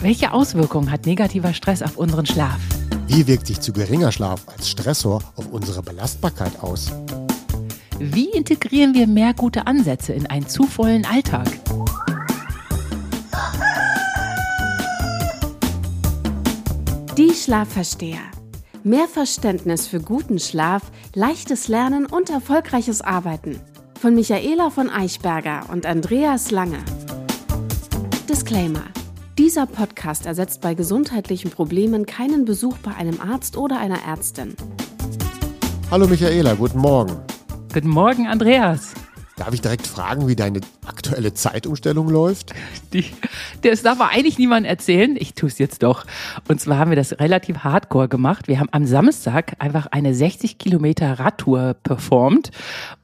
Welche 0.00 0.32
Auswirkungen 0.32 0.92
hat 0.92 1.06
negativer 1.06 1.52
Stress 1.52 1.82
auf 1.82 1.96
unseren 1.96 2.24
Schlaf? 2.24 2.60
Wie 3.08 3.26
wirkt 3.26 3.48
sich 3.48 3.60
zu 3.60 3.72
geringer 3.72 4.12
Schlaf 4.12 4.42
als 4.46 4.70
Stressor 4.70 5.20
auf 5.34 5.50
unsere 5.50 5.82
Belastbarkeit 5.82 6.60
aus? 6.60 6.92
Wie 7.98 8.28
integrieren 8.30 8.94
wir 8.94 9.08
mehr 9.08 9.34
gute 9.34 9.66
Ansätze 9.66 10.12
in 10.12 10.26
einen 10.26 10.46
zu 10.46 10.62
vollen 10.64 11.04
Alltag? 11.04 11.48
Die 17.16 17.34
Schlafversteher. 17.34 18.20
Mehr 18.84 19.08
Verständnis 19.08 19.88
für 19.88 19.98
guten 19.98 20.38
Schlaf, 20.38 20.82
leichtes 21.16 21.66
Lernen 21.66 22.06
und 22.06 22.30
erfolgreiches 22.30 23.00
Arbeiten. 23.00 23.60
Von 24.00 24.14
Michaela 24.14 24.70
von 24.70 24.90
Eichberger 24.90 25.66
und 25.72 25.86
Andreas 25.86 26.52
Lange. 26.52 26.78
Disclaimer. 28.28 28.84
Dieser 29.38 29.66
Podcast 29.66 30.26
ersetzt 30.26 30.62
bei 30.62 30.74
gesundheitlichen 30.74 31.52
Problemen 31.52 32.06
keinen 32.06 32.44
Besuch 32.44 32.76
bei 32.78 32.96
einem 32.96 33.20
Arzt 33.20 33.56
oder 33.56 33.78
einer 33.78 34.02
Ärztin. 34.04 34.56
Hallo 35.92 36.08
Michaela, 36.08 36.54
guten 36.54 36.80
Morgen. 36.80 37.16
Guten 37.72 37.88
Morgen, 37.88 38.26
Andreas. 38.26 38.94
Darf 39.38 39.54
ich 39.54 39.60
direkt 39.60 39.86
fragen, 39.86 40.26
wie 40.26 40.34
deine 40.34 40.60
aktuelle 40.84 41.32
Zeitumstellung 41.32 42.08
läuft? 42.08 42.54
Die, 42.92 43.04
das 43.62 43.82
darf 43.82 44.00
aber 44.00 44.10
eigentlich 44.10 44.36
niemand 44.36 44.66
erzählen. 44.66 45.16
Ich 45.16 45.34
tue 45.34 45.48
es 45.48 45.58
jetzt 45.58 45.84
doch. 45.84 46.04
Und 46.48 46.60
zwar 46.60 46.78
haben 46.78 46.90
wir 46.90 46.96
das 46.96 47.20
relativ 47.20 47.58
hardcore 47.58 48.08
gemacht. 48.08 48.48
Wir 48.48 48.58
haben 48.58 48.68
am 48.72 48.84
Samstag 48.84 49.54
einfach 49.60 49.86
eine 49.92 50.12
60 50.12 50.58
Kilometer 50.58 51.20
Radtour 51.20 51.76
performt. 51.84 52.50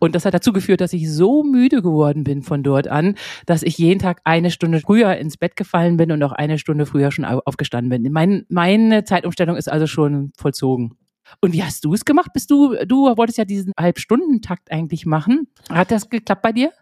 Und 0.00 0.16
das 0.16 0.24
hat 0.24 0.34
dazu 0.34 0.52
geführt, 0.52 0.80
dass 0.80 0.92
ich 0.92 1.08
so 1.08 1.44
müde 1.44 1.82
geworden 1.82 2.24
bin 2.24 2.42
von 2.42 2.64
dort 2.64 2.88
an, 2.88 3.14
dass 3.46 3.62
ich 3.62 3.78
jeden 3.78 4.00
Tag 4.00 4.20
eine 4.24 4.50
Stunde 4.50 4.80
früher 4.80 5.16
ins 5.16 5.36
Bett 5.36 5.54
gefallen 5.54 5.96
bin 5.96 6.10
und 6.10 6.20
auch 6.24 6.32
eine 6.32 6.58
Stunde 6.58 6.84
früher 6.84 7.12
schon 7.12 7.24
aufgestanden 7.24 7.90
bin. 7.90 8.12
Mein, 8.12 8.44
meine 8.48 9.04
Zeitumstellung 9.04 9.56
ist 9.56 9.70
also 9.70 9.86
schon 9.86 10.32
vollzogen. 10.36 10.96
Und 11.40 11.52
wie 11.52 11.62
hast 11.62 11.84
du 11.84 11.94
es 11.94 12.04
gemacht? 12.04 12.30
Bist 12.32 12.50
du, 12.50 12.74
du 12.86 13.06
wolltest 13.16 13.38
ja 13.38 13.44
diesen 13.44 13.72
Halbstundentakt 13.78 14.70
eigentlich 14.70 15.06
machen. 15.06 15.48
Hat 15.70 15.90
das 15.90 16.08
geklappt 16.08 16.42
bei 16.42 16.52
dir? 16.52 16.72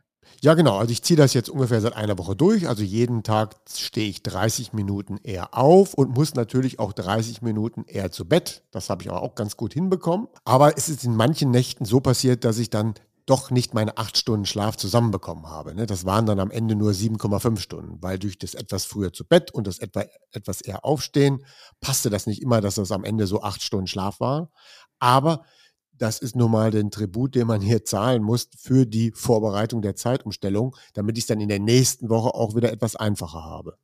Ja, 0.41 0.55
genau. 0.55 0.79
Also 0.79 0.91
ich 0.91 1.03
ziehe 1.03 1.17
das 1.17 1.35
jetzt 1.35 1.51
ungefähr 1.51 1.81
seit 1.81 1.95
einer 1.95 2.19
Woche 2.19 2.35
durch. 2.35 2.69
Also 2.69 2.83
jeden 2.83 3.23
Tag 3.23 3.55
stehe 3.73 4.09
ich 4.09 4.23
30 4.23 4.73
Minuten 4.73 5.19
eher 5.23 5.57
auf 5.57 5.95
und 5.95 6.17
muss 6.17 6.35
natürlich 6.35 6.81
auch 6.81 6.93
30 6.93 7.43
Minuten 7.43 7.85
eher 7.87 8.11
zu 8.11 8.25
Bett. 8.25 8.65
Das 8.73 8.91
habe 8.91 9.03
ich 9.03 9.11
aber 9.11 9.23
auch 9.23 9.37
ganz 9.37 9.57
gut 9.57 9.73
hinbekommen. 9.73 10.27
Aber 10.45 10.77
es 10.77 10.89
ist 10.89 11.05
in 11.05 11.15
manchen 11.15 11.51
Nächten 11.51 11.85
so 11.85 12.01
passiert, 12.01 12.45
dass 12.45 12.59
ich 12.59 12.71
dann 12.71 12.95
doch 13.27 13.51
nicht 13.51 13.75
meine 13.75 13.99
acht 13.99 14.17
Stunden 14.17 14.47
Schlaf 14.47 14.77
zusammenbekommen 14.77 15.47
habe. 15.47 15.75
Ne? 15.75 15.87
Das 15.87 16.05
waren 16.05 16.27
dann 16.27 16.41
am 16.41 16.51
Ende 16.51 16.75
nur 16.75 16.93
7,5 16.93 17.59
Stunden, 17.59 18.03
weil 18.03 18.19
durch 18.19 18.39
das 18.39 18.55
etwas 18.55 18.85
früher 18.85 19.13
zu 19.13 19.25
Bett 19.25 19.53
und 19.53 19.67
das 19.67 19.79
etwa, 19.79 20.05
etwas 20.33 20.61
eher 20.61 20.85
aufstehen, 20.85 21.45
passte 21.81 22.11
das 22.11 22.27
nicht 22.27 22.43
immer, 22.43 22.61
dass 22.61 22.77
das 22.77 22.93
am 22.93 23.05
Ende 23.05 23.27
so 23.27 23.43
acht 23.43 23.63
Stunden 23.63 23.87
Schlaf 23.87 24.21
war. 24.21 24.51
Aber 24.99 25.45
das 25.93 26.19
ist 26.19 26.35
nun 26.35 26.51
mal 26.51 26.71
den 26.71 26.91
Tribut, 26.91 27.35
den 27.35 27.47
man 27.47 27.61
hier 27.61 27.85
zahlen 27.85 28.23
muss 28.23 28.49
für 28.57 28.87
die 28.87 29.13
Vorbereitung 29.13 29.83
der 29.83 29.95
Zeitumstellung, 29.95 30.77
damit 30.95 31.17
ich 31.17 31.25
es 31.25 31.29
dann 31.29 31.41
in 31.41 31.49
der 31.49 31.61
nächsten 31.61 32.09
Woche 32.09 32.35
auch 32.35 32.57
wieder 32.57 32.73
etwas 32.73 32.97
einfacher 32.97 33.45
habe. 33.45 33.79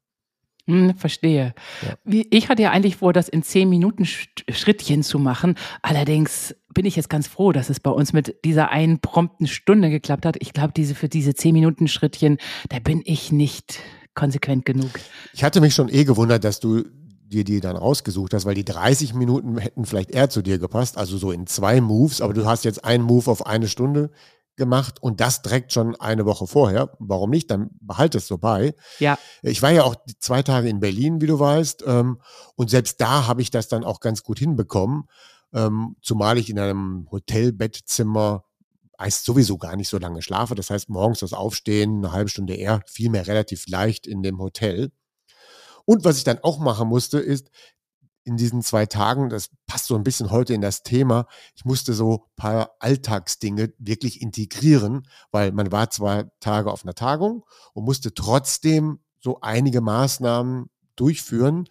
Hm, 0.69 0.97
verstehe. 0.99 1.55
Ja. 1.81 2.21
Ich 2.31 2.51
hatte 2.51 2.63
ja 2.63 2.71
eigentlich 2.73 2.97
vor, 2.97 3.15
das 3.15 3.31
in 3.31 3.43
zehn 3.43 3.71
Minuten 3.71 4.05
Schrittchen 4.05 5.03
zu 5.03 5.19
machen. 5.19 5.55
Allerdings 5.81 6.55
bin 6.75 6.85
ich 6.85 6.95
jetzt 6.95 7.09
ganz 7.09 7.27
froh, 7.27 7.53
dass 7.53 7.71
es 7.71 7.81
bei 7.81 7.91
uns 7.91 8.13
mit 8.13 8.37
dieser 8.45 8.71
einen 8.71 9.01
prompten 9.01 9.47
Stunde 9.47 9.89
geklappt 9.89 10.27
hat. 10.27 10.37
Ich 10.41 10.53
glaube, 10.53 10.75
diese, 10.77 10.95
für 10.95 11.09
diese 11.09 11.35
zehn 11.35 11.55
Minuten 11.55 11.89
Schrittchen, 11.89 12.37
da 12.69 12.81
bin 12.81 13.01
ich 13.07 13.33
nicht 13.33 13.81
konsequent 14.15 14.67
genug. 14.67 14.91
Ich 15.33 15.43
hatte 15.43 15.63
mich 15.63 15.75
schon 15.75 15.89
eh 15.89 16.05
gewundert, 16.05 16.45
dass 16.45 16.61
du 16.61 16.85
dir 17.23 17.45
die 17.45 17.61
dann 17.61 17.77
rausgesucht 17.77 18.35
hast, 18.35 18.45
weil 18.45 18.55
die 18.55 18.65
30 18.65 19.15
Minuten 19.15 19.57
hätten 19.57 19.87
vielleicht 19.87 20.11
eher 20.11 20.29
zu 20.29 20.43
dir 20.43 20.59
gepasst, 20.59 20.99
also 20.99 21.17
so 21.17 21.31
in 21.33 21.47
zwei 21.47 21.81
Moves, 21.81 22.21
aber 22.21 22.35
du 22.35 22.45
hast 22.45 22.65
jetzt 22.65 22.85
einen 22.85 23.05
Move 23.05 23.31
auf 23.31 23.47
eine 23.47 23.69
Stunde 23.69 24.11
gemacht 24.59 25.03
und 25.03 25.21
das 25.21 25.41
direkt 25.41 25.73
schon 25.73 25.97
eine 25.97 26.27
Woche 26.27 26.47
vorher. 26.47 26.95
Warum 26.99 27.31
nicht? 27.31 27.51
Dann 27.51 27.71
behalte 27.81 28.19
es 28.19 28.27
so 28.27 28.37
bei. 28.37 28.75
Ja. 28.99 29.19
Ich 29.43 29.63
war 29.63 29.71
ja 29.71 29.85
auch 29.85 29.97
zwei 30.19 30.43
Tage 30.43 30.69
in 30.69 30.81
Berlin, 30.81 31.23
wie 31.23 31.27
du 31.27 31.39
weißt, 31.39 31.85
ähm, 31.87 32.21
und 32.57 32.69
selbst 32.69 33.01
da 33.01 33.27
habe 33.27 33.41
ich 33.41 33.51
das 33.51 33.69
dann 33.69 33.85
auch 33.85 34.01
ganz 34.01 34.23
gut 34.23 34.39
hinbekommen, 34.39 35.05
ähm, 35.55 35.97
zumal 36.03 36.37
ich 36.37 36.51
in 36.51 36.59
einem 36.59 37.09
Hotelbettzimmer 37.11 38.45
heißt 39.01 39.25
sowieso 39.25 39.59
gar 39.59 39.77
nicht 39.77 39.89
so 39.89 39.99
lange 39.99 40.23
schlafe. 40.23 40.55
Das 40.55 40.71
heißt, 40.71 40.89
morgens 40.89 41.21
das 41.21 41.33
Aufstehen, 41.33 41.99
eine 41.99 42.13
halbe 42.13 42.31
Stunde 42.31 42.55
eher, 42.55 42.83
fiel 42.87 43.11
mir 43.11 43.27
relativ 43.27 43.67
leicht 43.69 44.07
in 44.07 44.23
dem 44.23 44.41
Hotel. 44.41 44.91
Und 45.85 46.05
was 46.05 46.19
ich 46.19 46.25
dann 46.25 46.41
auch 46.43 46.59
machen 46.59 46.89
musste, 46.89 47.19
ist, 47.19 47.51
in 48.29 48.37
diesen 48.37 48.63
zwei 48.63 48.87
Tagen, 48.87 49.31
das 49.31 49.51
passt 49.67 49.87
so 49.87 49.97
ein 49.97 50.05
bisschen 50.05 50.31
heute 50.31 50.53
in 50.53 50.61
das 50.61 50.83
Thema, 50.83 51.27
ich 51.57 51.65
musste 51.65 51.95
so 51.95 52.27
paar 52.37 52.77
Alltagsdinge 52.79 53.73
wirklich 53.79 54.21
integrieren, 54.21 55.09
weil 55.33 55.51
man 55.51 55.73
war 55.73 55.91
zwei 55.91 56.27
Tage 56.39 56.71
auf 56.71 56.85
einer 56.85 56.95
Tagung 56.95 57.45
und 57.73 57.85
musste 57.85 58.13
trotzdem 58.13 59.01
so 59.19 59.41
einige 59.41 59.81
Maßnahmen 59.81 60.69
durchführen, 60.95 61.65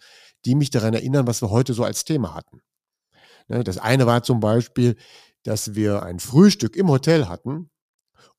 die 0.44 0.56
mich 0.56 0.70
daran 0.70 0.94
erinnern, 0.94 1.26
was 1.26 1.42
wir 1.42 1.50
heute 1.50 1.74
so 1.74 1.84
als 1.84 2.04
Thema 2.04 2.34
hatten. 2.34 2.60
Ne, 3.46 3.62
das 3.62 3.78
eine 3.78 4.06
war 4.06 4.24
zum 4.24 4.40
Beispiel, 4.40 4.96
dass 5.44 5.74
wir 5.76 6.02
ein 6.02 6.18
Frühstück 6.18 6.76
im 6.76 6.88
Hotel 6.88 7.28
hatten, 7.28 7.70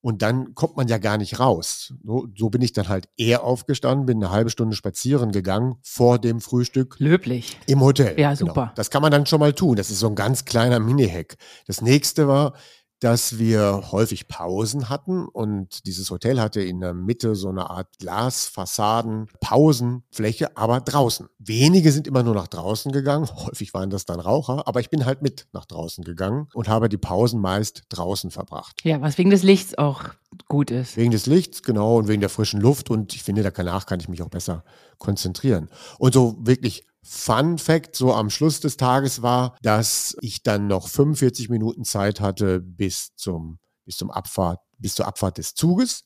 und 0.01 0.21
dann 0.21 0.55
kommt 0.55 0.77
man 0.77 0.87
ja 0.87 0.97
gar 0.97 1.17
nicht 1.17 1.39
raus. 1.39 1.93
So, 2.03 2.27
so, 2.35 2.49
bin 2.49 2.61
ich 2.61 2.73
dann 2.73 2.87
halt 2.87 3.09
eher 3.17 3.43
aufgestanden, 3.43 4.05
bin 4.05 4.23
eine 4.23 4.31
halbe 4.31 4.49
Stunde 4.49 4.75
spazieren 4.75 5.31
gegangen 5.31 5.75
vor 5.81 6.19
dem 6.19 6.39
Frühstück. 6.39 6.95
Löblich. 6.99 7.57
Im 7.65 7.81
Hotel. 7.81 8.19
Ja, 8.19 8.33
genau. 8.33 8.47
super. 8.47 8.61
Genau. 8.61 8.71
Das 8.75 8.89
kann 8.89 9.01
man 9.01 9.11
dann 9.11 9.25
schon 9.25 9.39
mal 9.39 9.53
tun. 9.53 9.75
Das 9.75 9.89
ist 9.89 9.99
so 9.99 10.07
ein 10.07 10.15
ganz 10.15 10.45
kleiner 10.45 10.79
Mini-Hack. 10.79 11.37
Das 11.67 11.81
nächste 11.81 12.27
war, 12.27 12.53
dass 12.99 13.37
wir 13.39 13.91
häufig 13.91 14.27
Pausen 14.27 14.89
hatten 14.89 15.27
und 15.27 15.85
dieses 15.85 16.11
Hotel 16.11 16.39
hatte 16.39 16.61
in 16.61 16.81
der 16.81 16.93
Mitte 16.93 17.35
so 17.35 17.49
eine 17.49 17.69
Art 17.69 17.87
Glasfassaden, 17.99 19.27
Pausenfläche, 19.39 20.57
aber 20.57 20.81
draußen. 20.81 21.29
Wenige 21.39 21.91
sind 21.91 22.07
immer 22.07 22.23
nur 22.23 22.35
nach 22.35 22.47
draußen 22.47 22.91
gegangen, 22.91 23.27
häufig 23.35 23.73
waren 23.73 23.89
das 23.89 24.05
dann 24.05 24.19
Raucher, 24.19 24.67
aber 24.67 24.79
ich 24.79 24.89
bin 24.89 25.05
halt 25.05 25.21
mit 25.21 25.47
nach 25.53 25.65
draußen 25.65 26.03
gegangen 26.03 26.47
und 26.53 26.67
habe 26.67 26.89
die 26.89 26.97
Pausen 26.97 27.39
meist 27.39 27.83
draußen 27.89 28.31
verbracht. 28.31 28.81
Ja, 28.83 29.01
was 29.01 29.17
wegen 29.17 29.29
des 29.29 29.43
Lichts 29.43 29.77
auch 29.77 30.03
gut 30.47 30.71
ist. 30.71 30.97
Wegen 30.97 31.11
des 31.11 31.25
Lichts, 31.25 31.63
genau, 31.63 31.97
und 31.97 32.07
wegen 32.07 32.21
der 32.21 32.29
frischen 32.29 32.59
Luft 32.59 32.89
und 32.89 33.13
ich 33.15 33.23
finde, 33.23 33.49
danach 33.49 33.85
kann 33.85 33.99
ich 33.99 34.09
mich 34.09 34.21
auch 34.21 34.29
besser 34.29 34.63
konzentrieren. 34.97 35.69
Und 35.97 36.13
so 36.13 36.35
wirklich 36.39 36.83
Fun 37.11 37.57
Fact 37.57 37.95
so 37.95 38.13
am 38.13 38.29
Schluss 38.29 38.59
des 38.59 38.77
Tages 38.77 39.23
war, 39.23 39.57
dass 39.63 40.15
ich 40.21 40.43
dann 40.43 40.67
noch 40.67 40.87
45 40.87 41.49
Minuten 41.49 41.83
Zeit 41.83 42.19
hatte 42.19 42.59
bis 42.61 43.15
zum, 43.15 43.57
bis 43.83 43.97
zum 43.97 44.11
Abfahrt, 44.11 44.59
bis 44.77 44.93
zur 44.93 45.07
Abfahrt 45.07 45.39
des 45.39 45.55
Zuges. 45.55 46.05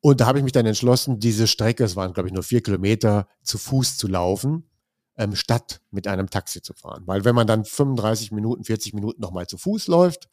Und 0.00 0.20
da 0.20 0.26
habe 0.26 0.38
ich 0.38 0.44
mich 0.44 0.52
dann 0.52 0.66
entschlossen, 0.66 1.20
diese 1.20 1.46
Strecke, 1.46 1.84
es 1.84 1.94
waren 1.94 2.12
glaube 2.12 2.28
ich 2.28 2.34
nur 2.34 2.42
vier 2.42 2.60
Kilometer, 2.60 3.28
zu 3.44 3.56
Fuß 3.56 3.96
zu 3.96 4.08
laufen, 4.08 4.68
ähm, 5.16 5.36
statt 5.36 5.80
mit 5.92 6.08
einem 6.08 6.28
Taxi 6.28 6.60
zu 6.60 6.74
fahren. 6.74 7.04
Weil 7.06 7.24
wenn 7.24 7.36
man 7.36 7.46
dann 7.46 7.64
35 7.64 8.32
Minuten, 8.32 8.64
40 8.64 8.94
Minuten 8.94 9.20
nochmal 9.20 9.46
zu 9.46 9.58
Fuß 9.58 9.86
läuft, 9.86 10.28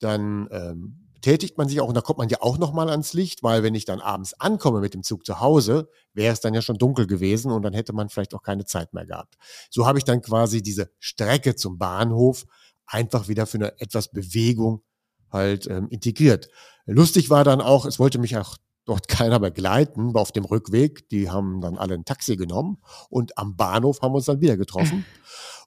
dann 0.00 0.48
ähm, 0.50 1.11
betätigt 1.22 1.56
man 1.56 1.68
sich 1.68 1.80
auch 1.80 1.86
und 1.86 1.96
da 1.96 2.00
kommt 2.00 2.18
man 2.18 2.28
ja 2.28 2.38
auch 2.40 2.58
nochmal 2.58 2.90
ans 2.90 3.12
Licht, 3.12 3.44
weil 3.44 3.62
wenn 3.62 3.76
ich 3.76 3.84
dann 3.84 4.00
abends 4.00 4.34
ankomme 4.40 4.80
mit 4.80 4.92
dem 4.92 5.04
Zug 5.04 5.24
zu 5.24 5.38
Hause, 5.38 5.88
wäre 6.14 6.32
es 6.32 6.40
dann 6.40 6.52
ja 6.52 6.60
schon 6.60 6.78
dunkel 6.78 7.06
gewesen 7.06 7.52
und 7.52 7.62
dann 7.62 7.74
hätte 7.74 7.92
man 7.92 8.08
vielleicht 8.08 8.34
auch 8.34 8.42
keine 8.42 8.64
Zeit 8.64 8.92
mehr 8.92 9.06
gehabt. 9.06 9.36
So 9.70 9.86
habe 9.86 9.98
ich 9.98 10.04
dann 10.04 10.20
quasi 10.20 10.62
diese 10.62 10.90
Strecke 10.98 11.54
zum 11.54 11.78
Bahnhof 11.78 12.44
einfach 12.86 13.28
wieder 13.28 13.46
für 13.46 13.58
eine 13.58 13.80
etwas 13.80 14.10
Bewegung 14.10 14.82
halt 15.30 15.68
ähm, 15.68 15.86
integriert. 15.90 16.48
Lustig 16.86 17.30
war 17.30 17.44
dann 17.44 17.60
auch, 17.60 17.86
es 17.86 18.00
wollte 18.00 18.18
mich 18.18 18.36
auch 18.36 18.56
dort 18.84 19.06
keiner 19.08 19.38
begleiten 19.38 20.16
auf 20.16 20.32
dem 20.32 20.44
Rückweg. 20.44 21.08
Die 21.10 21.30
haben 21.30 21.60
dann 21.60 21.78
alle 21.78 21.94
ein 21.94 22.04
Taxi 22.04 22.36
genommen 22.36 22.78
und 23.10 23.38
am 23.38 23.56
Bahnhof 23.56 24.02
haben 24.02 24.10
wir 24.10 24.16
uns 24.16 24.26
dann 24.26 24.40
wieder 24.40 24.56
getroffen. 24.56 25.04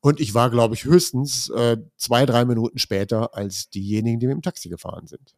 Und 0.01 0.19
ich 0.19 0.33
war, 0.33 0.49
glaube 0.49 0.75
ich, 0.75 0.83
höchstens 0.83 1.49
äh, 1.49 1.77
zwei, 1.95 2.25
drei 2.25 2.43
Minuten 2.43 2.77
später 2.77 3.33
als 3.33 3.69
diejenigen, 3.69 4.19
die 4.19 4.27
mit 4.27 4.35
dem 4.35 4.41
Taxi 4.41 4.67
gefahren 4.67 5.07
sind. 5.07 5.33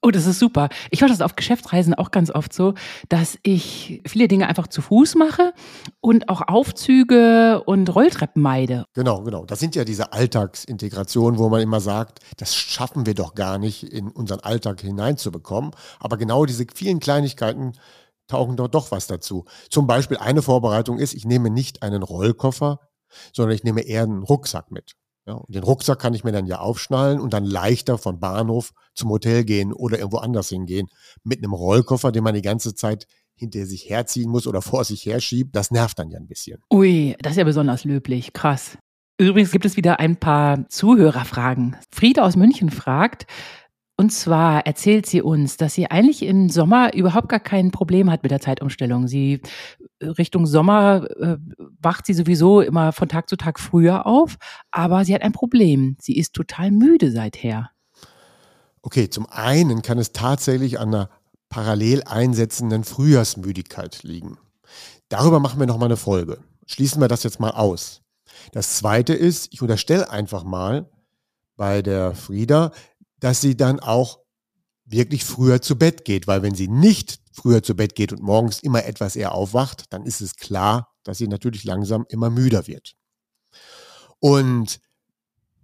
Oh, 0.00 0.10
das 0.10 0.26
ist 0.26 0.38
super. 0.38 0.68
Ich 0.90 1.00
mache 1.00 1.10
das 1.10 1.20
auf 1.20 1.34
Geschäftsreisen 1.34 1.94
auch 1.94 2.10
ganz 2.10 2.30
oft 2.30 2.52
so, 2.52 2.74
dass 3.08 3.38
ich 3.42 4.00
viele 4.06 4.28
Dinge 4.28 4.46
einfach 4.48 4.68
zu 4.68 4.80
Fuß 4.80 5.16
mache 5.16 5.52
und 6.00 6.28
auch 6.28 6.42
Aufzüge 6.46 7.62
und 7.64 7.92
Rolltreppen 7.94 8.40
meide. 8.40 8.84
Genau, 8.94 9.22
genau. 9.22 9.44
Das 9.44 9.58
sind 9.58 9.74
ja 9.74 9.84
diese 9.84 10.12
Alltagsintegrationen, 10.12 11.38
wo 11.38 11.48
man 11.48 11.60
immer 11.60 11.80
sagt, 11.80 12.20
das 12.36 12.54
schaffen 12.54 13.06
wir 13.06 13.14
doch 13.14 13.34
gar 13.34 13.58
nicht 13.58 13.82
in 13.82 14.08
unseren 14.08 14.40
Alltag 14.40 14.80
hineinzubekommen. 14.80 15.72
Aber 15.98 16.16
genau 16.16 16.46
diese 16.46 16.66
vielen 16.72 17.00
Kleinigkeiten 17.00 17.72
tauchen 18.28 18.56
dort 18.56 18.74
doch 18.74 18.90
was 18.92 19.06
dazu. 19.06 19.46
Zum 19.70 19.86
Beispiel 19.86 20.18
eine 20.18 20.42
Vorbereitung 20.42 20.98
ist, 20.98 21.14
ich 21.14 21.24
nehme 21.24 21.50
nicht 21.50 21.82
einen 21.82 22.02
Rollkoffer, 22.02 22.80
sondern 23.32 23.56
ich 23.56 23.64
nehme 23.64 23.80
eher 23.80 24.02
einen 24.02 24.22
Rucksack 24.22 24.70
mit. 24.70 24.92
Ja, 25.28 25.42
den 25.46 25.62
Rucksack 25.62 25.98
kann 25.98 26.14
ich 26.14 26.24
mir 26.24 26.32
dann 26.32 26.46
ja 26.46 26.60
aufschnallen 26.60 27.20
und 27.20 27.34
dann 27.34 27.44
leichter 27.44 27.98
von 27.98 28.18
Bahnhof 28.18 28.72
zum 28.94 29.10
Hotel 29.10 29.44
gehen 29.44 29.74
oder 29.74 29.98
irgendwo 29.98 30.16
anders 30.16 30.48
hingehen. 30.48 30.88
Mit 31.22 31.40
einem 31.40 31.52
Rollkoffer, 31.52 32.12
den 32.12 32.24
man 32.24 32.34
die 32.34 32.40
ganze 32.40 32.74
Zeit 32.74 33.06
hinter 33.34 33.66
sich 33.66 33.90
herziehen 33.90 34.30
muss 34.30 34.46
oder 34.46 34.62
vor 34.62 34.84
sich 34.84 35.04
herschiebt, 35.04 35.54
das 35.54 35.70
nervt 35.70 35.98
dann 35.98 36.10
ja 36.10 36.18
ein 36.18 36.26
bisschen. 36.26 36.62
Ui, 36.72 37.14
das 37.20 37.32
ist 37.32 37.36
ja 37.36 37.44
besonders 37.44 37.84
löblich. 37.84 38.32
Krass. 38.32 38.78
Übrigens 39.20 39.50
gibt 39.50 39.66
es 39.66 39.76
wieder 39.76 40.00
ein 40.00 40.16
paar 40.16 40.66
Zuhörerfragen. 40.70 41.76
Frieda 41.90 42.22
aus 42.22 42.36
München 42.36 42.70
fragt, 42.70 43.26
und 44.00 44.10
zwar 44.10 44.64
erzählt 44.64 45.04
sie 45.04 45.20
uns, 45.20 45.58
dass 45.58 45.74
sie 45.74 45.90
eigentlich 45.90 46.22
im 46.22 46.48
Sommer 46.48 46.94
überhaupt 46.94 47.28
gar 47.28 47.40
kein 47.40 47.70
Problem 47.70 48.10
hat 48.10 48.22
mit 48.22 48.30
der 48.30 48.40
Zeitumstellung. 48.40 49.08
Sie 49.08 49.42
Richtung 50.00 50.46
Sommer 50.46 51.08
äh, 51.18 51.36
wacht 51.80 52.06
sie 52.06 52.14
sowieso 52.14 52.60
immer 52.60 52.92
von 52.92 53.08
Tag 53.08 53.28
zu 53.28 53.36
Tag 53.36 53.58
früher 53.58 54.06
auf, 54.06 54.36
aber 54.70 55.04
sie 55.04 55.14
hat 55.14 55.22
ein 55.22 55.32
Problem. 55.32 55.96
Sie 56.00 56.16
ist 56.16 56.34
total 56.34 56.70
müde 56.70 57.10
seither. 57.10 57.70
Okay, 58.82 59.10
zum 59.10 59.26
einen 59.26 59.82
kann 59.82 59.98
es 59.98 60.12
tatsächlich 60.12 60.78
an 60.78 60.94
einer 60.94 61.10
parallel 61.48 62.02
einsetzenden 62.04 62.84
Frühjahrsmüdigkeit 62.84 64.02
liegen. 64.02 64.38
Darüber 65.08 65.40
machen 65.40 65.58
wir 65.58 65.66
noch 65.66 65.78
mal 65.78 65.86
eine 65.86 65.96
Folge. 65.96 66.38
Schließen 66.66 67.00
wir 67.00 67.08
das 67.08 67.22
jetzt 67.22 67.40
mal 67.40 67.50
aus. 67.50 68.02
Das 68.52 68.76
zweite 68.76 69.14
ist, 69.14 69.52
ich 69.52 69.62
unterstelle 69.62 70.10
einfach 70.10 70.44
mal 70.44 70.88
bei 71.56 71.82
der 71.82 72.14
Frieda, 72.14 72.72
dass 73.18 73.40
sie 73.40 73.56
dann 73.56 73.80
auch 73.80 74.20
wirklich 74.84 75.24
früher 75.24 75.60
zu 75.60 75.76
Bett 75.76 76.04
geht, 76.04 76.26
weil 76.26 76.42
wenn 76.42 76.54
sie 76.54 76.68
nicht 76.68 77.20
früher 77.38 77.62
zu 77.62 77.74
Bett 77.74 77.94
geht 77.94 78.12
und 78.12 78.22
morgens 78.22 78.60
immer 78.60 78.84
etwas 78.84 79.16
eher 79.16 79.32
aufwacht, 79.32 79.84
dann 79.90 80.04
ist 80.04 80.20
es 80.20 80.36
klar, 80.36 80.92
dass 81.04 81.18
sie 81.18 81.28
natürlich 81.28 81.64
langsam 81.64 82.04
immer 82.08 82.30
müder 82.30 82.66
wird. 82.66 82.94
Und 84.18 84.80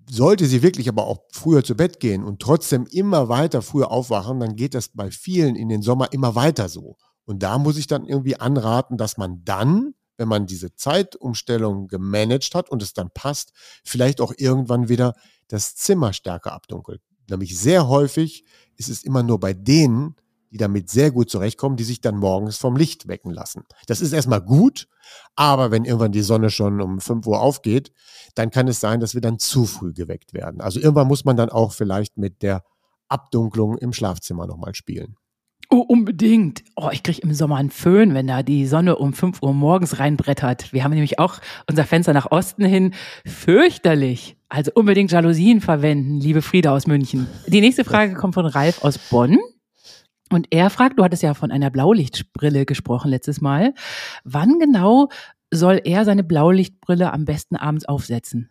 sollte 0.09 0.47
sie 0.47 0.63
wirklich 0.63 0.89
aber 0.89 1.07
auch 1.07 1.25
früher 1.33 1.65
zu 1.65 1.75
Bett 1.75 1.99
gehen 1.99 2.25
und 2.25 2.41
trotzdem 2.41 2.87
immer 2.87 3.29
weiter 3.29 3.63
früher 3.63 3.91
aufwachen, 3.91 4.41
dann 4.41 4.57
geht 4.57 4.75
das 4.75 4.89
bei 4.89 5.11
vielen 5.11 5.57
in 5.57 5.69
den 5.69 5.83
Sommer 5.83 6.13
immer 6.13 6.35
weiter 6.35 6.69
so. 6.69 6.97
Und 7.25 7.43
da 7.43 7.59
muss 7.59 7.77
ich 7.77 7.87
dann 7.87 8.07
irgendwie 8.07 8.37
anraten, 8.37 8.97
dass 8.97 9.17
man 9.17 9.45
dann, 9.45 9.95
wenn 10.17 10.29
man 10.29 10.47
diese 10.47 10.75
Zeitumstellung 10.75 11.89
gemanagt 11.89 12.55
hat 12.55 12.71
und 12.71 12.83
es 12.83 12.93
dann 12.93 13.11
passt, 13.13 13.53
vielleicht 13.83 14.21
auch 14.21 14.33
irgendwann 14.37 14.89
wieder 14.89 15.15
das 15.49 15.75
Zimmer 15.75 16.13
stärker 16.13 16.53
abdunkelt. 16.53 17.01
Nämlich 17.29 17.59
sehr 17.59 17.89
häufig 17.89 18.45
ist 18.77 18.91
es 18.91 19.03
immer 19.03 19.23
nur 19.23 19.41
bei 19.41 19.55
denen, 19.55 20.17
die 20.55 20.59
damit 20.59 20.89
sehr 20.89 21.11
gut 21.11 21.29
zurechtkommen, 21.31 21.77
die 21.77 21.83
sich 21.83 22.01
dann 22.01 22.17
morgens 22.17 22.59
vom 22.59 22.77
Licht 22.77 23.09
wecken 23.09 23.33
lassen. 23.33 23.65
Das 23.89 24.01
ist 24.01 24.13
erstmal 24.13 24.41
gut, 24.41 24.87
aber 25.35 25.73
wenn 25.73 25.85
irgendwann 25.85 26.13
die 26.13 26.23
Sonne 26.23 26.49
schon 26.49 26.81
um 26.81 27.01
5 27.01 27.27
Uhr 27.27 27.41
aufgeht, 27.41 27.91
dann 28.37 28.51
kann 28.51 28.69
es 28.69 28.79
sein, 28.79 29.01
dass 29.01 29.15
wir 29.15 29.21
dann 29.21 29.41
zu 29.41 29.67
früh 29.67 29.93
geweckt 29.93 30.33
werden. 30.33 30.61
Also 30.61 30.79
irgendwann 30.79 31.09
muss 31.09 31.25
man 31.25 31.37
dann 31.37 31.51
auch 31.51 31.73
vielleicht 31.73 32.19
mit 32.19 32.43
der 32.43 32.63
Abdunklung 33.09 33.77
im 33.79 33.93
Schlafzimmer 33.93 34.47
nochmal 34.47 34.77
spielen. 34.77 35.17
Oh, 35.71 35.81
unbedingt. 35.81 36.63
Oh, 36.77 36.91
ich 36.93 37.03
kriege 37.03 37.23
im 37.23 37.35
Sommer 37.35 37.57
einen 37.57 37.71
Föhn, 37.71 38.15
wenn 38.15 38.29
da 38.29 38.45
die 38.45 38.67
Sonne 38.69 38.95
um 38.95 39.13
5 39.13 39.43
Uhr 39.43 39.53
morgens 39.53 39.99
reinbrettert. 39.99 40.73
Wir 40.73 40.85
haben 40.85 40.93
nämlich 40.93 41.19
auch 41.19 41.41
unser 41.69 41.85
Fenster 41.85 42.13
nach 42.13 42.31
Osten 42.31 42.65
hin. 42.65 42.95
Fürchterlich. 43.27 44.37
Also 44.49 44.71
unbedingt 44.75 45.11
Jalousien 45.11 45.61
verwenden, 45.61 46.21
liebe 46.21 46.43
Frieda 46.43 46.73
aus 46.73 46.87
München. 46.87 47.27
Die 47.49 47.61
nächste 47.61 47.85
Frage 47.85 48.15
kommt 48.15 48.35
von 48.35 48.47
Ralf 48.47 48.85
aus 48.85 48.99
Bonn. 48.99 49.37
Und 50.35 50.49
er 50.51 50.69
fragt, 50.69 50.99
du 50.99 51.05
hattest 51.05 51.23
ja 51.23 51.33
von 51.33 51.53
einer 51.53 51.71
Blaulichtbrille 51.71 52.67
gesprochen 52.67 53.09
letztes 53.09 53.41
Mal. 53.41 53.73
Wann 54.25 54.59
genau 54.59 55.09
soll 55.53 55.81
er 55.85 56.05
seine 56.05 56.25
Blaulichtbrille 56.25 57.13
am 57.13 57.25
besten 57.25 57.55
abends 57.55 57.85
aufsetzen? 57.85 58.51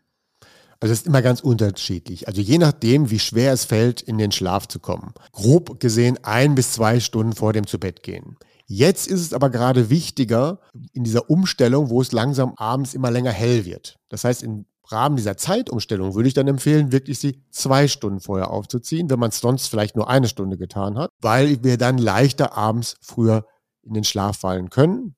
Also 0.80 0.94
es 0.94 1.02
ist 1.02 1.08
immer 1.08 1.22
ganz 1.22 1.42
unterschiedlich. 1.42 2.30
Also 2.30 2.40
je 2.40 2.58
nachdem, 2.58 3.10
wie 3.10 3.20
schwer 3.20 3.52
es 3.52 3.66
fällt, 3.66 4.02
in 4.02 4.18
den 4.18 4.32
Schlaf 4.32 4.66
zu 4.70 4.80
kommen. 4.80 5.14
Grob 5.34 5.82
gesehen 5.82 6.18
ein 6.24 6.56
bis 6.56 6.72
zwei 6.72 7.02
Stunden 7.02 7.34
vor 7.34 7.52
dem 7.52 7.68
Zubettgehen. 7.68 8.38
Jetzt 8.66 9.08
ist 9.08 9.20
es 9.20 9.34
aber 9.34 9.50
gerade 9.50 9.90
wichtiger 9.90 10.62
in 10.94 11.04
dieser 11.04 11.30
Umstellung, 11.30 11.90
wo 11.90 12.00
es 12.00 12.14
langsam 12.14 12.54
abends 12.56 12.94
immer 12.94 13.12
länger 13.12 13.32
hell 13.32 13.66
wird. 13.66 14.00
Das 14.08 14.24
heißt, 14.24 14.42
im 14.42 14.68
Rahmen 14.92 15.16
dieser 15.16 15.38
Zeitumstellung 15.38 16.16
würde 16.16 16.28
ich 16.28 16.34
dann 16.34 16.48
empfehlen, 16.48 16.92
wirklich 16.92 17.20
sie 17.20 17.44
zwei 17.52 17.88
Stunden 17.88 18.20
vorher 18.20 18.50
aufzuziehen, 18.50 19.10
wenn 19.10 19.20
man 19.20 19.30
es 19.30 19.40
sonst 19.40 19.68
vielleicht 19.68 19.96
nur 19.96 20.10
eine 20.10 20.28
Stunde 20.28 20.58
getan 20.58 20.98
hat, 20.98 21.10
weil 21.22 21.64
wir 21.64 21.78
dann 21.78 21.98
leichter 21.98 22.58
abends 22.58 22.98
früher 23.02 23.46
in 23.82 23.94
den 23.94 24.04
Schlaf 24.04 24.38
fallen 24.38 24.70
können, 24.70 25.16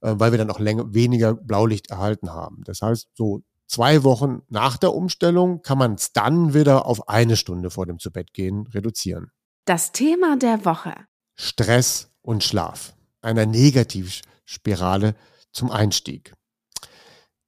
äh, 0.00 0.14
weil 0.16 0.32
wir 0.32 0.38
dann 0.38 0.50
auch 0.50 0.58
länger, 0.58 0.92
weniger 0.92 1.34
Blaulicht 1.34 1.90
erhalten 1.90 2.30
haben. 2.32 2.62
Das 2.64 2.82
heißt, 2.82 3.08
so 3.14 3.42
zwei 3.66 4.02
Wochen 4.02 4.42
nach 4.48 4.76
der 4.76 4.94
Umstellung 4.94 5.62
kann 5.62 5.78
man 5.78 5.94
es 5.94 6.12
dann 6.12 6.54
wieder 6.54 6.86
auf 6.86 7.08
eine 7.08 7.36
Stunde 7.36 7.70
vor 7.70 7.86
dem 7.86 7.98
Zubettgehen 7.98 8.66
reduzieren. 8.68 9.30
Das 9.64 9.92
Thema 9.92 10.36
der 10.36 10.64
Woche. 10.64 10.94
Stress 11.36 12.10
und 12.20 12.44
Schlaf. 12.44 12.94
Einer 13.22 13.46
Negativspirale 13.46 15.14
zum 15.52 15.70
Einstieg. 15.70 16.34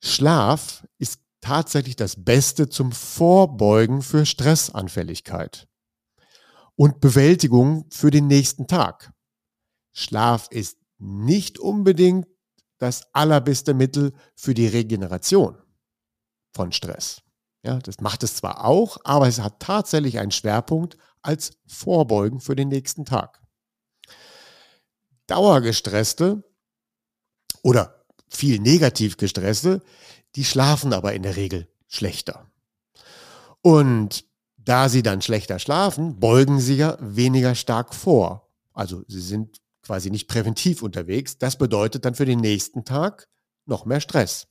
Schlaf 0.03 0.87
ist 0.99 1.21
tatsächlich 1.47 1.95
das 1.95 2.25
Beste 2.25 2.69
zum 2.69 2.91
Vorbeugen 2.91 4.03
für 4.03 4.27
Stressanfälligkeit 4.27 5.69
und 6.75 7.01
Bewältigung 7.01 7.87
für 7.93 8.11
den 8.11 8.27
nächsten 8.27 8.67
Tag. 8.67 9.13
Schlaf 9.93 10.49
ist 10.51 10.77
nicht 10.99 11.61
unbedingt 11.61 12.27
das 12.79 13.15
allerbeste 13.15 13.75
Mittel 13.75 14.13
für 14.35 14.55
die 14.55 14.67
Regeneration 14.67 15.57
von 16.53 16.73
Stress. 16.73 17.23
Ja, 17.63 17.79
das 17.79 18.01
macht 18.01 18.25
es 18.25 18.35
zwar 18.35 18.65
auch, 18.65 18.99
aber 19.05 19.29
es 19.29 19.39
hat 19.39 19.61
tatsächlich 19.61 20.19
einen 20.19 20.33
Schwerpunkt 20.33 20.99
als 21.23 21.53
Vorbeugen 21.69 22.41
für 22.41 22.57
den 22.57 22.69
nächsten 22.69 23.05
Tag. 23.05 23.41
Dauergestresste 25.29 26.43
oder 27.63 28.05
viel 28.29 28.59
negativ 28.59 29.17
gestresste, 29.17 29.81
die 30.37 30.45
schlafen 30.45 30.93
aber 30.93 31.15
in 31.15 31.23
der 31.23 31.37
Regel 31.37 31.69
schlechter. 31.89 32.51
Und 33.63 34.25
da 34.57 34.89
sie 34.89 35.03
dann 35.03 35.23
schlechter 35.23 35.59
schlafen, 35.59 36.21
beugen 36.21 36.61
sie 36.61 36.77
ja 36.77 36.97
weniger 37.01 37.55
stark 37.55 37.95
vor. 37.95 38.49
Also 38.73 39.03
sie 39.09 39.21
sind 39.21 39.61
quasi 39.83 40.11
nicht 40.11 40.29
präventiv 40.29 40.83
unterwegs. 40.83 41.39
Das 41.39 41.57
bedeutet 41.57 42.05
dann 42.05 42.15
für 42.15 42.27
den 42.27 42.41
nächsten 42.41 42.85
Tag 42.85 43.29
noch 43.65 43.87
mehr 43.87 44.01
Stress. 44.01 44.49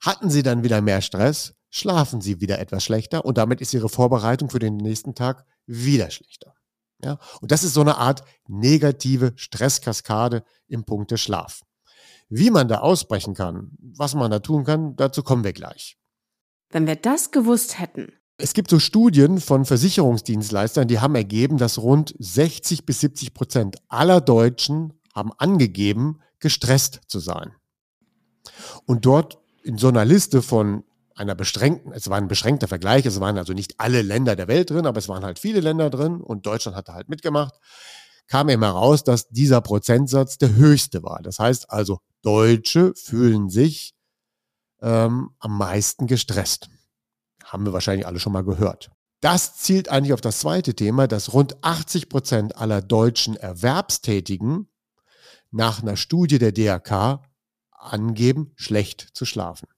Hatten 0.00 0.28
Sie 0.28 0.42
dann 0.42 0.64
wieder 0.64 0.80
mehr 0.82 1.00
Stress, 1.00 1.54
schlafen 1.70 2.20
Sie 2.20 2.40
wieder 2.40 2.58
etwas 2.58 2.84
schlechter 2.84 3.24
und 3.24 3.38
damit 3.38 3.60
ist 3.60 3.72
Ihre 3.72 3.88
Vorbereitung 3.88 4.50
für 4.50 4.58
den 4.58 4.76
nächsten 4.76 5.14
Tag 5.14 5.46
wieder 5.66 6.10
schlechter. 6.10 6.54
Ja? 7.02 7.18
Und 7.40 7.52
das 7.52 7.64
ist 7.64 7.74
so 7.74 7.80
eine 7.80 7.96
Art 7.96 8.22
negative 8.46 9.32
Stresskaskade 9.36 10.44
im 10.66 10.84
Punkte 10.84 11.16
Schlaf. 11.16 11.62
Wie 12.36 12.50
man 12.50 12.66
da 12.66 12.78
ausbrechen 12.78 13.34
kann, 13.34 13.70
was 13.78 14.16
man 14.16 14.28
da 14.28 14.40
tun 14.40 14.64
kann, 14.64 14.96
dazu 14.96 15.22
kommen 15.22 15.44
wir 15.44 15.52
gleich. 15.52 15.96
Wenn 16.68 16.88
wir 16.88 16.96
das 16.96 17.30
gewusst 17.30 17.78
hätten. 17.78 18.12
Es 18.38 18.54
gibt 18.54 18.70
so 18.70 18.80
Studien 18.80 19.38
von 19.38 19.64
Versicherungsdienstleistern, 19.64 20.88
die 20.88 20.98
haben 20.98 21.14
ergeben, 21.14 21.58
dass 21.58 21.78
rund 21.78 22.12
60 22.18 22.84
bis 22.86 22.98
70 22.98 23.34
Prozent 23.34 23.76
aller 23.86 24.20
Deutschen 24.20 24.94
haben 25.14 25.30
angegeben, 25.38 26.22
gestresst 26.40 27.02
zu 27.06 27.20
sein. 27.20 27.52
Und 28.84 29.06
dort 29.06 29.38
in 29.62 29.78
so 29.78 29.86
einer 29.86 30.04
Liste 30.04 30.42
von 30.42 30.82
einer 31.14 31.36
beschränkten, 31.36 31.92
es 31.92 32.10
war 32.10 32.18
ein 32.18 32.26
beschränkter 32.26 32.66
Vergleich, 32.66 33.06
es 33.06 33.20
waren 33.20 33.38
also 33.38 33.52
nicht 33.52 33.78
alle 33.78 34.02
Länder 34.02 34.34
der 34.34 34.48
Welt 34.48 34.70
drin, 34.70 34.86
aber 34.86 34.98
es 34.98 35.08
waren 35.08 35.24
halt 35.24 35.38
viele 35.38 35.60
Länder 35.60 35.88
drin 35.88 36.20
und 36.20 36.46
Deutschland 36.46 36.76
hatte 36.76 36.94
halt 36.94 37.08
mitgemacht, 37.08 37.54
kam 38.26 38.48
eben 38.48 38.64
heraus, 38.64 39.04
dass 39.04 39.28
dieser 39.28 39.60
Prozentsatz 39.60 40.36
der 40.36 40.56
höchste 40.56 41.04
war. 41.04 41.22
Das 41.22 41.38
heißt 41.38 41.70
also, 41.70 42.00
Deutsche 42.24 42.94
fühlen 42.96 43.50
sich 43.50 43.94
ähm, 44.80 45.30
am 45.38 45.58
meisten 45.58 46.06
gestresst. 46.06 46.68
Haben 47.44 47.66
wir 47.66 47.72
wahrscheinlich 47.72 48.06
alle 48.06 48.18
schon 48.18 48.32
mal 48.32 48.44
gehört. 48.44 48.90
Das 49.20 49.56
zielt 49.56 49.88
eigentlich 49.88 50.12
auf 50.12 50.20
das 50.20 50.40
zweite 50.40 50.74
Thema, 50.74 51.06
dass 51.06 51.32
rund 51.32 51.62
80 51.62 52.08
Prozent 52.08 52.56
aller 52.56 52.82
deutschen 52.82 53.36
Erwerbstätigen 53.36 54.68
nach 55.50 55.82
einer 55.82 55.96
Studie 55.96 56.38
der 56.38 56.52
DRK 56.52 57.22
angeben, 57.70 58.52
schlecht 58.56 59.08
zu 59.12 59.24
schlafen. 59.24 59.68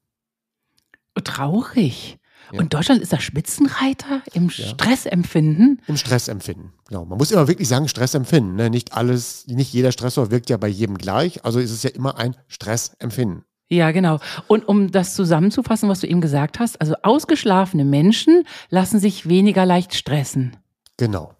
Traurig. 1.22 2.18
Ja. 2.52 2.60
Und 2.60 2.72
Deutschland 2.74 3.02
ist 3.02 3.12
der 3.12 3.20
Spitzenreiter 3.20 4.22
im 4.32 4.48
ja. 4.48 4.68
Stressempfinden. 4.68 5.82
Im 5.86 5.96
Stressempfinden, 5.96 6.72
genau. 6.88 7.04
Man 7.04 7.18
muss 7.18 7.30
immer 7.30 7.48
wirklich 7.48 7.68
sagen, 7.68 7.88
Stressempfinden. 7.88 8.54
Ne? 8.54 8.70
Nicht 8.70 8.92
alles, 8.92 9.46
nicht 9.46 9.72
jeder 9.72 9.92
Stressor 9.92 10.30
wirkt 10.30 10.50
ja 10.50 10.56
bei 10.56 10.68
jedem 10.68 10.98
gleich. 10.98 11.44
Also 11.44 11.58
ist 11.58 11.72
es 11.72 11.82
ja 11.82 11.90
immer 11.90 12.18
ein 12.18 12.36
Stressempfinden. 12.48 13.44
Ja, 13.68 13.90
genau. 13.90 14.20
Und 14.46 14.68
um 14.68 14.92
das 14.92 15.14
zusammenzufassen, 15.14 15.88
was 15.88 16.00
du 16.00 16.06
eben 16.06 16.20
gesagt 16.20 16.60
hast, 16.60 16.80
also 16.80 16.94
ausgeschlafene 17.02 17.84
Menschen 17.84 18.44
lassen 18.70 19.00
sich 19.00 19.28
weniger 19.28 19.66
leicht 19.66 19.94
stressen. 19.94 20.56
Genau, 20.96 21.34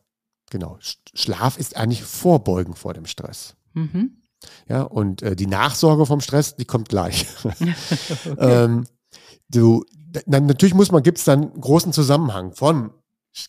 genau. 0.50 0.78
Schlaf 1.14 1.56
ist 1.56 1.76
eigentlich 1.76 2.02
Vorbeugen 2.02 2.74
vor 2.74 2.94
dem 2.94 3.06
Stress. 3.06 3.54
Mhm. 3.74 4.22
Ja, 4.68 4.82
und 4.82 5.22
äh, 5.22 5.36
die 5.36 5.46
Nachsorge 5.46 6.04
vom 6.04 6.20
Stress, 6.20 6.56
die 6.56 6.64
kommt 6.64 6.88
gleich. 6.88 7.26
okay. 7.44 7.74
ähm, 8.38 8.86
du, 9.48 9.84
natürlich 10.26 10.74
muss 10.74 10.90
man, 10.90 11.02
gibt 11.02 11.18
es 11.18 11.24
dann 11.24 11.52
einen 11.52 11.60
großen 11.60 11.92
Zusammenhang 11.92 12.52
von 12.52 12.92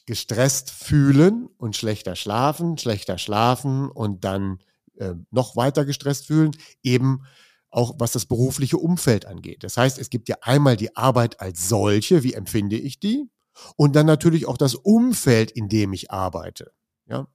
gestresst 0.05 0.69
fühlen 0.69 1.47
und 1.57 1.75
schlechter 1.75 2.15
schlafen, 2.15 2.77
schlechter 2.77 3.17
schlafen 3.17 3.89
und 3.89 4.25
dann 4.25 4.59
äh, 4.97 5.13
noch 5.31 5.55
weiter 5.55 5.85
gestresst 5.85 6.27
fühlen, 6.27 6.51
eben 6.83 7.23
auch 7.69 7.95
was 7.99 8.11
das 8.11 8.25
berufliche 8.25 8.77
Umfeld 8.77 9.25
angeht. 9.25 9.63
Das 9.63 9.77
heißt, 9.77 9.99
es 9.99 10.09
gibt 10.09 10.29
ja 10.29 10.37
einmal 10.41 10.77
die 10.77 10.95
Arbeit 10.95 11.39
als 11.39 11.69
solche, 11.69 12.23
wie 12.23 12.33
empfinde 12.33 12.77
ich 12.77 12.99
die? 12.99 13.29
Und 13.75 13.95
dann 13.95 14.05
natürlich 14.05 14.47
auch 14.47 14.57
das 14.57 14.75
Umfeld, 14.75 15.51
in 15.51 15.69
dem 15.69 15.93
ich 15.93 16.11
arbeite. 16.11 16.71
Ja? 17.07 17.27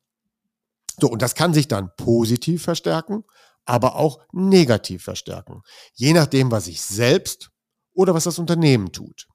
So, 1.00 1.08
und 1.08 1.22
das 1.22 1.34
kann 1.34 1.54
sich 1.54 1.68
dann 1.68 1.90
positiv 1.96 2.62
verstärken, 2.62 3.24
aber 3.64 3.96
auch 3.96 4.20
negativ 4.32 5.04
verstärken. 5.04 5.62
Je 5.94 6.12
nachdem, 6.12 6.50
was 6.50 6.66
ich 6.66 6.82
selbst 6.82 7.51
oder 7.94 8.14
was 8.14 8.24
das 8.24 8.38
Unternehmen 8.38 8.92
tut. 8.92 9.28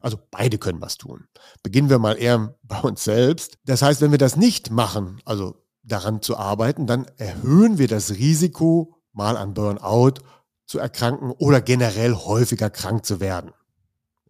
Also 0.00 0.18
beide 0.30 0.58
können 0.58 0.80
was 0.80 0.96
tun. 0.96 1.28
Beginnen 1.62 1.90
wir 1.90 1.98
mal 1.98 2.18
eher 2.18 2.54
bei 2.62 2.80
uns 2.80 3.04
selbst. 3.04 3.58
Das 3.64 3.82
heißt, 3.82 4.00
wenn 4.00 4.10
wir 4.10 4.18
das 4.18 4.36
nicht 4.36 4.70
machen, 4.70 5.20
also 5.24 5.64
daran 5.82 6.22
zu 6.22 6.36
arbeiten, 6.36 6.86
dann 6.86 7.06
erhöhen 7.16 7.78
wir 7.78 7.88
das 7.88 8.10
Risiko, 8.12 8.94
mal 9.12 9.36
an 9.36 9.54
Burnout 9.54 10.20
zu 10.66 10.78
erkranken 10.78 11.30
oder 11.32 11.60
generell 11.60 12.14
häufiger 12.14 12.70
krank 12.70 13.04
zu 13.04 13.20
werden. 13.20 13.52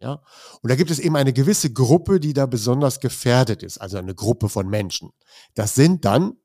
Ja? 0.01 0.21
Und 0.61 0.69
da 0.69 0.75
gibt 0.75 0.89
es 0.89 0.99
eben 0.99 1.15
eine 1.15 1.33
gewisse 1.33 1.71
Gruppe, 1.71 2.19
die 2.19 2.33
da 2.33 2.45
besonders 2.45 2.99
gefährdet 2.99 3.61
ist, 3.61 3.79
also 3.79 3.97
eine 3.97 4.15
Gruppe 4.15 4.49
von 4.49 4.67
Menschen. 4.67 5.11
Das 5.53 5.75
sind 5.75 6.05
dann, 6.05 6.37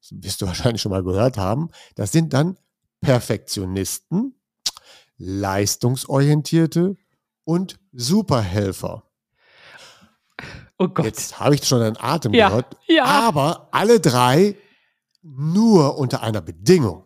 das 0.00 0.12
wirst 0.22 0.40
du 0.40 0.46
wahrscheinlich 0.48 0.82
schon 0.82 0.90
mal 0.90 1.04
gehört 1.04 1.36
haben, 1.36 1.68
das 1.94 2.12
sind 2.12 2.32
dann 2.32 2.56
Perfektionisten, 3.00 4.37
Leistungsorientierte 5.18 6.96
und 7.44 7.78
Superhelfer. 7.92 9.04
Oh 10.78 10.88
Gott. 10.88 11.04
Jetzt 11.04 11.40
habe 11.40 11.56
ich 11.56 11.64
schon 11.64 11.82
einen 11.82 11.96
Atem 11.98 12.32
ja, 12.32 12.48
gehört. 12.48 12.76
Ja. 12.86 13.04
Aber 13.04 13.68
alle 13.72 14.00
drei 14.00 14.56
nur 15.22 15.98
unter 15.98 16.22
einer 16.22 16.40
Bedingung. 16.40 17.04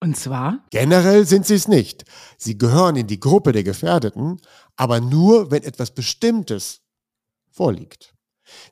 Und 0.00 0.16
zwar? 0.16 0.64
Generell 0.70 1.26
sind 1.26 1.46
sie 1.46 1.54
es 1.54 1.68
nicht. 1.68 2.04
Sie 2.36 2.58
gehören 2.58 2.96
in 2.96 3.06
die 3.06 3.20
Gruppe 3.20 3.52
der 3.52 3.62
Gefährdeten, 3.62 4.40
aber 4.74 5.00
nur, 5.00 5.52
wenn 5.52 5.62
etwas 5.62 5.92
Bestimmtes 5.92 6.80
vorliegt. 7.52 8.12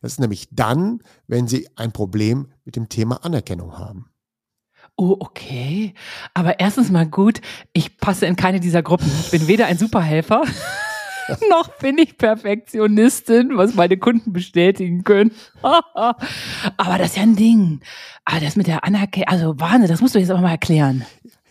Das 0.02 0.12
ist 0.12 0.18
nämlich 0.18 0.48
dann, 0.50 1.02
wenn 1.28 1.46
sie 1.46 1.68
ein 1.76 1.92
Problem 1.92 2.52
mit 2.64 2.74
dem 2.74 2.88
Thema 2.88 3.24
Anerkennung 3.24 3.78
haben. 3.78 4.10
Oh, 5.00 5.16
okay. 5.18 5.94
Aber 6.34 6.60
erstens 6.60 6.90
mal 6.90 7.06
gut, 7.06 7.40
ich 7.72 7.96
passe 7.96 8.26
in 8.26 8.36
keine 8.36 8.60
dieser 8.60 8.82
Gruppen. 8.82 9.10
Ich 9.24 9.30
bin 9.30 9.48
weder 9.48 9.64
ein 9.64 9.78
Superhelfer 9.78 10.42
noch 11.48 11.78
bin 11.78 11.96
ich 11.96 12.18
Perfektionistin, 12.18 13.56
was 13.56 13.74
meine 13.74 13.96
Kunden 13.96 14.34
bestätigen 14.34 15.02
können. 15.02 15.30
aber 15.62 16.98
das 16.98 17.12
ist 17.12 17.16
ja 17.16 17.22
ein 17.22 17.34
Ding. 17.34 17.80
Aber 18.26 18.40
das 18.40 18.56
mit 18.56 18.66
der 18.66 18.84
Anerkennung, 18.84 19.28
also 19.28 19.58
Wahnsinn, 19.58 19.88
das 19.88 20.02
musst 20.02 20.14
du 20.14 20.18
jetzt 20.18 20.30
aber 20.30 20.42
mal 20.42 20.50
erklären. 20.50 21.06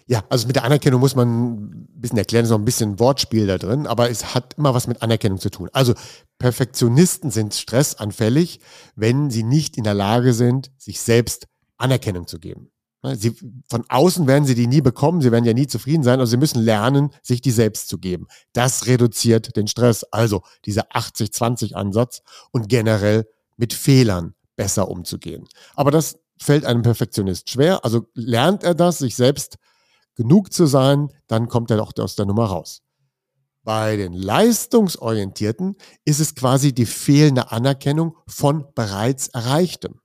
Ja, 0.06 0.24
also 0.30 0.46
mit 0.46 0.56
der 0.56 0.64
Anerkennung 0.64 1.00
muss 1.00 1.16
man 1.16 1.54
ein 1.54 1.88
bisschen 1.96 2.20
erklären, 2.20 2.48
noch 2.48 2.60
ein 2.60 2.66
bisschen 2.66 3.00
Wortspiel 3.00 3.48
da 3.48 3.58
drin, 3.58 3.88
aber 3.88 4.12
es 4.12 4.36
hat 4.36 4.54
immer 4.60 4.76
was 4.76 4.86
mit 4.86 5.02
Anerkennung 5.02 5.40
zu 5.40 5.50
tun. 5.50 5.70
Also 5.74 5.96
Perfektionisten 6.38 7.32
sind 7.32 7.56
stressanfällig, 7.56 8.60
wenn 8.96 9.32
sie 9.32 9.42
nicht 9.42 9.76
in 9.76 9.86
der 9.86 9.96
Lage 9.96 10.34
sind, 10.34 10.70
sich 10.78 11.02
selbst 11.02 11.48
Anerkennung 11.80 12.28
zu 12.28 12.38
geben. 12.38 12.70
Ne, 13.02 13.16
sie, 13.16 13.34
von 13.70 13.86
außen 13.88 14.28
werden 14.28 14.46
sie 14.46 14.56
die 14.56 14.68
nie 14.68 14.82
bekommen, 14.82 15.22
sie 15.22 15.32
werden 15.32 15.46
ja 15.46 15.54
nie 15.54 15.68
zufrieden 15.68 16.04
sein, 16.04 16.20
also 16.20 16.32
sie 16.32 16.38
müssen 16.38 16.62
lernen, 16.62 17.12
sich 17.22 17.40
die 17.40 17.52
selbst 17.52 17.88
zu 17.88 17.98
geben. 17.98 18.28
Das 18.52 18.88
reduziert 18.88 19.56
den 19.56 19.68
Stress. 19.68 20.04
Also 20.04 20.42
dieser 20.66 20.92
80-20-Ansatz 20.92 22.22
und 22.52 22.68
generell 22.68 23.26
mit 23.56 23.74
Fehlern 23.74 24.36
besser 24.56 24.90
umzugehen. 24.90 25.48
Aber 25.76 25.92
das 25.92 26.20
fällt 26.42 26.66
einem 26.66 26.82
Perfektionist 26.82 27.50
schwer. 27.50 27.86
Also 27.86 28.08
lernt 28.14 28.64
er 28.64 28.76
das, 28.76 28.98
sich 28.98 29.16
selbst 29.16 29.58
genug 30.16 30.52
zu 30.52 30.66
sein, 30.66 31.10
dann 31.28 31.48
kommt 31.48 31.72
er 31.72 31.78
doch 31.78 31.94
aus 31.98 32.16
der 32.16 32.26
Nummer 32.26 32.48
raus. 32.48 32.82
Bei 33.64 33.96
den 33.98 34.14
Leistungsorientierten 34.14 35.76
ist 36.04 36.20
es 36.20 36.36
quasi 36.36 36.74
die 36.74 36.86
fehlende 36.86 37.52
Anerkennung 37.52 38.18
von 38.28 38.66
bereits 38.74 39.28
Erreichtem. 39.30 40.02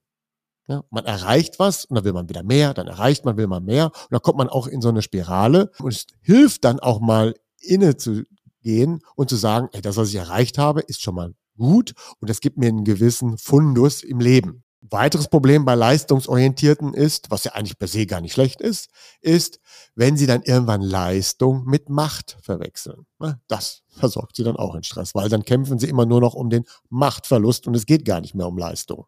Ja, 0.66 0.83
man 0.90 1.04
erreicht 1.04 1.59
was 1.59 1.85
und 1.85 1.94
dann 1.94 2.04
will 2.04 2.14
man 2.14 2.28
wieder 2.30 2.42
mehr, 2.42 2.73
dann 2.73 2.87
erreicht 2.87 3.26
man, 3.26 3.37
will 3.37 3.47
man 3.47 3.64
mehr 3.64 3.87
und 3.87 4.12
dann 4.12 4.23
kommt 4.23 4.38
man 4.38 4.49
auch 4.49 4.66
in 4.66 4.80
so 4.80 4.88
eine 4.88 5.02
Spirale 5.02 5.71
und 5.78 5.92
es 5.92 6.06
hilft 6.23 6.64
dann 6.64 6.80
auch 6.80 7.00
mal 7.00 7.35
inne 7.61 7.99
zu 7.99 8.23
gehen 8.62 9.00
und 9.14 9.28
zu 9.28 9.37
sagen, 9.37 9.68
ey, 9.73 9.83
das, 9.83 9.97
was 9.97 10.09
ich 10.09 10.14
erreicht 10.14 10.56
habe, 10.56 10.80
ist 10.80 11.02
schon 11.02 11.16
mal 11.16 11.35
gut 11.59 11.92
und 12.21 12.30
es 12.30 12.40
gibt 12.40 12.56
mir 12.56 12.68
einen 12.68 12.85
gewissen 12.85 13.37
Fundus 13.37 14.02
im 14.02 14.21
Leben. 14.21 14.64
Weiteres 14.80 15.28
Problem 15.28 15.64
bei 15.64 15.75
Leistungsorientierten 15.75 16.92
ist, 16.92 17.30
was 17.30 17.44
ja 17.44 17.52
eigentlich 17.52 17.78
per 17.78 17.88
se 17.88 18.04
gar 18.04 18.21
nicht 18.21 18.35
schlecht 18.35 18.61
ist, 18.61 18.90
ist, 19.23 19.59
wenn 19.94 20.16
sie 20.16 20.26
dann 20.26 20.42
irgendwann 20.42 20.83
Leistung 20.83 21.64
mit 21.64 21.88
Macht 21.88 22.37
verwechseln. 22.42 23.06
Das 23.49 23.83
versorgt 23.88 24.37
sie 24.37 24.44
dann 24.44 24.56
auch 24.56 24.75
in 24.75 24.83
Stress, 24.83 25.14
weil 25.14 25.30
dann 25.30 25.44
kämpfen 25.44 25.78
sie 25.78 25.88
immer 25.88 26.04
nur 26.04 26.21
noch 26.21 26.35
um 26.35 26.50
den 26.50 26.64
Machtverlust 26.90 27.66
und 27.66 27.75
es 27.75 27.87
geht 27.87 28.04
gar 28.04 28.21
nicht 28.21 28.35
mehr 28.35 28.47
um 28.47 28.59
Leistung. 28.59 29.06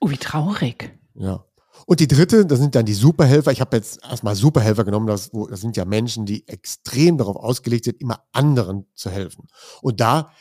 Oh, 0.00 0.10
wie 0.10 0.16
traurig. 0.16 0.98
Ja. 1.14 1.44
Und 1.86 2.00
die 2.00 2.08
dritte, 2.08 2.44
das 2.44 2.58
sind 2.58 2.74
dann 2.74 2.86
die 2.86 2.94
Superhelfer. 2.94 3.52
Ich 3.52 3.60
habe 3.60 3.76
jetzt 3.76 4.02
erstmal 4.02 4.34
Superhelfer 4.34 4.84
genommen, 4.84 5.06
das, 5.06 5.30
das 5.30 5.60
sind 5.60 5.76
ja 5.76 5.84
Menschen, 5.84 6.26
die 6.26 6.46
extrem 6.48 7.18
darauf 7.18 7.36
ausgelegt 7.36 7.84
sind, 7.84 8.00
immer 8.00 8.24
anderen 8.32 8.86
zu 8.94 9.10
helfen. 9.10 9.46
Und 9.80 10.00
da 10.00 10.32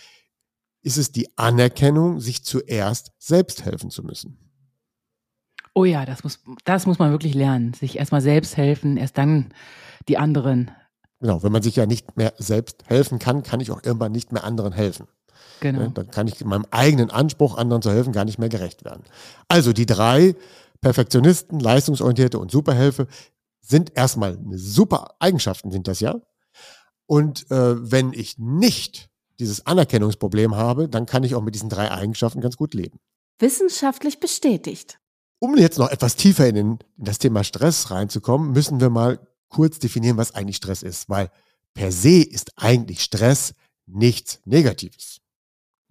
ist 0.82 0.98
es 0.98 1.12
die 1.12 1.38
Anerkennung, 1.38 2.20
sich 2.20 2.44
zuerst 2.44 3.12
selbst 3.18 3.66
helfen 3.66 3.90
zu 3.90 4.04
müssen. 4.04 4.38
Oh 5.74 5.86
ja, 5.86 6.06
das 6.06 6.24
muss, 6.24 6.40
das 6.64 6.86
muss 6.86 6.98
man 6.98 7.12
wirklich 7.12 7.36
lernen. 7.36 7.74
Sich 7.74 7.98
erstmal 7.98 8.22
selbst 8.22 8.58
helfen, 8.58 8.98
erst 8.98 9.18
dann 9.18 9.54
die 10.08 10.18
anderen. 10.18 10.72
Genau, 11.20 11.44
wenn 11.44 11.52
man 11.52 11.62
sich 11.62 11.76
ja 11.76 11.86
nicht 11.86 12.18
mehr 12.18 12.34
selbst 12.38 12.90
helfen 12.90 13.20
kann, 13.20 13.44
kann 13.44 13.60
ich 13.60 13.72
auch 13.72 13.84
irgendwann 13.84 14.12
nicht 14.12 14.32
mehr 14.32 14.44
anderen 14.44 14.74
helfen. 14.74 15.08
Genau. 15.60 15.80
Ne, 15.80 15.92
dann 15.94 16.12
kann 16.12 16.28
ich 16.28 16.44
meinem 16.46 16.66
eigenen 16.72 17.10
Anspruch, 17.10 17.58
anderen 17.58 17.82
zu 17.82 17.92
helfen, 17.92 18.14
gar 18.14 18.26
nicht 18.26 18.40
mehr 18.40 18.50
gerecht 18.50 18.86
werden. 18.86 19.04
Also 19.48 19.74
die 19.74 19.86
drei 19.86 20.36
Perfektionisten, 20.82 21.60
Leistungsorientierte 21.60 22.40
und 22.40 22.52
Superhelfer 22.52 23.08
sind 23.62 23.96
erstmal 23.96 24.38
super 24.52 25.16
Eigenschaften, 25.20 25.72
sind 25.72 25.88
das 25.88 26.00
ja. 26.00 26.22
Und 27.06 27.50
äh, 27.52 27.92
wenn 27.92 28.14
ich 28.14 28.38
nicht 28.38 29.10
dieses 29.40 29.66
Anerkennungsproblem 29.66 30.56
habe, 30.56 30.90
dann 30.90 31.06
kann 31.06 31.24
ich 31.24 31.36
auch 31.36 31.42
mit 31.42 31.56
diesen 31.56 31.70
drei 31.70 31.92
Eigenschaften 31.92 32.42
ganz 32.42 32.58
gut 32.58 32.74
leben. 32.74 33.00
Wissenschaftlich 33.40 34.20
bestätigt. 34.20 35.00
Um 35.40 35.56
jetzt 35.58 35.78
noch 35.78 35.90
etwas 35.90 36.16
tiefer 36.16 36.48
in, 36.48 36.56
den, 36.56 36.80
in 36.98 37.06
das 37.06 37.20
Thema 37.20 37.44
Stress 37.44 37.92
reinzukommen, 37.92 38.52
müssen 38.52 38.80
wir 38.80 38.90
mal 38.90 39.20
kurz 39.50 39.80
definieren, 39.80 40.18
was 40.18 40.34
eigentlich 40.34 40.58
Stress 40.58 40.82
ist, 40.82 41.10
weil 41.10 41.30
per 41.74 41.92
se 41.92 42.24
ist 42.24 42.54
eigentlich 42.56 43.02
Stress 43.02 43.54
nichts 43.86 44.40
Negatives. 44.46 45.22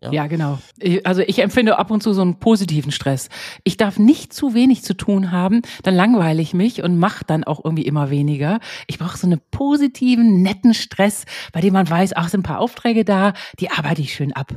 Ja. 0.02 0.12
ja, 0.12 0.26
genau. 0.26 0.58
Also 1.04 1.22
ich 1.22 1.38
empfinde 1.38 1.78
ab 1.78 1.90
und 1.90 2.02
zu 2.02 2.12
so 2.12 2.20
einen 2.20 2.38
positiven 2.38 2.92
Stress. 2.92 3.30
Ich 3.64 3.78
darf 3.78 3.98
nicht 3.98 4.34
zu 4.34 4.52
wenig 4.52 4.82
zu 4.82 4.94
tun 4.94 5.32
haben, 5.32 5.62
dann 5.84 5.94
langweile 5.94 6.42
ich 6.42 6.52
mich 6.52 6.82
und 6.82 6.98
mache 6.98 7.24
dann 7.26 7.44
auch 7.44 7.64
irgendwie 7.64 7.86
immer 7.86 8.10
weniger. 8.10 8.60
Ich 8.88 8.98
brauche 8.98 9.16
so 9.16 9.26
einen 9.26 9.40
positiven, 9.50 10.42
netten 10.42 10.74
Stress, 10.74 11.24
bei 11.52 11.62
dem 11.62 11.72
man 11.72 11.88
weiß, 11.88 12.12
ach, 12.14 12.28
sind 12.28 12.40
ein 12.40 12.42
paar 12.42 12.60
Aufträge 12.60 13.06
da, 13.06 13.32
die 13.58 13.70
arbeite 13.70 14.02
ich 14.02 14.12
schön 14.12 14.34
ab. 14.34 14.54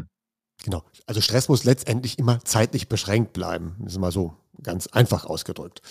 Genau. 0.65 0.84
Also 1.08 1.22
Stress 1.22 1.48
muss 1.48 1.63
letztendlich 1.63 2.19
immer 2.19 2.43
zeitlich 2.43 2.89
beschränkt 2.89 3.31
bleiben. 3.31 3.77
Das 3.79 3.93
ist 3.93 4.00
mal 4.00 4.12
so 4.12 4.36
ganz 4.62 4.88
einfach 4.88 5.25
ausgedrückt. 5.25 5.81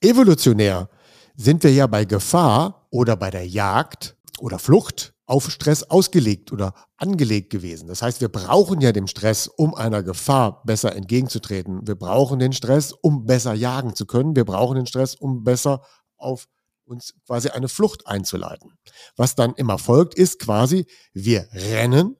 Evolutionär 0.00 0.88
sind 1.36 1.62
wir 1.62 1.72
ja 1.72 1.86
bei 1.86 2.04
Gefahr 2.04 2.86
oder 2.90 3.16
bei 3.16 3.30
der 3.30 3.46
Jagd 3.46 4.16
oder 4.40 4.58
Flucht 4.58 5.14
auf 5.30 5.48
Stress 5.50 5.84
ausgelegt 5.84 6.50
oder 6.50 6.74
angelegt 6.96 7.50
gewesen. 7.50 7.86
Das 7.86 8.02
heißt, 8.02 8.20
wir 8.20 8.28
brauchen 8.28 8.80
ja 8.80 8.90
den 8.90 9.06
Stress, 9.06 9.46
um 9.46 9.74
einer 9.76 10.02
Gefahr 10.02 10.62
besser 10.64 10.96
entgegenzutreten. 10.96 11.86
Wir 11.86 11.94
brauchen 11.94 12.40
den 12.40 12.52
Stress, 12.52 12.92
um 12.92 13.26
besser 13.26 13.54
jagen 13.54 13.94
zu 13.94 14.06
können. 14.06 14.34
Wir 14.34 14.44
brauchen 14.44 14.74
den 14.74 14.86
Stress, 14.86 15.14
um 15.14 15.44
besser 15.44 15.82
auf 16.16 16.48
uns 16.84 17.14
quasi 17.26 17.48
eine 17.48 17.68
Flucht 17.68 18.08
einzuleiten. 18.08 18.72
Was 19.16 19.36
dann 19.36 19.54
immer 19.54 19.78
folgt, 19.78 20.14
ist 20.14 20.40
quasi, 20.40 20.86
wir 21.12 21.46
rennen 21.52 22.16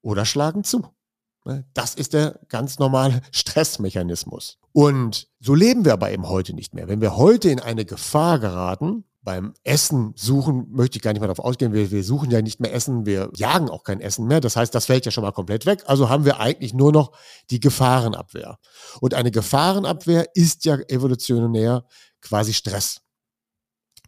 oder 0.00 0.24
schlagen 0.24 0.64
zu. 0.64 0.86
Ne, 1.44 1.66
das 1.74 1.94
ist 1.94 2.14
der 2.14 2.40
ganz 2.48 2.78
normale 2.78 3.20
Stressmechanismus. 3.30 4.58
Und 4.72 5.28
so 5.38 5.54
leben 5.54 5.84
wir 5.84 5.92
aber 5.92 6.10
eben 6.10 6.26
heute 6.26 6.54
nicht 6.54 6.72
mehr. 6.72 6.88
Wenn 6.88 7.02
wir 7.02 7.16
heute 7.18 7.50
in 7.50 7.60
eine 7.60 7.84
Gefahr 7.84 8.38
geraten, 8.38 9.04
beim 9.28 9.52
Essen 9.62 10.14
suchen 10.16 10.68
möchte 10.70 10.96
ich 10.96 11.02
gar 11.02 11.12
nicht 11.12 11.20
mehr 11.20 11.28
darauf 11.28 11.44
ausgehen. 11.44 11.74
Wir, 11.74 11.90
wir 11.90 12.02
suchen 12.02 12.30
ja 12.30 12.40
nicht 12.40 12.60
mehr 12.60 12.72
Essen, 12.72 13.04
wir 13.04 13.30
jagen 13.36 13.68
auch 13.68 13.84
kein 13.84 14.00
Essen 14.00 14.26
mehr. 14.26 14.40
Das 14.40 14.56
heißt, 14.56 14.74
das 14.74 14.86
fällt 14.86 15.04
ja 15.04 15.12
schon 15.12 15.22
mal 15.22 15.32
komplett 15.32 15.66
weg. 15.66 15.82
Also 15.84 16.08
haben 16.08 16.24
wir 16.24 16.40
eigentlich 16.40 16.72
nur 16.72 16.92
noch 16.92 17.12
die 17.50 17.60
Gefahrenabwehr. 17.60 18.58
Und 19.02 19.12
eine 19.12 19.30
Gefahrenabwehr 19.30 20.34
ist 20.34 20.64
ja 20.64 20.78
evolutionär 20.88 21.84
quasi 22.22 22.54
Stress. 22.54 23.02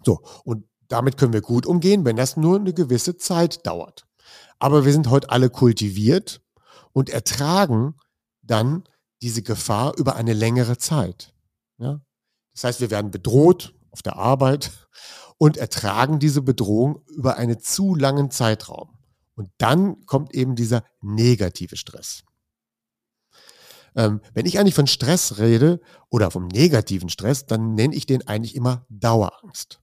So, 0.06 0.22
und 0.44 0.64
damit 0.88 1.18
können 1.18 1.34
wir 1.34 1.42
gut 1.42 1.66
umgehen, 1.66 2.06
wenn 2.06 2.16
das 2.16 2.38
nur 2.38 2.58
eine 2.58 2.72
gewisse 2.72 3.18
Zeit 3.18 3.66
dauert. 3.66 4.06
Aber 4.58 4.86
wir 4.86 4.92
sind 4.92 5.10
heute 5.10 5.28
alle 5.28 5.50
kultiviert 5.50 6.40
und 6.94 7.10
ertragen 7.10 7.94
dann 8.40 8.84
diese 9.20 9.42
Gefahr 9.42 9.98
über 9.98 10.16
eine 10.16 10.32
längere 10.32 10.78
Zeit. 10.78 11.34
Ja? 11.76 12.00
Das 12.54 12.64
heißt, 12.64 12.80
wir 12.80 12.90
werden 12.90 13.10
bedroht, 13.10 13.74
auf 13.90 14.02
der 14.02 14.16
Arbeit 14.16 14.70
und 15.38 15.56
ertragen 15.56 16.18
diese 16.18 16.42
Bedrohung 16.42 17.02
über 17.08 17.36
einen 17.36 17.60
zu 17.60 17.94
langen 17.94 18.30
Zeitraum. 18.30 18.98
Und 19.34 19.50
dann 19.58 20.04
kommt 20.06 20.34
eben 20.34 20.54
dieser 20.54 20.84
negative 21.00 21.76
Stress. 21.76 22.24
Ähm, 23.96 24.20
wenn 24.34 24.46
ich 24.46 24.58
eigentlich 24.58 24.74
von 24.74 24.86
Stress 24.86 25.38
rede 25.38 25.80
oder 26.10 26.30
vom 26.30 26.46
negativen 26.46 27.08
Stress, 27.08 27.46
dann 27.46 27.74
nenne 27.74 27.94
ich 27.94 28.06
den 28.06 28.26
eigentlich 28.28 28.54
immer 28.54 28.86
Dauerangst. 28.88 29.80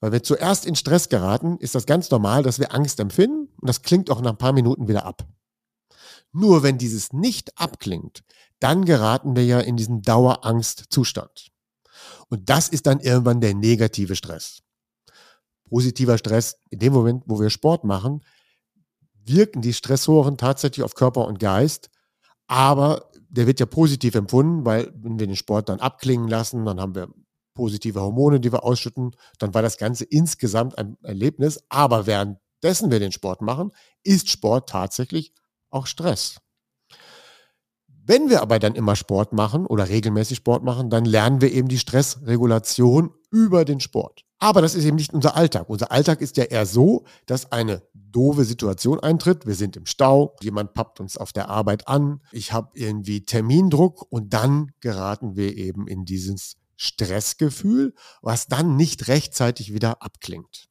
Weil 0.00 0.12
wir 0.12 0.22
zuerst 0.22 0.66
in 0.66 0.74
Stress 0.74 1.08
geraten, 1.08 1.58
ist 1.58 1.74
das 1.74 1.86
ganz 1.86 2.10
normal, 2.10 2.42
dass 2.42 2.58
wir 2.58 2.74
Angst 2.74 3.00
empfinden 3.00 3.48
und 3.60 3.68
das 3.68 3.82
klingt 3.82 4.10
auch 4.10 4.20
nach 4.20 4.32
ein 4.32 4.38
paar 4.38 4.52
Minuten 4.52 4.88
wieder 4.88 5.04
ab. 5.04 5.26
Nur 6.32 6.62
wenn 6.62 6.78
dieses 6.78 7.12
nicht 7.12 7.58
abklingt, 7.58 8.22
dann 8.60 8.84
geraten 8.84 9.36
wir 9.36 9.44
ja 9.44 9.60
in 9.60 9.76
diesen 9.76 10.02
Dauerangstzustand. 10.02 11.49
Und 12.28 12.48
das 12.48 12.68
ist 12.68 12.86
dann 12.86 13.00
irgendwann 13.00 13.40
der 13.40 13.54
negative 13.54 14.16
Stress. 14.16 14.62
Positiver 15.68 16.18
Stress, 16.18 16.56
in 16.70 16.78
dem 16.78 16.92
Moment, 16.92 17.24
wo 17.26 17.40
wir 17.40 17.50
Sport 17.50 17.84
machen, 17.84 18.24
wirken 19.24 19.62
die 19.62 19.72
Stressoren 19.72 20.36
tatsächlich 20.36 20.84
auf 20.84 20.94
Körper 20.94 21.26
und 21.26 21.38
Geist, 21.38 21.90
aber 22.46 23.10
der 23.28 23.46
wird 23.46 23.60
ja 23.60 23.66
positiv 23.66 24.16
empfunden, 24.16 24.64
weil 24.64 24.92
wenn 24.96 25.18
wir 25.20 25.26
den 25.26 25.36
Sport 25.36 25.68
dann 25.68 25.78
abklingen 25.78 26.26
lassen, 26.26 26.64
dann 26.64 26.80
haben 26.80 26.96
wir 26.96 27.08
positive 27.54 28.00
Hormone, 28.00 28.40
die 28.40 28.52
wir 28.52 28.64
ausschütten, 28.64 29.14
dann 29.38 29.54
war 29.54 29.62
das 29.62 29.78
Ganze 29.78 30.04
insgesamt 30.04 30.78
ein 30.78 30.96
Erlebnis. 31.02 31.60
Aber 31.68 32.06
währenddessen 32.06 32.90
wir 32.90 32.98
den 32.98 33.12
Sport 33.12 33.42
machen, 33.42 33.70
ist 34.02 34.28
Sport 34.30 34.68
tatsächlich 34.68 35.32
auch 35.70 35.86
Stress. 35.86 36.40
Wenn 38.10 38.28
wir 38.28 38.42
aber 38.42 38.58
dann 38.58 38.74
immer 38.74 38.96
Sport 38.96 39.32
machen 39.32 39.66
oder 39.66 39.88
regelmäßig 39.88 40.38
Sport 40.38 40.64
machen, 40.64 40.90
dann 40.90 41.04
lernen 41.04 41.40
wir 41.40 41.52
eben 41.52 41.68
die 41.68 41.78
Stressregulation 41.78 43.14
über 43.30 43.64
den 43.64 43.78
Sport. 43.78 44.24
Aber 44.40 44.62
das 44.62 44.74
ist 44.74 44.84
eben 44.84 44.96
nicht 44.96 45.14
unser 45.14 45.36
Alltag. 45.36 45.68
Unser 45.68 45.92
Alltag 45.92 46.20
ist 46.20 46.36
ja 46.36 46.42
eher 46.42 46.66
so, 46.66 47.04
dass 47.26 47.52
eine 47.52 47.84
doofe 47.94 48.44
Situation 48.44 48.98
eintritt. 48.98 49.46
Wir 49.46 49.54
sind 49.54 49.76
im 49.76 49.86
Stau, 49.86 50.34
jemand 50.42 50.74
pappt 50.74 50.98
uns 50.98 51.16
auf 51.16 51.32
der 51.32 51.50
Arbeit 51.50 51.86
an, 51.86 52.20
ich 52.32 52.52
habe 52.52 52.70
irgendwie 52.74 53.24
Termindruck 53.24 54.04
und 54.10 54.34
dann 54.34 54.72
geraten 54.80 55.36
wir 55.36 55.56
eben 55.56 55.86
in 55.86 56.04
dieses 56.04 56.56
Stressgefühl, 56.74 57.94
was 58.22 58.48
dann 58.48 58.74
nicht 58.74 59.06
rechtzeitig 59.06 59.72
wieder 59.72 60.02
abklingt. 60.02 60.69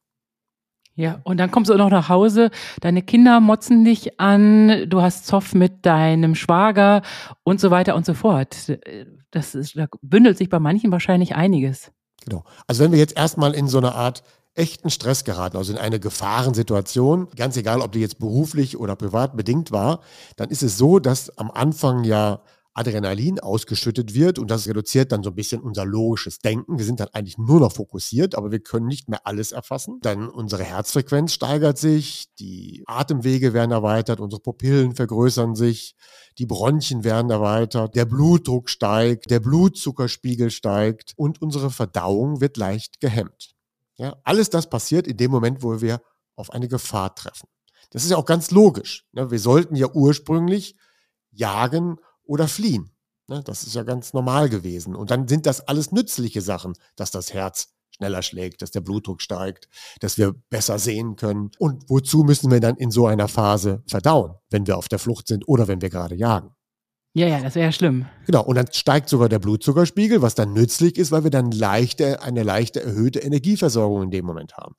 Ja, 0.99 1.21
und 1.23 1.37
dann 1.37 1.49
kommst 1.49 1.69
du 1.69 1.77
noch 1.77 1.89
nach 1.89 2.09
Hause, 2.09 2.51
deine 2.81 3.01
Kinder 3.01 3.39
motzen 3.39 3.85
dich 3.85 4.19
an, 4.19 4.89
du 4.89 5.01
hast 5.01 5.25
Zoff 5.25 5.53
mit 5.53 5.85
deinem 5.85 6.35
Schwager 6.35 7.03
und 7.43 7.61
so 7.61 7.71
weiter 7.71 7.95
und 7.95 8.05
so 8.05 8.13
fort. 8.13 8.77
Das 9.31 9.55
ist, 9.55 9.77
da 9.77 9.87
bündelt 10.01 10.37
sich 10.37 10.49
bei 10.49 10.59
manchen 10.59 10.91
wahrscheinlich 10.91 11.35
einiges. 11.35 11.93
Genau. 12.25 12.43
Also 12.67 12.83
wenn 12.83 12.91
wir 12.91 12.99
jetzt 12.99 13.15
erstmal 13.15 13.55
in 13.55 13.69
so 13.69 13.77
eine 13.77 13.95
Art 13.95 14.23
echten 14.55 14.89
Stress 14.89 15.23
geraten, 15.23 15.55
also 15.55 15.71
in 15.71 15.79
eine 15.79 16.01
Gefahrensituation, 16.01 17.29
ganz 17.33 17.55
egal, 17.55 17.79
ob 17.79 17.93
die 17.93 18.01
jetzt 18.01 18.19
beruflich 18.19 18.77
oder 18.77 18.97
privat 18.97 19.37
bedingt 19.37 19.71
war, 19.71 20.01
dann 20.35 20.49
ist 20.49 20.63
es 20.63 20.77
so, 20.77 20.99
dass 20.99 21.37
am 21.37 21.49
Anfang 21.49 22.03
ja 22.03 22.41
Adrenalin 22.73 23.39
ausgeschüttet 23.39 24.13
wird 24.13 24.39
und 24.39 24.51
das 24.51 24.67
reduziert 24.67 25.11
dann 25.11 25.23
so 25.23 25.31
ein 25.31 25.35
bisschen 25.35 25.61
unser 25.61 25.85
logisches 25.85 26.39
Denken. 26.39 26.77
Wir 26.77 26.85
sind 26.85 26.99
dann 26.99 27.09
eigentlich 27.13 27.37
nur 27.37 27.59
noch 27.59 27.73
fokussiert, 27.73 28.35
aber 28.35 28.51
wir 28.51 28.59
können 28.59 28.85
nicht 28.85 29.09
mehr 29.09 29.25
alles 29.25 29.51
erfassen. 29.51 29.99
Dann 30.01 30.29
unsere 30.29 30.63
Herzfrequenz 30.63 31.33
steigert 31.33 31.77
sich, 31.77 32.27
die 32.39 32.83
Atemwege 32.85 33.53
werden 33.53 33.71
erweitert, 33.71 34.19
unsere 34.19 34.41
Pupillen 34.41 34.95
vergrößern 34.95 35.55
sich, 35.55 35.95
die 36.37 36.45
Bronchien 36.45 37.03
werden 37.03 37.31
erweitert, 37.31 37.95
der 37.95 38.05
Blutdruck 38.05 38.69
steigt, 38.69 39.29
der 39.29 39.39
Blutzuckerspiegel 39.39 40.51
steigt 40.51 41.13
und 41.17 41.41
unsere 41.41 41.71
Verdauung 41.71 42.39
wird 42.39 42.57
leicht 42.57 42.99
gehemmt. 43.01 43.55
Ja, 43.97 44.15
alles 44.23 44.49
das 44.49 44.69
passiert 44.69 45.07
in 45.07 45.17
dem 45.17 45.31
Moment, 45.31 45.63
wo 45.63 45.81
wir 45.81 46.01
auf 46.35 46.51
eine 46.51 46.69
Gefahr 46.69 47.13
treffen. 47.15 47.49
Das 47.91 48.03
ist 48.03 48.11
ja 48.11 48.17
auch 48.17 48.25
ganz 48.25 48.51
logisch. 48.51 49.05
Ne? 49.11 49.31
Wir 49.31 49.39
sollten 49.39 49.75
ja 49.75 49.87
ursprünglich 49.91 50.75
jagen 51.31 51.97
oder 52.29 52.47
fliehen. 52.47 52.91
Ne, 53.27 53.43
das 53.43 53.63
ist 53.63 53.75
ja 53.75 53.83
ganz 53.83 54.13
normal 54.13 54.49
gewesen. 54.49 54.95
Und 54.95 55.11
dann 55.11 55.27
sind 55.27 55.45
das 55.45 55.61
alles 55.61 55.91
nützliche 55.91 56.41
Sachen, 56.41 56.73
dass 56.95 57.11
das 57.11 57.33
Herz 57.33 57.73
schneller 57.95 58.23
schlägt, 58.23 58.61
dass 58.61 58.71
der 58.71 58.81
Blutdruck 58.81 59.21
steigt, 59.21 59.67
dass 59.99 60.17
wir 60.17 60.33
besser 60.49 60.79
sehen 60.79 61.15
können. 61.15 61.51
Und 61.59 61.89
wozu 61.89 62.23
müssen 62.23 62.49
wir 62.49 62.59
dann 62.59 62.77
in 62.77 62.91
so 62.91 63.07
einer 63.07 63.27
Phase 63.27 63.83
verdauen, 63.87 64.35
wenn 64.49 64.65
wir 64.65 64.77
auf 64.77 64.87
der 64.87 64.99
Flucht 64.99 65.27
sind 65.27 65.47
oder 65.47 65.67
wenn 65.67 65.81
wir 65.81 65.89
gerade 65.89 66.15
jagen? 66.15 66.55
Ja, 67.13 67.27
ja, 67.27 67.41
das 67.41 67.55
wäre 67.55 67.65
ja 67.65 67.71
schlimm. 67.71 68.05
Genau, 68.25 68.43
und 68.43 68.55
dann 68.55 68.71
steigt 68.71 69.09
sogar 69.09 69.29
der 69.29 69.39
Blutzuckerspiegel, 69.39 70.21
was 70.21 70.35
dann 70.35 70.53
nützlich 70.53 70.97
ist, 70.97 71.11
weil 71.11 71.23
wir 71.23 71.31
dann 71.31 71.51
leichte, 71.51 72.21
eine 72.21 72.43
leichte 72.43 72.81
erhöhte 72.81 73.19
Energieversorgung 73.19 74.03
in 74.03 74.11
dem 74.11 74.25
Moment 74.25 74.55
haben. 74.57 74.75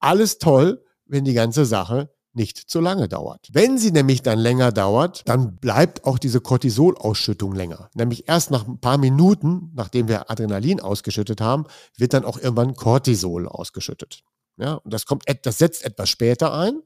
Alles 0.00 0.38
toll, 0.38 0.82
wenn 1.04 1.24
die 1.24 1.34
ganze 1.34 1.64
Sache 1.66 2.10
nicht 2.36 2.58
zu 2.58 2.80
lange 2.80 3.08
dauert. 3.08 3.48
Wenn 3.52 3.78
sie 3.78 3.90
nämlich 3.90 4.22
dann 4.22 4.38
länger 4.38 4.70
dauert, 4.70 5.22
dann 5.28 5.56
bleibt 5.56 6.04
auch 6.04 6.18
diese 6.18 6.40
Cortisolausschüttung 6.40 7.54
länger. 7.54 7.90
Nämlich 7.94 8.28
erst 8.28 8.50
nach 8.50 8.66
ein 8.66 8.78
paar 8.78 8.98
Minuten, 8.98 9.72
nachdem 9.74 10.08
wir 10.08 10.30
Adrenalin 10.30 10.80
ausgeschüttet 10.80 11.40
haben, 11.40 11.64
wird 11.96 12.12
dann 12.12 12.24
auch 12.24 12.38
irgendwann 12.38 12.74
Cortisol 12.74 13.48
ausgeschüttet. 13.48 14.22
Ja, 14.58 14.74
und 14.74 14.92
das 14.92 15.06
kommt, 15.06 15.24
das 15.42 15.58
setzt 15.58 15.84
etwas 15.84 16.08
später 16.08 16.54
ein 16.54 16.82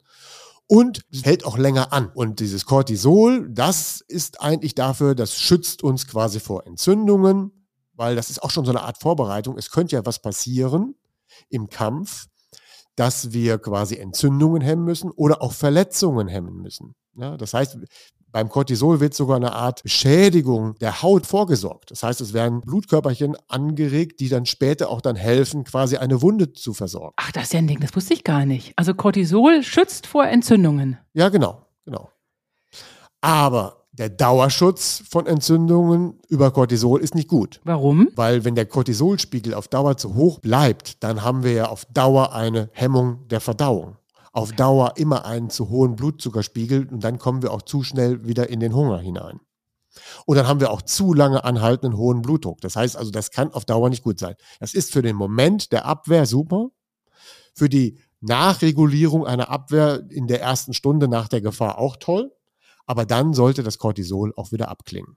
und 0.67 1.03
hält 1.25 1.45
auch 1.45 1.59
länger 1.59 1.93
an. 1.93 2.11
Und 2.15 2.41
dieses 2.41 2.65
Cortisol, 2.65 3.49
das 3.51 4.01
ist 4.01 4.41
eigentlich 4.41 4.75
dafür, 4.75 5.15
das 5.15 5.35
schützt 5.35 5.83
uns 5.83 6.07
quasi 6.07 6.41
vor 6.41 6.67
Entzündungen, 6.67 7.67
weil 7.95 8.17
das 8.17 8.31
ist 8.31 8.43
auch 8.43 8.51
schon 8.51 8.65
so 8.65 8.71
eine 8.71 8.83
Art 8.83 8.99
Vorbereitung. 8.99 9.59
Es 9.59 9.71
könnte 9.71 9.97
ja 9.97 10.07
was 10.07 10.23
passieren 10.23 10.95
im 11.49 11.69
Kampf, 11.69 12.27
dass 12.97 13.33
wir 13.33 13.59
quasi 13.59 13.97
Entzündungen 13.97 14.63
hemmen 14.63 14.85
müssen 14.85 15.11
oder 15.11 15.43
auch 15.43 15.53
Verletzungen 15.53 16.29
hemmen 16.29 16.57
müssen. 16.57 16.95
Ja, 17.17 17.37
das 17.37 17.55
heißt, 17.55 17.79
beim 18.33 18.49
Cortisol 18.49 19.01
wird 19.01 19.15
sogar 19.15 19.37
eine 19.37 19.53
Art 19.53 19.83
Schädigung 19.85 20.77
der 20.77 21.03
Haut 21.03 21.27
vorgesorgt. 21.27 21.91
Das 21.91 22.03
heißt, 22.03 22.21
es 22.21 22.33
werden 22.33 22.61
Blutkörperchen 22.61 23.37
angeregt, 23.49 24.21
die 24.21 24.29
dann 24.29 24.47
später 24.47 24.89
auch 24.89 25.01
dann 25.01 25.17
helfen, 25.17 25.65
quasi 25.65 25.97
eine 25.97 26.23
Wunde 26.23 26.53
zu 26.53 26.73
versorgen. 26.73 27.15
Ach, 27.17 27.33
das 27.33 27.45
ist 27.45 27.53
ja 27.55 27.59
ein 27.59 27.67
Ding, 27.67 27.81
das 27.81 27.95
wusste 27.97 28.15
ich 28.15 28.23
gar 28.25 28.47
nicht. 28.47 28.73
Also 28.77 28.95
Cortisol 28.95 29.63
schützt 29.63 30.07
vor 30.07 30.27
Entzündungen. 30.27 30.99
Ja, 31.13 31.29
genau, 31.29 31.67
genau. 31.85 32.11
Aber 33.21 33.80
der 33.93 34.09
Dauerschutz 34.09 35.03
von 35.09 35.27
Entzündungen 35.27 36.19
über 36.29 36.51
Cortisol 36.53 37.01
ist 37.01 37.15
nicht 37.15 37.29
gut. 37.29 37.61
Warum? 37.65 38.09
Weil 38.15 38.45
wenn 38.45 38.55
der 38.55 38.67
Cortisolspiegel 38.67 39.55
auf 39.55 39.69
Dauer 39.69 39.97
zu 39.97 40.15
hoch 40.15 40.39
bleibt, 40.39 41.03
dann 41.03 41.23
haben 41.23 41.43
wir 41.43 41.53
ja 41.53 41.69
auf 41.69 41.85
Dauer 41.87 42.33
eine 42.33 42.71
Hemmung 42.73 43.27
der 43.29 43.41
Verdauung. 43.41 43.97
Auf 44.33 44.53
Dauer 44.53 44.93
immer 44.97 45.25
einen 45.25 45.51
zu 45.51 45.71
hohen 45.71 45.97
Blutzuckerspiegel 45.97 46.87
und 46.89 47.03
dann 47.03 47.19
kommen 47.19 47.43
wir 47.43 47.53
auch 47.53 47.63
zu 47.63 47.83
schnell 47.83 48.27
wieder 48.27 48.49
in 48.49 48.61
den 48.61 48.75
Hunger 48.75 48.99
hinein. 49.01 49.41
Und 50.25 50.37
dann 50.37 50.47
haben 50.47 50.61
wir 50.61 50.71
auch 50.71 50.83
zu 50.83 51.13
lange 51.13 51.43
anhaltenden 51.43 51.99
hohen 51.99 52.23
Blutdruck. 52.23 52.61
Das 52.61 52.77
heißt 52.77 52.97
also, 52.97 53.11
das 53.11 53.33
kann 53.33 53.53
auf 53.53 53.65
Dauer 53.65 53.91
nicht 53.91 54.05
gut 54.05 54.21
sein. 54.21 54.37
Das 54.61 54.73
ist 54.73 54.93
für 54.93 55.03
den 55.03 55.17
Moment 55.17 55.73
der 55.73 55.85
Abwehr 55.85 56.27
super. 56.27 56.69
Für 57.55 57.69
die 57.69 57.99
Nachregulierung 58.21 59.27
einer 59.27 59.49
Abwehr 59.51 60.05
in 60.11 60.29
der 60.29 60.41
ersten 60.41 60.75
Stunde 60.75 61.09
nach 61.09 61.27
der 61.27 61.41
Gefahr 61.41 61.79
auch 61.79 61.97
toll. 61.97 62.31
Aber 62.91 63.07
dann 63.07 63.35
sollte 63.35 63.63
das 63.63 63.79
Cortisol 63.79 64.33
auch 64.35 64.51
wieder 64.51 64.69
abklingen. 64.69 65.17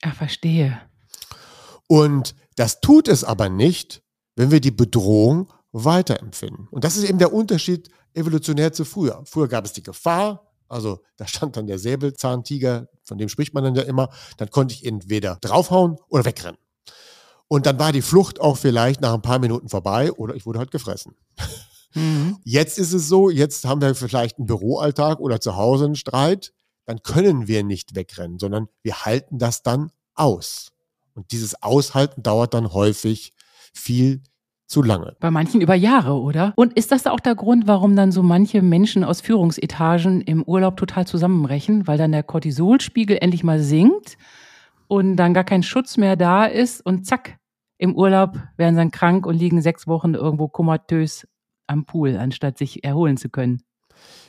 Ach, 0.00 0.14
verstehe. 0.16 0.80
Und 1.88 2.34
das 2.54 2.80
tut 2.80 3.06
es 3.06 3.22
aber 3.22 3.50
nicht, 3.50 4.02
wenn 4.34 4.50
wir 4.50 4.62
die 4.62 4.70
Bedrohung 4.70 5.52
weiterempfinden. 5.72 6.68
Und 6.70 6.84
das 6.84 6.96
ist 6.96 7.04
eben 7.04 7.18
der 7.18 7.34
Unterschied 7.34 7.90
evolutionär 8.14 8.72
zu 8.72 8.86
früher. 8.86 9.22
Früher 9.26 9.46
gab 9.46 9.66
es 9.66 9.74
die 9.74 9.82
Gefahr, 9.82 10.50
also 10.68 11.02
da 11.18 11.26
stand 11.26 11.58
dann 11.58 11.66
der 11.66 11.78
Säbelzahntiger, 11.78 12.88
von 13.02 13.18
dem 13.18 13.28
spricht 13.28 13.52
man 13.52 13.64
dann 13.64 13.74
ja 13.74 13.82
immer, 13.82 14.08
dann 14.38 14.48
konnte 14.48 14.74
ich 14.74 14.86
entweder 14.86 15.36
draufhauen 15.42 15.98
oder 16.08 16.24
wegrennen. 16.24 16.58
Und 17.46 17.66
dann 17.66 17.78
war 17.78 17.92
die 17.92 18.00
Flucht 18.00 18.40
auch 18.40 18.56
vielleicht 18.56 19.02
nach 19.02 19.12
ein 19.12 19.20
paar 19.20 19.38
Minuten 19.38 19.68
vorbei 19.68 20.12
oder 20.12 20.34
ich 20.34 20.46
wurde 20.46 20.60
halt 20.60 20.70
gefressen. 20.70 21.14
Mhm. 21.92 22.38
Jetzt 22.44 22.78
ist 22.78 22.94
es 22.94 23.06
so, 23.06 23.28
jetzt 23.28 23.66
haben 23.66 23.82
wir 23.82 23.94
vielleicht 23.94 24.38
einen 24.38 24.46
Büroalltag 24.46 25.20
oder 25.20 25.42
zu 25.42 25.56
Hause 25.56 25.84
einen 25.84 25.94
Streit 25.94 26.54
dann 26.86 27.02
können 27.02 27.48
wir 27.48 27.62
nicht 27.62 27.94
wegrennen, 27.94 28.38
sondern 28.38 28.68
wir 28.82 29.04
halten 29.04 29.38
das 29.38 29.62
dann 29.62 29.90
aus. 30.14 30.72
Und 31.14 31.32
dieses 31.32 31.62
Aushalten 31.62 32.22
dauert 32.22 32.54
dann 32.54 32.72
häufig 32.72 33.32
viel 33.74 34.22
zu 34.66 34.82
lange. 34.82 35.16
Bei 35.20 35.30
manchen 35.30 35.60
über 35.60 35.74
Jahre, 35.74 36.14
oder? 36.20 36.52
Und 36.56 36.72
ist 36.72 36.90
das 36.92 37.06
auch 37.06 37.20
der 37.20 37.34
Grund, 37.34 37.66
warum 37.66 37.94
dann 37.94 38.10
so 38.12 38.22
manche 38.22 38.62
Menschen 38.62 39.04
aus 39.04 39.20
Führungsetagen 39.20 40.20
im 40.22 40.42
Urlaub 40.42 40.76
total 40.76 41.06
zusammenbrechen, 41.06 41.86
weil 41.86 41.98
dann 41.98 42.12
der 42.12 42.22
Cortisolspiegel 42.22 43.18
endlich 43.20 43.44
mal 43.44 43.60
sinkt 43.60 44.18
und 44.88 45.16
dann 45.16 45.34
gar 45.34 45.44
kein 45.44 45.62
Schutz 45.62 45.96
mehr 45.96 46.16
da 46.16 46.46
ist 46.46 46.84
und 46.84 47.06
zack, 47.06 47.38
im 47.78 47.94
Urlaub 47.94 48.38
werden 48.56 48.74
sie 48.74 48.80
dann 48.80 48.90
krank 48.90 49.26
und 49.26 49.36
liegen 49.36 49.60
sechs 49.60 49.86
Wochen 49.86 50.14
irgendwo 50.14 50.48
komatös 50.48 51.28
am 51.66 51.84
Pool, 51.84 52.16
anstatt 52.16 52.58
sich 52.58 52.84
erholen 52.84 53.16
zu 53.16 53.28
können. 53.28 53.62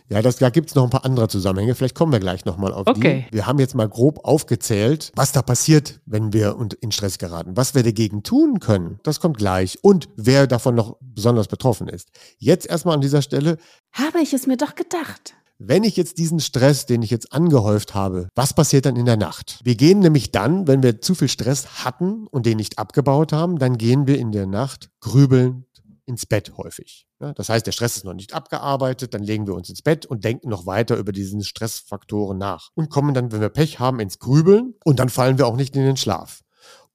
Ja, 0.10 0.22
das, 0.22 0.38
da 0.38 0.50
gibt 0.50 0.70
es 0.70 0.76
noch 0.76 0.84
ein 0.86 0.90
paar 0.90 1.04
andere 1.04 1.28
Zusammenhänge. 1.28 1.76
Vielleicht 1.76 1.96
kommen 1.96 2.12
wir 2.14 2.20
gleich 2.20 2.46
nochmal 2.46 2.74
auf 2.74 2.88
Okay. 2.88 3.26
die. 3.30 3.36
Wir 3.36 3.46
haben 3.46 3.60
jetzt 3.60 3.76
mal 3.76 3.90
grob 3.90 4.24
aufgezählt, 4.26 5.12
was 5.16 5.34
da 5.34 5.42
passiert, 5.42 6.00
wenn 6.06 6.32
wir 6.32 6.56
und- 6.56 6.74
in 6.76 6.92
Stress 6.92 7.18
geraten. 7.18 7.58
Was 7.58 7.76
wir 7.76 7.84
dagegen 7.84 8.24
tun 8.24 8.60
können, 8.60 9.00
das 9.04 9.20
kommt 9.20 9.38
gleich. 9.38 9.80
Und 9.82 10.08
wer 10.16 10.48
davon 10.48 10.76
noch 10.76 10.96
besonders 11.02 11.48
betroffen 11.48 11.90
ist. 11.90 12.10
Jetzt 12.38 12.68
erstmal 12.68 12.96
an 12.96 13.02
dieser 13.02 13.22
Stelle, 13.22 13.58
Habe 13.92 14.20
ich 14.22 14.34
es 14.34 14.48
mir 14.48 14.56
doch 14.58 14.76
gedacht. 14.76 15.34
wenn 15.60 15.84
ich 15.84 15.98
jetzt 15.98 16.20
diesen 16.20 16.40
Stress, 16.40 16.86
den 16.86 17.02
ich 17.02 17.10
jetzt 17.10 17.34
angehäuft 17.34 17.96
habe, 17.96 18.30
was 18.36 18.54
passiert 18.54 18.86
dann 18.86 18.96
in 18.96 19.06
der 19.08 19.18
Nacht? 19.18 19.60
Wir 19.64 19.74
gehen 19.76 20.00
nämlich 20.00 20.32
dann, 20.32 20.68
wenn 20.68 20.84
wir 20.84 21.02
zu 21.02 21.16
viel 21.16 21.28
Stress 21.30 21.84
hatten 21.84 22.28
und 22.28 22.46
den 22.46 22.58
nicht 22.58 22.78
abgebaut 22.78 23.34
haben, 23.34 23.58
dann 23.58 23.78
gehen 23.78 24.06
wir 24.08 24.20
in 24.20 24.32
der 24.32 24.46
Nacht 24.46 24.90
grübelnd 25.02 25.66
ins 26.08 26.26
Bett 26.26 26.54
häufig. 26.58 27.06
Das 27.20 27.50
heißt, 27.50 27.66
der 27.66 27.74
Stress 27.74 27.98
ist 27.98 28.06
noch 28.06 28.14
nicht 28.14 28.34
abgearbeitet, 28.34 29.14
dann 29.14 29.24
legen 29.24 29.46
wir 29.46 29.54
uns 29.54 29.70
ins 29.70 29.82
Bett 29.82 30.06
und 30.06 30.24
denken 30.24 30.50
noch 30.50 30.66
weiter 30.66 30.96
über 30.98 31.12
diesen 31.12 31.44
Stressfaktoren 31.44 32.38
nach 32.38 32.70
und 32.76 32.90
kommen 32.90 33.14
dann, 33.14 33.32
wenn 33.32 33.42
wir 33.42 33.50
Pech 33.50 33.80
haben, 33.80 34.00
ins 34.00 34.18
Grübeln 34.18 34.76
und 34.86 35.00
dann 35.00 35.10
fallen 35.10 35.38
wir 35.38 35.48
auch 35.48 35.58
nicht 35.58 35.76
in 35.76 35.84
den 35.84 35.98
Schlaf. 35.98 36.44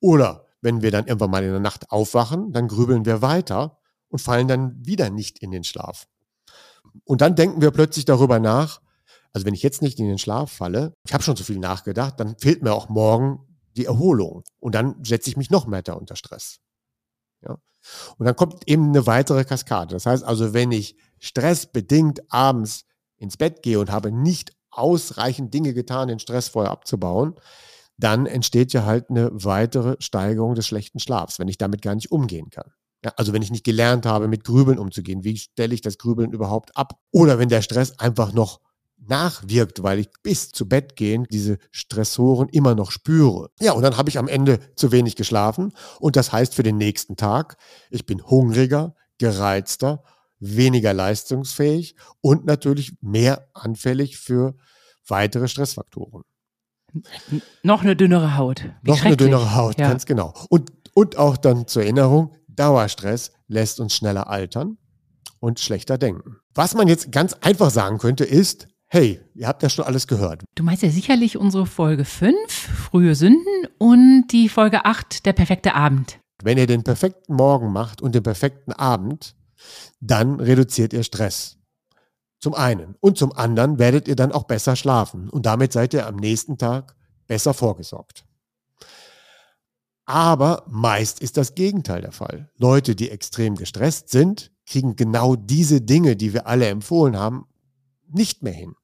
Oder 0.01 0.47
wenn 0.63 0.81
wir 0.81 0.91
dann 0.91 1.07
irgendwann 1.07 1.31
mal 1.31 1.45
in 1.45 1.51
der 1.51 1.61
Nacht 1.61 1.91
aufwachen, 1.91 2.53
dann 2.53 2.69
grübeln 2.69 3.05
wir 3.05 3.21
weiter 3.21 3.79
und 4.09 4.21
fallen 4.21 4.49
dann 4.49 4.75
wieder 4.85 5.11
nicht 5.11 5.41
in 5.41 5.51
den 5.51 5.65
Schlaf. 5.65 6.07
Und 7.05 7.21
dann 7.21 7.37
denken 7.37 7.61
wir 7.61 7.71
plötzlich 7.71 8.05
darüber 8.05 8.39
nach, 8.39 8.81
also 9.33 9.47
wenn 9.47 9.55
ich 9.55 9.63
jetzt 9.63 9.83
nicht 9.83 9.99
in 9.99 10.09
den 10.09 10.19
Schlaf 10.19 10.53
falle, 10.53 10.95
ich 11.07 11.13
habe 11.13 11.23
schon 11.23 11.37
zu 11.37 11.45
viel 11.45 11.59
nachgedacht, 11.59 12.19
dann 12.19 12.37
fehlt 12.39 12.63
mir 12.63 12.73
auch 12.73 12.89
morgen 12.89 13.59
die 13.77 13.87
Erholung. 13.87 14.45
Und 14.61 14.75
dann 14.75 15.03
setze 15.05 15.31
ich 15.31 15.37
mich 15.37 15.51
noch 15.51 15.67
mehr 15.67 15.83
unter 15.97 16.17
Stress. 16.17 16.61
Ja. 17.43 17.59
Und 18.19 18.27
dann 18.27 18.37
kommt 18.37 18.69
eben 18.69 18.89
eine 18.89 19.07
weitere 19.07 19.45
Kaskade. 19.45 19.95
Das 19.95 20.07
heißt 20.07 20.25
also, 20.25 20.53
wenn 20.53 20.73
ich 20.73 20.97
stressbedingt 21.19 22.21
abends 22.33 22.85
ins 23.17 23.37
Bett 23.37 23.63
gehe 23.63 23.79
und 23.79 23.91
habe 23.91 24.11
nicht 24.13 24.53
ausreichend 24.71 25.53
Dinge 25.55 25.75
getan, 25.75 26.09
den 26.09 26.19
Stress 26.19 26.49
vorher 26.49 26.73
abzubauen, 26.73 27.35
dann 27.99 28.27
entsteht 28.27 28.73
ja 28.73 28.85
halt 28.85 29.11
eine 29.11 29.31
weitere 29.33 29.97
Steigerung 30.01 30.55
des 30.55 30.67
schlechten 30.67 30.99
Schlafs, 30.99 31.39
wenn 31.39 31.49
ich 31.49 31.59
damit 31.59 31.83
gar 31.83 31.95
nicht 31.95 32.11
umgehen 32.11 32.51
kann. 32.51 32.73
Ja, 33.05 33.13
also 33.17 33.33
wenn 33.33 33.43
ich 33.43 33.51
nicht 33.51 33.65
gelernt 33.65 34.07
habe, 34.07 34.29
mit 34.29 34.45
Grübeln 34.45 34.79
umzugehen, 34.79 35.25
wie 35.25 35.37
stelle 35.37 35.75
ich 35.75 35.81
das 35.81 35.99
Grübeln 35.99 36.33
überhaupt 36.33 36.77
ab? 36.77 37.01
Oder 37.11 37.39
wenn 37.39 37.49
der 37.49 37.63
Stress 37.63 37.99
einfach 37.99 38.33
noch 38.33 38.61
nachwirkt, 39.09 39.83
weil 39.83 39.99
ich 39.99 40.09
bis 40.23 40.51
zu 40.51 40.69
Bett 40.69 40.97
gehen 40.97 41.27
diese 41.31 41.59
Stressoren 41.71 42.49
immer 42.49 42.75
noch 42.75 42.91
spüre. 42.91 43.51
Ja, 43.61 43.73
und 43.73 43.83
dann 43.83 43.97
habe 43.97 44.09
ich 44.11 44.19
am 44.19 44.29
Ende 44.29 44.59
zu 44.77 44.93
wenig 44.93 45.17
geschlafen 45.17 45.73
und 45.99 46.17
das 46.17 46.33
heißt 46.33 46.55
für 46.55 46.63
den 46.63 46.77
nächsten 46.77 47.17
Tag, 47.17 47.57
ich 47.91 48.07
bin 48.07 48.23
hungriger, 48.25 48.95
gereizter, 49.19 50.03
weniger 50.39 50.93
leistungsfähig 50.93 51.97
und 52.21 52.45
natürlich 52.47 52.95
mehr 53.01 53.49
anfällig 53.55 54.19
für 54.19 54.55
weitere 55.07 55.49
Stressfaktoren. 55.49 56.23
N- 57.31 57.43
Noch 57.63 57.83
eine 57.83 57.97
dünnere 57.97 58.37
Haut. 58.37 58.65
Wie 58.83 58.91
Noch 58.91 59.05
eine 59.05 59.17
dünnere 59.17 59.55
Haut, 59.55 59.79
Ja. 59.79 59.89
ganz 59.89 60.05
genau. 60.07 60.35
Und, 60.49 60.71
und 60.95 61.17
auch 61.17 61.37
dann 61.37 61.67
zur 61.67 61.83
Erinnerung, 61.83 62.35
Dauerstress 62.49 63.33
lässt 63.49 63.81
uns 63.81 63.95
schneller 63.95 64.29
altern 64.29 64.79
und 65.41 65.59
schlechter 65.59 65.97
denken. 65.99 66.37
Was 66.55 66.75
man 66.75 66.87
jetzt 66.89 67.11
ganz 67.13 67.33
einfach 67.35 67.71
sagen 67.71 67.99
könnte, 67.99 68.25
ist, 68.25 68.69
hey, 68.93 69.19
ihr 69.35 69.49
habt 69.49 69.63
ja 69.63 69.71
schon 69.71 69.87
alles 69.87 70.07
gehört. 70.07 70.45
Du 70.55 70.63
meinst 70.63 70.83
ja 70.83 70.91
sicherlich 70.91 71.39
unsere 71.39 71.65
Folge 71.65 72.05
5, 72.05 72.37
frühe 72.51 73.15
Sünden, 73.15 73.67
und 73.79 74.27
die 74.29 74.51
Folge 74.51 74.85
8, 74.85 75.25
der 75.25 75.33
perfekte 75.33 75.75
Abend. 75.75 76.19
Wenn 76.43 76.59
ihr 76.59 76.67
den 76.67 76.85
perfekten 76.85 77.35
Morgen 77.35 77.73
macht 77.73 78.03
und 78.03 78.15
den 78.15 78.23
perfekten 78.23 78.73
Abend, 78.73 79.35
dann 80.01 80.41
reduziert 80.41 80.93
ihr 80.93 81.05
Stress. 81.05 81.57
Zum 82.39 82.53
einen. 82.53 82.95
Und 83.01 83.17
zum 83.17 83.33
anderen 83.33 83.79
werdet 83.79 84.09
ihr 84.09 84.17
dann 84.17 84.31
auch 84.31 84.45
besser 84.45 84.77
schlafen. 84.77 85.31
Und 85.31 85.47
damit 85.47 85.73
seid 85.73 85.95
ihr 85.95 86.07
am 86.07 86.17
nächsten 86.17 86.59
Tag 86.59 86.95
besser 87.27 87.55
vorgesorgt. 87.55 88.27
Aber 90.05 90.65
meist 90.69 91.23
ist 91.23 91.39
das 91.39 91.55
Gegenteil 91.55 92.03
der 92.03 92.13
Fall. 92.13 92.51
Leute, 92.59 92.95
die 92.95 93.09
extrem 93.09 93.55
gestresst 93.55 94.11
sind, 94.11 94.53
kriegen 94.67 94.97
genau 94.97 95.35
diese 95.35 95.81
Dinge, 95.81 96.15
die 96.15 96.35
wir 96.35 96.47
alle 96.47 96.67
empfohlen 96.67 97.17
haben, 97.17 97.47
nicht 98.09 98.43
mehr 98.43 98.53
hin, 98.53 98.75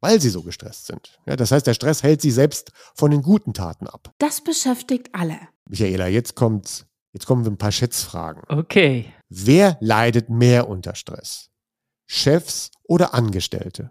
weil 0.00 0.20
sie 0.20 0.30
so 0.30 0.42
gestresst 0.42 0.86
sind. 0.86 1.18
Ja, 1.26 1.36
das 1.36 1.50
heißt, 1.50 1.66
der 1.66 1.74
Stress 1.74 2.02
hält 2.02 2.20
sie 2.20 2.30
selbst 2.30 2.72
von 2.94 3.10
den 3.10 3.22
guten 3.22 3.54
Taten 3.54 3.86
ab. 3.86 4.12
Das 4.18 4.42
beschäftigt 4.42 5.08
alle. 5.12 5.38
Michaela, 5.68 6.08
jetzt 6.08 6.34
kommt's, 6.34 6.86
jetzt 7.12 7.26
kommen 7.26 7.44
wir 7.44 7.50
ein 7.50 7.58
paar 7.58 7.72
Schätzfragen. 7.72 8.42
Okay. 8.48 9.12
Wer 9.28 9.76
leidet 9.80 10.30
mehr 10.30 10.68
unter 10.68 10.94
Stress? 10.94 11.50
Chefs 12.06 12.70
oder 12.84 13.14
Angestellte? 13.14 13.90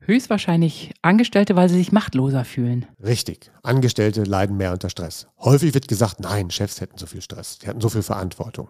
Höchstwahrscheinlich 0.00 0.92
Angestellte, 1.02 1.54
weil 1.54 1.68
sie 1.68 1.76
sich 1.76 1.92
machtloser 1.92 2.44
fühlen. 2.44 2.86
Richtig, 3.02 3.52
Angestellte 3.62 4.24
leiden 4.24 4.56
mehr 4.56 4.72
unter 4.72 4.90
Stress. 4.90 5.28
Häufig 5.38 5.74
wird 5.74 5.86
gesagt, 5.86 6.18
nein, 6.18 6.50
Chefs 6.50 6.80
hätten 6.80 6.98
so 6.98 7.06
viel 7.06 7.22
Stress, 7.22 7.58
die 7.58 7.68
hatten 7.68 7.80
so 7.80 7.88
viel 7.88 8.02
Verantwortung. 8.02 8.68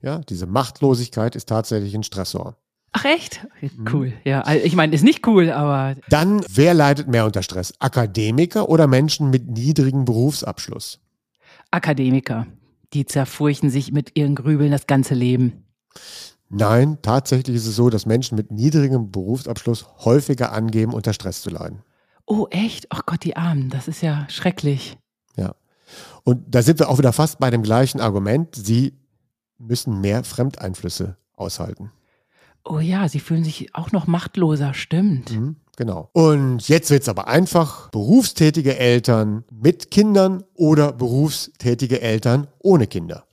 Ja, 0.00 0.18
diese 0.20 0.46
Machtlosigkeit 0.46 1.36
ist 1.36 1.48
tatsächlich 1.48 1.94
ein 1.94 2.02
Stressor. 2.02 2.56
Ach 2.92 3.04
echt? 3.04 3.46
Mhm. 3.60 3.88
Cool. 3.92 4.12
Ja, 4.24 4.52
ich 4.52 4.74
meine, 4.74 4.94
ist 4.94 5.04
nicht 5.04 5.26
cool, 5.26 5.50
aber 5.50 5.96
Dann, 6.08 6.44
wer 6.48 6.74
leidet 6.74 7.08
mehr 7.08 7.24
unter 7.24 7.42
Stress? 7.42 7.72
Akademiker 7.78 8.68
oder 8.68 8.86
Menschen 8.86 9.30
mit 9.30 9.48
niedrigem 9.48 10.04
Berufsabschluss? 10.04 10.98
Akademiker, 11.70 12.46
die 12.92 13.06
zerfurchen 13.06 13.70
sich 13.70 13.92
mit 13.92 14.16
ihren 14.18 14.34
Grübeln 14.34 14.72
das 14.72 14.88
ganze 14.88 15.14
Leben. 15.14 15.64
Nein, 16.48 16.98
tatsächlich 17.00 17.56
ist 17.56 17.66
es 17.66 17.76
so, 17.76 17.90
dass 17.90 18.06
Menschen 18.06 18.34
mit 18.34 18.50
niedrigem 18.50 19.12
Berufsabschluss 19.12 19.86
häufiger 20.04 20.52
angeben, 20.52 20.92
unter 20.92 21.12
Stress 21.12 21.42
zu 21.42 21.50
leiden. 21.50 21.82
Oh 22.26 22.48
echt? 22.50 22.86
Ach 22.90 23.06
Gott, 23.06 23.22
die 23.22 23.36
Armen, 23.36 23.70
das 23.70 23.86
ist 23.86 24.02
ja 24.02 24.26
schrecklich. 24.28 24.98
Ja. 25.36 25.54
Und 26.24 26.42
da 26.52 26.62
sind 26.62 26.80
wir 26.80 26.88
auch 26.88 26.98
wieder 26.98 27.12
fast 27.12 27.38
bei 27.38 27.50
dem 27.50 27.62
gleichen 27.62 28.00
Argument. 28.00 28.54
Sie 28.56 28.98
müssen 29.58 30.00
mehr 30.00 30.24
Fremdeinflüsse 30.24 31.16
aushalten. 31.36 31.92
Oh 32.64 32.78
ja, 32.78 33.08
sie 33.08 33.20
fühlen 33.20 33.44
sich 33.44 33.74
auch 33.74 33.92
noch 33.92 34.06
machtloser, 34.06 34.74
stimmt. 34.74 35.32
Mhm, 35.32 35.56
genau. 35.76 36.10
Und 36.12 36.68
jetzt 36.68 36.90
wird 36.90 37.02
es 37.02 37.08
aber 37.08 37.28
einfach. 37.28 37.90
Berufstätige 37.90 38.76
Eltern 38.78 39.44
mit 39.50 39.90
Kindern 39.90 40.44
oder 40.54 40.92
berufstätige 40.92 42.00
Eltern 42.00 42.46
ohne 42.58 42.86
Kinder. 42.86 43.24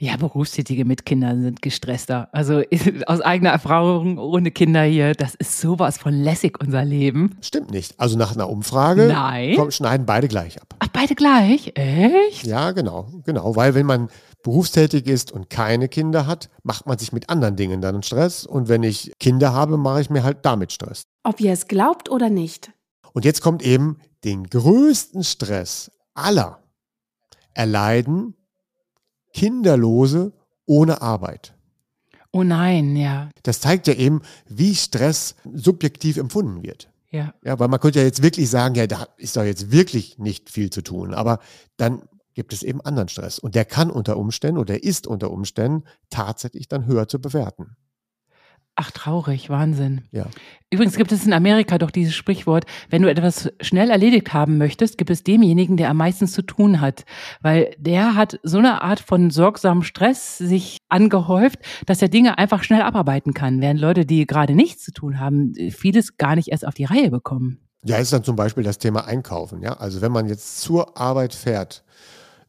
Ja, 0.00 0.16
Berufstätige 0.16 0.84
mit 0.84 1.04
Kindern 1.04 1.42
sind 1.42 1.60
gestresster. 1.60 2.28
Also 2.30 2.62
aus 3.06 3.20
eigener 3.20 3.50
Erfahrung 3.50 4.18
ohne 4.18 4.52
Kinder 4.52 4.84
hier, 4.84 5.12
das 5.12 5.34
ist 5.34 5.60
sowas 5.60 5.98
von 5.98 6.14
lässig, 6.14 6.60
unser 6.60 6.84
Leben. 6.84 7.36
Stimmt 7.40 7.72
nicht. 7.72 7.98
Also 7.98 8.16
nach 8.16 8.32
einer 8.32 8.48
Umfrage 8.48 9.08
Nein. 9.08 9.56
kommen, 9.56 9.72
schneiden 9.72 10.06
beide 10.06 10.28
gleich 10.28 10.60
ab. 10.60 10.76
Ach, 10.78 10.88
beide 10.92 11.16
gleich? 11.16 11.72
Echt? 11.74 12.46
Ja, 12.46 12.70
genau, 12.70 13.08
genau. 13.24 13.56
Weil 13.56 13.74
wenn 13.74 13.86
man 13.86 14.08
berufstätig 14.42 15.06
ist 15.06 15.32
und 15.32 15.50
keine 15.50 15.88
Kinder 15.88 16.26
hat, 16.26 16.48
macht 16.62 16.86
man 16.86 16.98
sich 16.98 17.12
mit 17.12 17.28
anderen 17.28 17.56
Dingen 17.56 17.80
dann 17.80 18.02
Stress. 18.02 18.46
Und 18.46 18.68
wenn 18.68 18.82
ich 18.82 19.12
Kinder 19.18 19.52
habe, 19.52 19.76
mache 19.76 20.00
ich 20.00 20.10
mir 20.10 20.22
halt 20.22 20.38
damit 20.42 20.72
Stress. 20.72 21.02
Ob 21.24 21.40
ihr 21.40 21.52
es 21.52 21.66
glaubt 21.68 22.10
oder 22.10 22.30
nicht. 22.30 22.70
Und 23.12 23.24
jetzt 23.24 23.40
kommt 23.42 23.62
eben 23.62 23.98
den 24.24 24.44
größten 24.48 25.24
Stress 25.24 25.90
aller 26.14 26.62
erleiden 27.54 28.34
Kinderlose 29.32 30.32
ohne 30.66 31.02
Arbeit. 31.02 31.54
Oh 32.32 32.42
nein, 32.44 32.94
ja, 32.96 33.30
Das 33.42 33.60
zeigt 33.60 33.86
ja 33.86 33.94
eben, 33.94 34.20
wie 34.46 34.74
Stress 34.74 35.34
subjektiv 35.54 36.18
empfunden 36.18 36.62
wird. 36.62 36.90
ja. 37.10 37.32
Ja, 37.42 37.58
weil 37.58 37.68
man 37.68 37.80
könnte 37.80 38.00
ja 38.00 38.04
jetzt 38.04 38.22
wirklich 38.22 38.50
sagen, 38.50 38.74
ja, 38.74 38.86
da 38.86 39.08
ist 39.16 39.36
doch 39.36 39.44
jetzt 39.44 39.70
wirklich 39.72 40.18
nicht 40.18 40.50
viel 40.50 40.68
zu 40.70 40.82
tun. 40.82 41.14
Aber 41.14 41.38
dann 41.78 42.02
gibt 42.38 42.52
es 42.52 42.62
eben 42.62 42.80
anderen 42.80 43.08
Stress. 43.08 43.40
Und 43.40 43.56
der 43.56 43.64
kann 43.64 43.90
unter 43.90 44.16
Umständen 44.16 44.58
oder 44.58 44.80
ist 44.84 45.08
unter 45.08 45.32
Umständen 45.32 45.82
tatsächlich 46.08 46.68
dann 46.68 46.86
höher 46.86 47.08
zu 47.08 47.20
bewerten. 47.20 47.74
Ach, 48.76 48.92
traurig, 48.92 49.50
Wahnsinn. 49.50 50.02
Ja. 50.12 50.26
Übrigens 50.70 50.94
gibt 50.94 51.10
es 51.10 51.26
in 51.26 51.32
Amerika 51.32 51.78
doch 51.78 51.90
dieses 51.90 52.14
Sprichwort, 52.14 52.64
wenn 52.90 53.02
du 53.02 53.10
etwas 53.10 53.50
schnell 53.60 53.90
erledigt 53.90 54.32
haben 54.32 54.56
möchtest, 54.56 54.98
gibt 54.98 55.10
es 55.10 55.24
demjenigen, 55.24 55.76
der 55.76 55.90
am 55.90 55.96
meisten 55.96 56.28
zu 56.28 56.42
tun 56.42 56.80
hat. 56.80 57.04
Weil 57.40 57.74
der 57.76 58.14
hat 58.14 58.38
so 58.44 58.58
eine 58.58 58.82
Art 58.82 59.00
von 59.00 59.32
sorgsamem 59.32 59.82
Stress 59.82 60.38
sich 60.38 60.76
angehäuft, 60.88 61.58
dass 61.86 62.00
er 62.02 62.08
Dinge 62.08 62.38
einfach 62.38 62.62
schnell 62.62 62.82
abarbeiten 62.82 63.34
kann, 63.34 63.60
während 63.60 63.80
Leute, 63.80 64.06
die 64.06 64.28
gerade 64.28 64.54
nichts 64.54 64.84
zu 64.84 64.92
tun 64.92 65.18
haben, 65.18 65.54
vieles 65.72 66.18
gar 66.18 66.36
nicht 66.36 66.52
erst 66.52 66.64
auf 66.64 66.74
die 66.74 66.84
Reihe 66.84 67.10
bekommen. 67.10 67.68
Ja, 67.82 67.96
ist 67.96 68.12
dann 68.12 68.22
zum 68.22 68.36
Beispiel 68.36 68.62
das 68.62 68.78
Thema 68.78 69.06
Einkaufen. 69.06 69.60
Ja, 69.60 69.72
also 69.72 70.00
wenn 70.02 70.12
man 70.12 70.28
jetzt 70.28 70.60
zur 70.60 70.96
Arbeit 70.96 71.34
fährt, 71.34 71.82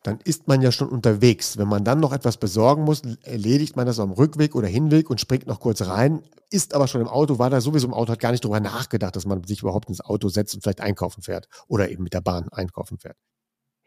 dann 0.03 0.19
ist 0.23 0.47
man 0.47 0.61
ja 0.61 0.71
schon 0.71 0.89
unterwegs. 0.89 1.57
Wenn 1.57 1.67
man 1.67 1.83
dann 1.83 1.99
noch 1.99 2.13
etwas 2.13 2.37
besorgen 2.37 2.83
muss, 2.83 3.01
erledigt 3.23 3.75
man 3.75 3.85
das 3.85 3.99
am 3.99 4.11
Rückweg 4.11 4.55
oder 4.55 4.67
Hinweg 4.67 5.09
und 5.09 5.19
springt 5.19 5.47
noch 5.47 5.59
kurz 5.59 5.81
rein, 5.81 6.21
ist 6.49 6.73
aber 6.73 6.87
schon 6.87 7.01
im 7.01 7.07
Auto, 7.07 7.39
war 7.39 7.49
da 7.49 7.61
sowieso 7.61 7.87
im 7.87 7.93
Auto, 7.93 8.11
hat 8.11 8.19
gar 8.19 8.31
nicht 8.31 8.43
drüber 8.43 8.59
nachgedacht, 8.59 9.15
dass 9.15 9.25
man 9.25 9.43
sich 9.43 9.61
überhaupt 9.61 9.89
ins 9.89 10.01
Auto 10.01 10.29
setzt 10.29 10.55
und 10.55 10.61
vielleicht 10.61 10.81
einkaufen 10.81 11.21
fährt 11.21 11.47
oder 11.67 11.89
eben 11.89 12.03
mit 12.03 12.13
der 12.13 12.21
Bahn 12.21 12.49
einkaufen 12.49 12.97
fährt. 12.97 13.17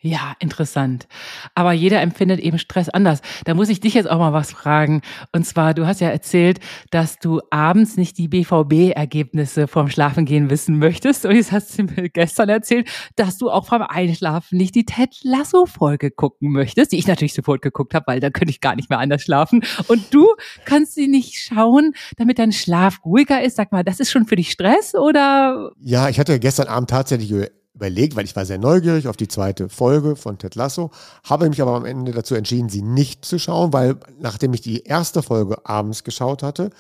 Ja, 0.05 0.35
interessant. 0.41 1.07
Aber 1.55 1.73
jeder 1.73 2.01
empfindet 2.01 2.41
eben 2.41 2.59
Stress 2.59 2.89
anders. 2.89 3.21
Da 3.45 3.55
muss 3.55 3.69
ich 3.69 3.79
dich 3.79 3.95
jetzt 3.95 4.11
auch 4.11 4.19
mal 4.19 4.33
was 4.33 4.51
fragen. 4.51 5.01
Und 5.31 5.47
zwar, 5.47 5.75
du 5.75 5.87
hast 5.87 6.01
ja 6.01 6.09
erzählt, 6.09 6.59
dass 6.91 7.21
du 7.21 7.41
abends 7.51 7.97
nicht 7.97 8.19
die 8.19 8.27
BVB-Ergebnisse 8.27 9.69
vorm 9.69 9.89
Schlafengehen 9.91 10.51
wissen 10.51 10.81
möchtest. 10.81 11.25
Und 11.25 11.37
jetzt 11.37 11.53
hast 11.53 11.79
du 11.79 11.85
mir 11.85 12.09
gestern 12.09 12.49
erzählt, 12.49 12.89
dass 13.15 13.39
du 13.39 13.49
auch 13.49 13.71
beim 13.71 13.83
Einschlafen 13.83 14.59
nicht 14.59 14.75
die 14.75 14.85
Ted 14.85 15.15
Lasso-Folge 15.23 16.11
gucken 16.11 16.51
möchtest, 16.51 16.91
die 16.91 16.99
ich 16.99 17.07
natürlich 17.07 17.35
sofort 17.35 17.63
geguckt 17.63 17.95
habe, 17.95 18.07
weil 18.09 18.19
da 18.19 18.31
könnte 18.31 18.51
ich 18.51 18.61
gar 18.61 18.75
nicht 18.75 18.91
mehr 18.91 18.99
anders 18.99 19.23
schlafen. 19.23 19.65
Und 19.87 20.13
du 20.13 20.27
kannst 20.65 20.95
sie 20.95 21.07
nicht 21.07 21.39
schauen, 21.39 21.93
damit 22.17 22.41
dein 22.41 22.51
Schlaf 22.51 23.05
ruhiger 23.05 23.41
ist. 23.41 23.55
Sag 23.55 23.71
mal, 23.71 23.85
das 23.85 24.01
ist 24.01 24.11
schon 24.11 24.27
für 24.27 24.35
dich 24.35 24.51
Stress 24.51 24.97
oder? 24.97 25.71
Ja, 25.81 26.09
ich 26.09 26.19
hatte 26.19 26.41
gestern 26.41 26.67
Abend 26.67 26.91
tatsächlich 26.91 27.33
überlegt, 27.75 28.17
weil 28.17 28.25
ich 28.25 28.37
war 28.37 28.45
sehr 28.45 28.59
neugierig 28.59 29.09
auf 29.09 29.17
die 29.17 29.29
zweite 29.29 29.69
Folge 29.69 30.17
von 30.17 30.39
Ted 30.39 30.55
Lasso, 30.55 30.91
habe 31.25 31.49
mich 31.49 31.63
aber 31.63 31.75
am 31.75 31.85
Ende 31.85 32.13
dazu 32.13 32.35
entschieden, 32.35 32.69
sie 32.69 32.83
nicht 32.83 33.25
zu 33.25 33.39
schauen, 33.39 33.73
weil 33.73 33.97
nachdem 34.21 34.53
ich 34.55 34.61
die 34.61 34.83
erste 34.85 35.23
Folge 35.23 35.65
abends 35.65 36.05
geschaut 36.05 36.43
hatte, 36.43 36.71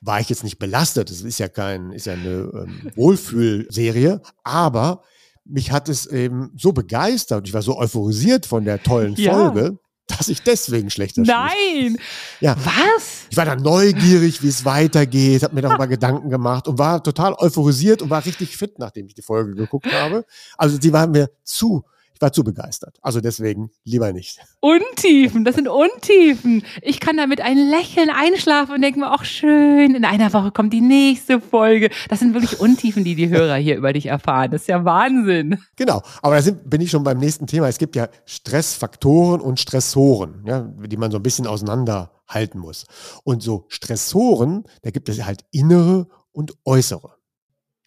war 0.00 0.20
ich 0.20 0.28
jetzt 0.28 0.44
nicht 0.44 0.58
belastet. 0.58 1.10
Es 1.10 1.22
ist 1.22 1.38
ja 1.38 1.48
kein, 1.48 1.90
ist 1.90 2.06
ja 2.06 2.12
eine 2.12 2.50
ähm, 2.54 2.92
Wohlfühlserie, 2.96 4.20
aber 4.44 5.02
mich 5.44 5.70
hat 5.70 5.88
es 5.88 6.06
eben 6.06 6.50
so 6.56 6.72
begeistert. 6.72 7.46
Ich 7.46 7.54
war 7.54 7.62
so 7.62 7.78
euphorisiert 7.78 8.46
von 8.46 8.64
der 8.64 8.82
tollen 8.82 9.14
ja. 9.14 9.76
Dass 10.06 10.28
ich 10.28 10.42
deswegen 10.42 10.88
schlechter 10.88 11.22
Nein! 11.22 11.98
Ja. 12.40 12.56
Was? 12.64 13.26
Ich 13.28 13.36
war 13.36 13.44
dann 13.44 13.62
neugierig, 13.62 14.42
wie 14.42 14.48
es 14.48 14.64
weitergeht, 14.64 15.42
habe 15.42 15.54
mir 15.54 15.62
darüber 15.62 15.86
Gedanken 15.88 16.30
gemacht 16.30 16.68
und 16.68 16.78
war 16.78 17.02
total 17.02 17.34
euphorisiert 17.34 18.02
und 18.02 18.10
war 18.10 18.24
richtig 18.24 18.56
fit, 18.56 18.78
nachdem 18.78 19.06
ich 19.06 19.14
die 19.14 19.22
Folge 19.22 19.54
geguckt 19.54 19.92
habe. 19.92 20.24
Also 20.56 20.78
die 20.78 20.92
waren 20.92 21.10
mir 21.10 21.30
zu 21.42 21.84
ich 22.16 22.22
war 22.22 22.32
zu 22.32 22.44
begeistert. 22.44 22.96
Also 23.02 23.20
deswegen 23.20 23.70
lieber 23.84 24.10
nicht. 24.14 24.40
Untiefen, 24.60 25.44
das 25.44 25.54
sind 25.54 25.68
Untiefen. 25.68 26.62
Ich 26.80 26.98
kann 26.98 27.18
damit 27.18 27.42
ein 27.42 27.58
Lächeln 27.58 28.08
einschlafen 28.08 28.74
und 28.74 28.80
denke 28.80 29.00
mir, 29.00 29.12
auch 29.12 29.24
schön, 29.24 29.94
in 29.94 30.06
einer 30.06 30.32
Woche 30.32 30.50
kommt 30.50 30.72
die 30.72 30.80
nächste 30.80 31.42
Folge. 31.42 31.90
Das 32.08 32.20
sind 32.20 32.32
wirklich 32.32 32.58
Untiefen, 32.58 33.04
die 33.04 33.16
die 33.16 33.28
Hörer 33.28 33.56
hier 33.56 33.76
über 33.76 33.92
dich 33.92 34.06
erfahren. 34.06 34.50
Das 34.50 34.62
ist 34.62 34.68
ja 34.68 34.82
Wahnsinn. 34.86 35.58
Genau, 35.76 36.02
aber 36.22 36.36
da 36.36 36.42
sind, 36.42 36.70
bin 36.70 36.80
ich 36.80 36.90
schon 36.90 37.04
beim 37.04 37.18
nächsten 37.18 37.46
Thema. 37.46 37.68
Es 37.68 37.76
gibt 37.76 37.96
ja 37.96 38.08
Stressfaktoren 38.24 39.42
und 39.42 39.60
Stressoren, 39.60 40.42
ja, 40.46 40.60
die 40.62 40.96
man 40.96 41.10
so 41.10 41.18
ein 41.18 41.22
bisschen 41.22 41.46
auseinanderhalten 41.46 42.58
muss. 42.58 42.86
Und 43.24 43.42
so 43.42 43.66
Stressoren, 43.68 44.64
da 44.80 44.90
gibt 44.90 45.10
es 45.10 45.22
halt 45.22 45.44
innere 45.50 46.08
und 46.32 46.54
äußere. 46.64 47.16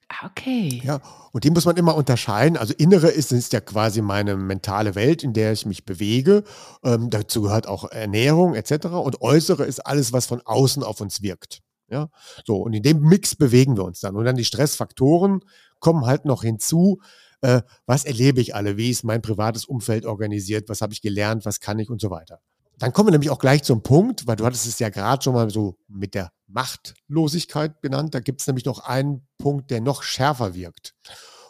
Ah, 0.09 0.25
okay. 0.25 0.81
Ja, 0.83 1.01
und 1.31 1.43
die 1.43 1.51
muss 1.51 1.65
man 1.65 1.77
immer 1.77 1.95
unterscheiden. 1.95 2.57
Also 2.57 2.73
innere 2.75 3.09
ist, 3.09 3.31
ist 3.31 3.53
ja 3.53 3.61
quasi 3.61 4.01
meine 4.01 4.35
mentale 4.35 4.95
Welt, 4.95 5.23
in 5.23 5.33
der 5.33 5.51
ich 5.53 5.67
mich 5.67 5.85
bewege. 5.85 6.43
Ähm, 6.83 7.11
dazu 7.11 7.43
gehört 7.43 7.67
auch 7.67 7.89
Ernährung 7.91 8.55
etc. 8.55 8.87
Und 8.87 9.21
äußere 9.21 9.65
ist 9.65 9.85
alles, 9.85 10.11
was 10.11 10.25
von 10.25 10.41
außen 10.41 10.81
auf 10.81 10.99
uns 10.99 11.21
wirkt. 11.21 11.61
Ja, 11.91 12.09
so 12.45 12.57
und 12.57 12.73
in 12.73 12.83
dem 12.83 13.01
Mix 13.01 13.35
bewegen 13.35 13.77
wir 13.77 13.83
uns 13.83 13.99
dann. 13.99 14.15
Und 14.15 14.25
dann 14.25 14.35
die 14.35 14.45
Stressfaktoren 14.45 15.41
kommen 15.79 16.05
halt 16.05 16.25
noch 16.25 16.43
hinzu. 16.43 17.01
Äh, 17.41 17.61
was 17.85 18.05
erlebe 18.05 18.41
ich 18.41 18.55
alle? 18.55 18.77
Wie 18.77 18.89
ist 18.89 19.03
mein 19.03 19.21
privates 19.21 19.65
Umfeld 19.65 20.05
organisiert? 20.05 20.69
Was 20.69 20.81
habe 20.81 20.93
ich 20.93 21.01
gelernt? 21.01 21.45
Was 21.45 21.59
kann 21.59 21.79
ich 21.79 21.89
und 21.89 22.01
so 22.01 22.09
weiter. 22.09 22.41
Dann 22.79 22.93
kommen 22.93 23.07
wir 23.07 23.11
nämlich 23.11 23.29
auch 23.29 23.39
gleich 23.39 23.63
zum 23.63 23.83
Punkt, 23.83 24.25
weil 24.25 24.37
du 24.37 24.45
hattest 24.45 24.65
es 24.65 24.79
ja 24.79 24.89
gerade 24.89 25.21
schon 25.21 25.33
mal 25.33 25.49
so 25.49 25.77
mit 25.87 26.15
der 26.15 26.31
Machtlosigkeit 26.47 27.81
benannt. 27.81 28.15
Da 28.15 28.21
gibt 28.21 28.41
es 28.41 28.47
nämlich 28.47 28.65
noch 28.65 28.79
einen 28.79 29.27
Punkt, 29.37 29.69
der 29.69 29.81
noch 29.81 30.01
schärfer 30.01 30.55
wirkt. 30.55 30.95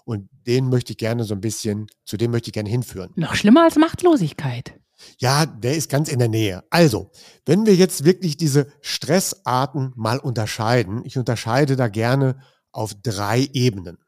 Und 0.06 0.28
den 0.48 0.70
möchte 0.70 0.94
ich 0.94 0.98
gerne 0.98 1.24
so 1.24 1.36
ein 1.36 1.42
bisschen, 1.42 1.88
zu 2.04 2.18
dem 2.18 2.32
möchte 2.32 2.50
ich 2.50 2.54
gerne 2.54 2.70
hinführen. 2.70 3.12
Noch 3.16 3.36
schlimmer 3.36 3.64
als 3.64 3.76
Machtlosigkeit. 3.76 4.74
Ja, 5.20 5.46
der 5.46 5.76
ist 5.76 5.90
ganz 5.90 6.10
in 6.10 6.20
der 6.20 6.28
Nähe. 6.28 6.64
Also, 6.72 7.12
wenn 7.46 7.66
wir 7.66 7.76
jetzt 7.76 8.06
wirklich 8.06 8.36
diese 8.36 8.68
Stressarten 8.82 9.94
mal 9.96 10.18
unterscheiden, 10.18 11.06
ich 11.06 11.18
unterscheide 11.18 11.76
da 11.76 11.88
gerne 11.88 12.40
auf 12.72 12.96
drei 13.02 13.48
Ebenen. 13.54 14.00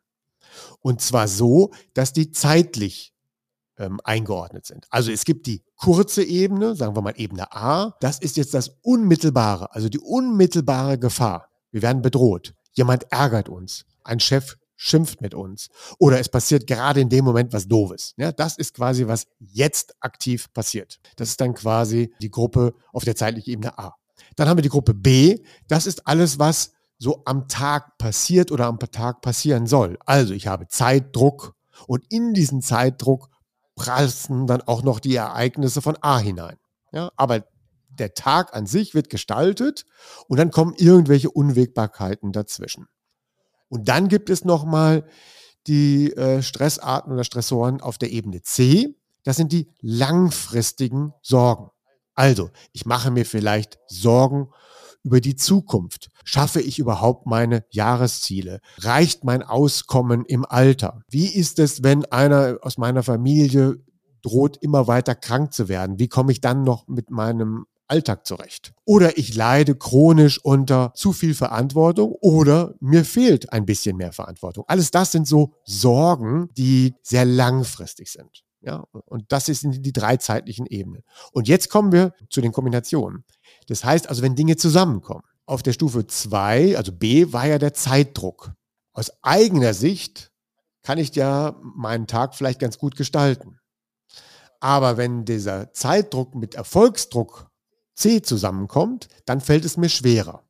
Und 0.82 1.02
zwar 1.02 1.28
so, 1.28 1.72
dass 1.94 2.14
die 2.14 2.32
zeitlich 2.32 3.14
ähm, 3.82 4.00
eingeordnet 4.04 4.66
sind. 4.66 4.86
Also 4.90 5.12
es 5.12 5.26
gibt 5.26 5.48
die 5.48 5.64
kurze 5.76 6.24
Ebene, 6.24 6.76
sagen 6.76 6.96
wir 6.96 7.02
mal 7.02 7.14
Ebene 7.18 7.52
A. 7.52 7.96
Das 8.00 8.20
ist 8.20 8.38
jetzt 8.38 8.54
das 8.54 8.70
Unmittelbare, 8.82 9.74
also 9.74 9.90
die 9.90 10.00
unmittelbare 10.00 10.98
Gefahr. 10.98 11.50
Wir 11.72 11.82
werden 11.82 12.02
bedroht. 12.02 12.54
Jemand 12.74 13.12
ärgert 13.12 13.50
uns. 13.50 13.86
Ein 14.04 14.20
Chef 14.20 14.58
schimpft 14.76 15.22
mit 15.22 15.34
uns. 15.34 15.70
Oder 16.00 16.20
es 16.20 16.30
passiert 16.30 16.68
gerade 16.68 17.02
in 17.02 17.10
dem 17.10 17.26
Moment 17.26 17.54
was 17.54 17.68
Doofes. 17.68 18.14
Ja, 18.18 18.32
das 18.32 18.58
ist 18.58 18.74
quasi, 18.74 19.08
was 19.08 19.28
jetzt 19.40 19.96
aktiv 20.00 20.52
passiert. 20.54 21.00
Das 21.18 21.30
ist 21.30 21.42
dann 21.42 21.54
quasi 21.54 22.14
die 22.22 22.32
Gruppe 22.32 22.74
auf 22.92 23.04
der 23.04 23.16
zeitlichen 23.16 23.52
Ebene 23.52 23.78
A. 23.78 23.96
Dann 24.36 24.48
haben 24.48 24.58
wir 24.58 24.64
die 24.64 24.70
Gruppe 24.70 24.94
B. 24.94 25.40
Das 25.68 25.86
ist 25.86 26.08
alles, 26.08 26.40
was 26.40 26.72
so 26.98 27.24
am 27.26 27.48
Tag 27.48 27.98
passiert 27.98 28.52
oder 28.52 28.68
am 28.68 28.80
Tag 28.80 29.22
passieren 29.22 29.66
soll. 29.66 29.98
Also 30.06 30.34
ich 30.34 30.48
habe 30.48 30.68
Zeitdruck 30.68 31.56
und 31.88 32.04
in 32.10 32.34
diesen 32.34 32.62
Zeitdruck 32.62 33.30
prassen 33.82 34.46
dann 34.48 34.62
auch 34.62 34.84
noch 34.84 35.00
die 35.00 35.16
Ereignisse 35.16 35.82
von 35.82 35.98
A 36.02 36.20
hinein. 36.20 36.58
Ja, 36.92 37.12
aber 37.16 37.46
der 37.90 38.14
Tag 38.14 38.56
an 38.56 38.68
sich 38.68 38.94
wird 38.94 39.10
gestaltet 39.10 39.86
und 40.28 40.38
dann 40.38 40.52
kommen 40.52 40.76
irgendwelche 40.78 41.32
Unwägbarkeiten 41.32 42.32
dazwischen. 42.32 42.88
Und 43.70 43.88
dann 43.88 44.08
gibt 44.08 44.30
es 44.30 44.46
nochmal 44.46 45.06
die 45.68 46.14
äh, 46.14 46.42
Stressarten 46.42 47.12
oder 47.14 47.24
Stressoren 47.24 47.82
auf 47.82 47.98
der 47.98 48.12
Ebene 48.12 48.42
C. 48.42 48.96
Das 49.24 49.38
sind 49.38 49.52
die 49.52 49.68
langfristigen 49.80 51.14
Sorgen. 51.22 51.72
Also, 52.14 52.50
ich 52.74 52.86
mache 52.86 53.12
mir 53.12 53.26
vielleicht 53.26 53.80
Sorgen 53.88 54.50
über 55.04 55.22
die 55.22 55.36
Zukunft. 55.36 56.11
Schaffe 56.34 56.62
ich 56.62 56.80
überhaupt 56.80 57.26
meine 57.26 57.66
Jahresziele? 57.72 58.62
Reicht 58.78 59.26
mein 59.26 59.44
Auskommen 59.44 60.24
im 60.24 60.46
Alter? 60.46 61.02
Wie 61.10 61.28
ist 61.28 61.60
es, 61.60 61.84
wenn 61.84 62.06
einer 62.06 62.60
aus 62.62 62.78
meiner 62.78 63.04
Familie 63.04 63.84
droht, 64.22 64.56
immer 64.62 64.88
weiter 64.88 65.14
krank 65.14 65.52
zu 65.52 65.68
werden? 65.68 66.00
Wie 66.00 66.08
komme 66.08 66.32
ich 66.32 66.40
dann 66.40 66.64
noch 66.64 66.88
mit 66.88 67.10
meinem 67.10 67.66
Alltag 67.90 68.26
zurecht. 68.26 68.74
Oder 68.86 69.18
ich 69.18 69.36
leide 69.36 69.76
chronisch 69.76 70.40
unter 70.42 70.94
zu 70.96 71.12
viel 71.12 71.34
Verantwortung 71.34 72.16
oder 72.22 72.76
mir 72.80 73.04
fehlt 73.04 73.52
ein 73.52 73.66
bisschen 73.66 73.98
mehr 73.98 74.14
Verantwortung. 74.14 74.64
Alles 74.68 74.92
das 74.92 75.12
sind 75.12 75.28
so 75.28 75.56
Sorgen, 75.66 76.48
die 76.56 76.96
sehr 77.02 77.26
langfristig 77.26 78.10
sind. 78.10 78.46
Ja, 78.62 78.86
und 79.06 79.26
das 79.34 79.48
sind 79.48 79.86
die 79.86 79.92
drei 79.92 80.16
zeitlichen 80.16 80.68
Ebenen. 80.68 81.04
Und 81.34 81.50
jetzt 81.50 81.70
kommen 81.70 81.92
wir 81.92 82.14
zu 82.30 82.40
den 82.40 82.54
Kombinationen. 82.54 83.26
Das 83.68 83.84
heißt 83.84 84.08
also, 84.08 84.22
wenn 84.22 84.36
Dinge 84.36 84.56
zusammenkommen. 84.56 85.24
Auf 85.52 85.64
der 85.64 85.74
Stufe 85.74 86.08
2, 86.08 86.78
also 86.78 86.94
B, 86.94 87.34
war 87.34 87.46
ja 87.46 87.58
der 87.58 87.74
Zeitdruck. 87.74 88.54
Aus 88.94 89.12
eigener 89.22 89.74
Sicht 89.74 90.32
kann 90.82 90.98
ich 90.98 91.14
ja 91.14 91.60
meinen 91.62 92.08
Tag 92.08 92.36
vielleicht 92.36 92.62
ganz 92.62 92.78
gut 92.78 92.96
gestalten. 92.96 93.60
Aber 94.62 94.96
wenn 94.96 95.26
dieser 95.26 95.74
Zeitdruck 95.74 96.36
mit 96.36 96.56
Erfolgsdruck 96.56 97.50
C 97.96 98.22
zusammenkommt, 98.22 99.10
dann 99.26 99.42
fällt 99.42 99.66
es 99.66 99.76
mir 99.76 99.90
schwerer. 99.90 100.46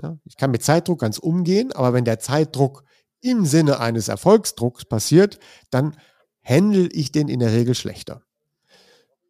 Ja, 0.00 0.16
ich 0.22 0.36
kann 0.36 0.52
mit 0.52 0.62
Zeitdruck 0.62 1.00
ganz 1.00 1.18
umgehen, 1.18 1.72
aber 1.72 1.92
wenn 1.92 2.04
der 2.04 2.20
Zeitdruck 2.20 2.84
im 3.20 3.44
Sinne 3.44 3.80
eines 3.80 4.06
Erfolgsdrucks 4.06 4.84
passiert, 4.84 5.40
dann 5.70 5.98
handle 6.44 6.86
ich 6.92 7.10
den 7.10 7.26
in 7.26 7.40
der 7.40 7.50
Regel 7.50 7.74
schlechter. 7.74 8.22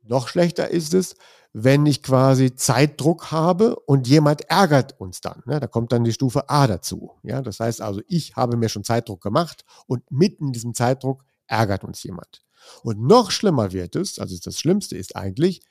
Noch 0.03 0.29
schlechter 0.29 0.68
ist 0.68 0.92
es, 0.92 1.16
wenn 1.64 1.87
ich 1.87 2.05
quasi 2.05 2.55
Zeitdruck 2.55 3.33
habe 3.33 3.77
und 3.81 4.07
jemand 4.07 4.42
ärgert 4.49 5.01
uns 5.01 5.21
dann. 5.21 5.42
Ne? 5.44 5.59
Da 5.59 5.66
kommt 5.66 5.90
dann 5.90 6.05
die 6.05 6.12
Stufe 6.12 6.49
A 6.49 6.68
dazu. 6.68 7.12
Ja? 7.25 7.42
Das 7.42 7.59
heißt 7.59 7.81
also, 7.81 8.01
ich 8.07 8.37
habe 8.37 8.57
mir 8.57 8.68
schon 8.68 8.85
Zeitdruck 8.85 9.21
gemacht 9.21 9.64
und 9.87 10.09
mitten 10.11 10.49
in 10.49 10.53
diesem 10.53 10.75
Zeitdruck 10.75 11.25
ärgert 11.49 11.83
uns 11.83 12.03
jemand. 12.05 12.44
Und 12.83 13.01
noch 13.01 13.33
schlimmer 13.33 13.73
wird 13.73 13.97
es, 13.97 14.18
also 14.18 14.37
das 14.42 14.59
Schlimmste 14.59 14.97
ist 14.97 15.16
eigentlich, 15.16 15.62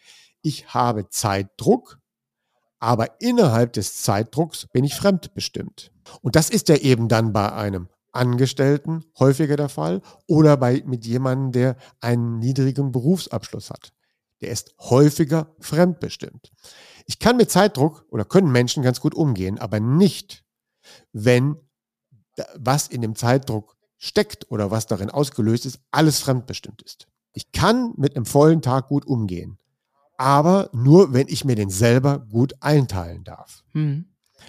ich 0.41 0.73
habe 0.73 1.09
Zeitdruck, 1.09 1.99
aber 2.79 3.21
innerhalb 3.21 3.73
des 3.73 4.01
Zeitdrucks 4.01 4.67
bin 4.73 4.83
ich 4.83 4.95
fremdbestimmt. 4.95 5.91
Und 6.21 6.35
das 6.35 6.49
ist 6.49 6.69
ja 6.69 6.75
eben 6.75 7.07
dann 7.07 7.31
bei 7.31 7.51
einem 7.53 7.87
Angestellten 8.11 9.05
häufiger 9.19 9.55
der 9.55 9.69
Fall 9.69 10.01
oder 10.27 10.57
bei, 10.57 10.83
mit 10.85 11.05
jemandem, 11.05 11.51
der 11.51 11.77
einen 12.01 12.39
niedrigen 12.39 12.91
Berufsabschluss 12.91 13.69
hat 13.69 13.93
der 14.41 14.49
ist 14.49 14.75
häufiger 14.79 15.55
fremdbestimmt. 15.59 16.51
Ich 17.05 17.19
kann 17.19 17.37
mit 17.37 17.51
Zeitdruck 17.51 18.05
oder 18.09 18.25
können 18.25 18.51
Menschen 18.51 18.83
ganz 18.83 18.99
gut 18.99 19.15
umgehen, 19.15 19.57
aber 19.57 19.79
nicht, 19.79 20.43
wenn 21.13 21.55
was 22.55 22.87
in 22.87 23.01
dem 23.01 23.15
Zeitdruck 23.15 23.75
steckt 23.97 24.51
oder 24.51 24.69
was 24.69 24.85
darin 24.85 25.09
ausgelöst 25.09 25.65
ist, 25.65 25.79
alles 25.91 26.19
fremdbestimmt 26.19 26.81
ist. 26.83 27.07
Ich 27.33 27.51
kann 27.51 27.93
mit 27.97 28.15
einem 28.15 28.25
vollen 28.25 28.61
Tag 28.61 28.89
gut 28.89 29.05
umgehen, 29.05 29.57
aber 30.17 30.69
nur, 30.73 31.13
wenn 31.13 31.27
ich 31.27 31.45
mir 31.45 31.55
den 31.55 31.69
selber 31.69 32.19
gut 32.19 32.53
einteilen 32.61 33.23
darf. 33.23 33.63
Hm. 33.71 34.05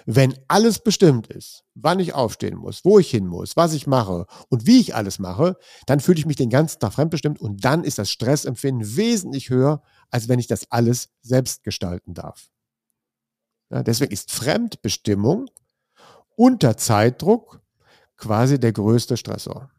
Wenn 0.06 0.34
alles 0.48 0.78
bestimmt 0.78 1.26
ist, 1.28 1.64
wann 1.74 2.00
ich 2.00 2.14
aufstehen 2.14 2.56
muss, 2.56 2.84
wo 2.84 2.98
ich 2.98 3.10
hin 3.10 3.26
muss, 3.26 3.56
was 3.56 3.72
ich 3.72 3.86
mache 3.86 4.26
und 4.48 4.66
wie 4.66 4.80
ich 4.80 4.94
alles 4.94 5.18
mache, 5.18 5.56
dann 5.86 6.00
fühle 6.00 6.18
ich 6.18 6.26
mich 6.26 6.36
den 6.36 6.50
ganzen 6.50 6.80
Tag 6.80 6.94
fremdbestimmt 6.94 7.40
und 7.40 7.64
dann 7.64 7.84
ist 7.84 7.98
das 7.98 8.10
Stressempfinden 8.10 8.96
wesentlich 8.96 9.50
höher, 9.50 9.82
als 10.10 10.28
wenn 10.28 10.38
ich 10.38 10.46
das 10.46 10.70
alles 10.70 11.10
selbst 11.22 11.64
gestalten 11.64 12.14
darf. 12.14 12.50
Ja, 13.70 13.82
deswegen 13.82 14.12
ist 14.12 14.32
Fremdbestimmung 14.32 15.50
unter 16.36 16.76
Zeitdruck 16.76 17.60
quasi 18.16 18.58
der 18.58 18.72
größte 18.72 19.16
Stressor. 19.16 19.70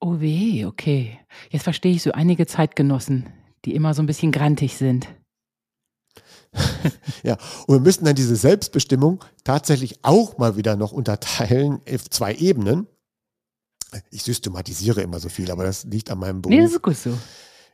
Oh 0.00 0.20
weh, 0.20 0.64
okay. 0.64 1.18
Jetzt 1.50 1.64
verstehe 1.64 1.92
ich 1.92 2.02
so 2.02 2.12
einige 2.12 2.46
Zeitgenossen, 2.46 3.32
die 3.64 3.74
immer 3.74 3.94
so 3.94 4.02
ein 4.02 4.06
bisschen 4.06 4.30
grantig 4.30 4.76
sind. 4.76 5.08
ja, 7.22 7.36
und 7.66 7.76
wir 7.76 7.80
müssen 7.80 8.04
dann 8.04 8.14
diese 8.14 8.36
Selbstbestimmung 8.36 9.24
tatsächlich 9.44 9.98
auch 10.02 10.38
mal 10.38 10.56
wieder 10.56 10.76
noch 10.76 10.92
unterteilen 10.92 11.80
auf 11.92 12.08
zwei 12.10 12.34
Ebenen. 12.34 12.86
Ich 14.10 14.22
systematisiere 14.22 15.00
immer 15.00 15.18
so 15.18 15.28
viel, 15.28 15.50
aber 15.50 15.64
das 15.64 15.84
liegt 15.84 16.10
an 16.10 16.18
meinem 16.18 16.42
Beruf. 16.42 16.54
Nee, 16.54 16.62
das 16.62 16.72
ist 16.72 16.82
gut 16.82 16.96
so. 16.96 17.16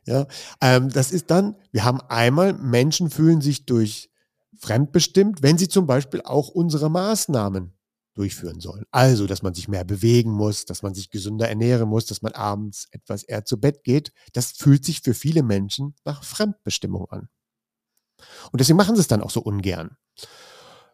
Ja, 0.05 0.27
ähm, 0.61 0.89
das 0.89 1.11
ist 1.11 1.31
dann, 1.31 1.55
wir 1.71 1.83
haben 1.83 1.99
einmal, 2.01 2.53
Menschen 2.53 3.09
fühlen 3.09 3.41
sich 3.41 3.65
durch 3.65 4.11
fremdbestimmt, 4.59 5.41
wenn 5.41 5.57
sie 5.57 5.67
zum 5.67 5.87
Beispiel 5.87 6.21
auch 6.21 6.49
unsere 6.49 6.89
Maßnahmen 6.89 7.73
durchführen 8.13 8.59
sollen. 8.61 8.85
Also, 8.91 9.27
dass 9.27 9.41
man 9.41 9.53
sich 9.53 9.67
mehr 9.67 9.83
bewegen 9.83 10.31
muss, 10.31 10.65
dass 10.65 10.83
man 10.83 10.93
sich 10.93 11.09
gesünder 11.09 11.49
ernähren 11.49 11.89
muss, 11.89 12.05
dass 12.05 12.21
man 12.21 12.31
abends 12.31 12.87
etwas 12.91 13.23
eher 13.23 13.45
zu 13.45 13.59
Bett 13.59 13.83
geht. 13.83 14.13
Das 14.33 14.51
fühlt 14.51 14.85
sich 14.85 15.01
für 15.01 15.13
viele 15.13 15.43
Menschen 15.43 15.95
nach 16.05 16.23
Fremdbestimmung 16.23 17.09
an. 17.09 17.27
Und 18.51 18.59
deswegen 18.59 18.77
machen 18.77 18.95
sie 18.95 19.01
es 19.01 19.07
dann 19.07 19.21
auch 19.21 19.29
so 19.29 19.41
ungern. 19.41 19.97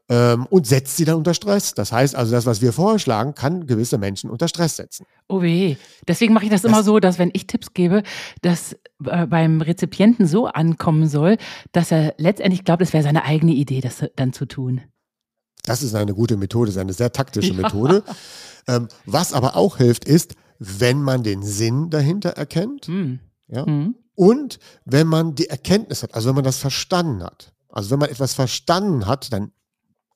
Ähm, 0.09 0.45
und 0.47 0.67
setzt 0.67 0.97
sie 0.97 1.05
dann 1.05 1.15
unter 1.15 1.33
Stress. 1.33 1.73
Das 1.73 1.91
heißt 1.91 2.15
also, 2.15 2.31
das, 2.31 2.45
was 2.45 2.61
wir 2.61 2.73
vorschlagen, 2.73 3.33
kann 3.33 3.65
gewisse 3.65 3.97
Menschen 3.97 4.29
unter 4.29 4.47
Stress 4.47 4.75
setzen. 4.75 5.05
Oh 5.29 5.41
weh. 5.41 5.77
Deswegen 6.07 6.33
mache 6.33 6.45
ich 6.45 6.51
das, 6.51 6.63
das 6.63 6.69
immer 6.69 6.83
so, 6.83 6.99
dass 6.99 7.17
wenn 7.17 7.29
ich 7.33 7.47
Tipps 7.47 7.73
gebe, 7.73 8.03
dass 8.41 8.73
äh, 9.05 9.25
beim 9.25 9.61
Rezipienten 9.61 10.27
so 10.27 10.47
ankommen 10.47 11.07
soll, 11.07 11.37
dass 11.71 11.91
er 11.91 12.13
letztendlich 12.17 12.65
glaubt, 12.65 12.81
es 12.81 12.93
wäre 12.93 13.03
seine 13.03 13.23
eigene 13.23 13.53
Idee, 13.53 13.79
das 13.79 14.03
dann 14.15 14.33
zu 14.33 14.45
tun. 14.45 14.81
Das 15.63 15.83
ist 15.83 15.95
eine 15.95 16.13
gute 16.13 16.37
Methode, 16.37 16.71
ist 16.71 16.77
eine 16.77 16.93
sehr 16.93 17.11
taktische 17.11 17.53
ja. 17.53 17.61
Methode. 17.61 18.03
Ähm, 18.67 18.87
was 19.05 19.33
aber 19.33 19.55
auch 19.55 19.77
hilft, 19.77 20.05
ist, 20.05 20.35
wenn 20.59 21.01
man 21.01 21.23
den 21.23 21.41
Sinn 21.43 21.89
dahinter 21.89 22.31
erkennt. 22.31 22.87
Mhm. 22.87 23.19
Ja, 23.47 23.65
mhm. 23.65 23.95
Und 24.21 24.59
wenn 24.85 25.07
man 25.07 25.33
die 25.33 25.47
Erkenntnis 25.47 26.03
hat, 26.03 26.13
also 26.13 26.29
wenn 26.29 26.35
man 26.35 26.43
das 26.43 26.59
verstanden 26.59 27.23
hat. 27.23 27.55
Also 27.69 27.89
wenn 27.89 27.97
man 27.97 28.09
etwas 28.09 28.35
verstanden 28.35 29.07
hat, 29.07 29.33
dann 29.33 29.51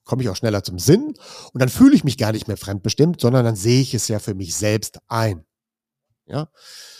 komme 0.04 0.22
ich 0.22 0.30
auch 0.30 0.36
schneller 0.36 0.63
zum 0.63 0.78
Sinn 0.78 1.15
und 1.54 1.60
dann 1.60 1.70
fühle 1.70 1.96
ich 1.96 2.04
mich 2.04 2.20
gar 2.20 2.32
nicht 2.32 2.48
mehr 2.48 2.56
fremdbestimmt, 2.56 3.20
sondern 3.20 3.44
dann 3.44 3.56
sehe 3.56 3.82
ich 3.82 3.96
es 3.96 4.08
ja 4.08 4.20
für 4.20 4.36
mich 4.36 4.56
selbst 4.56 5.00
ein. 5.08 5.44
Ja, 6.28 6.50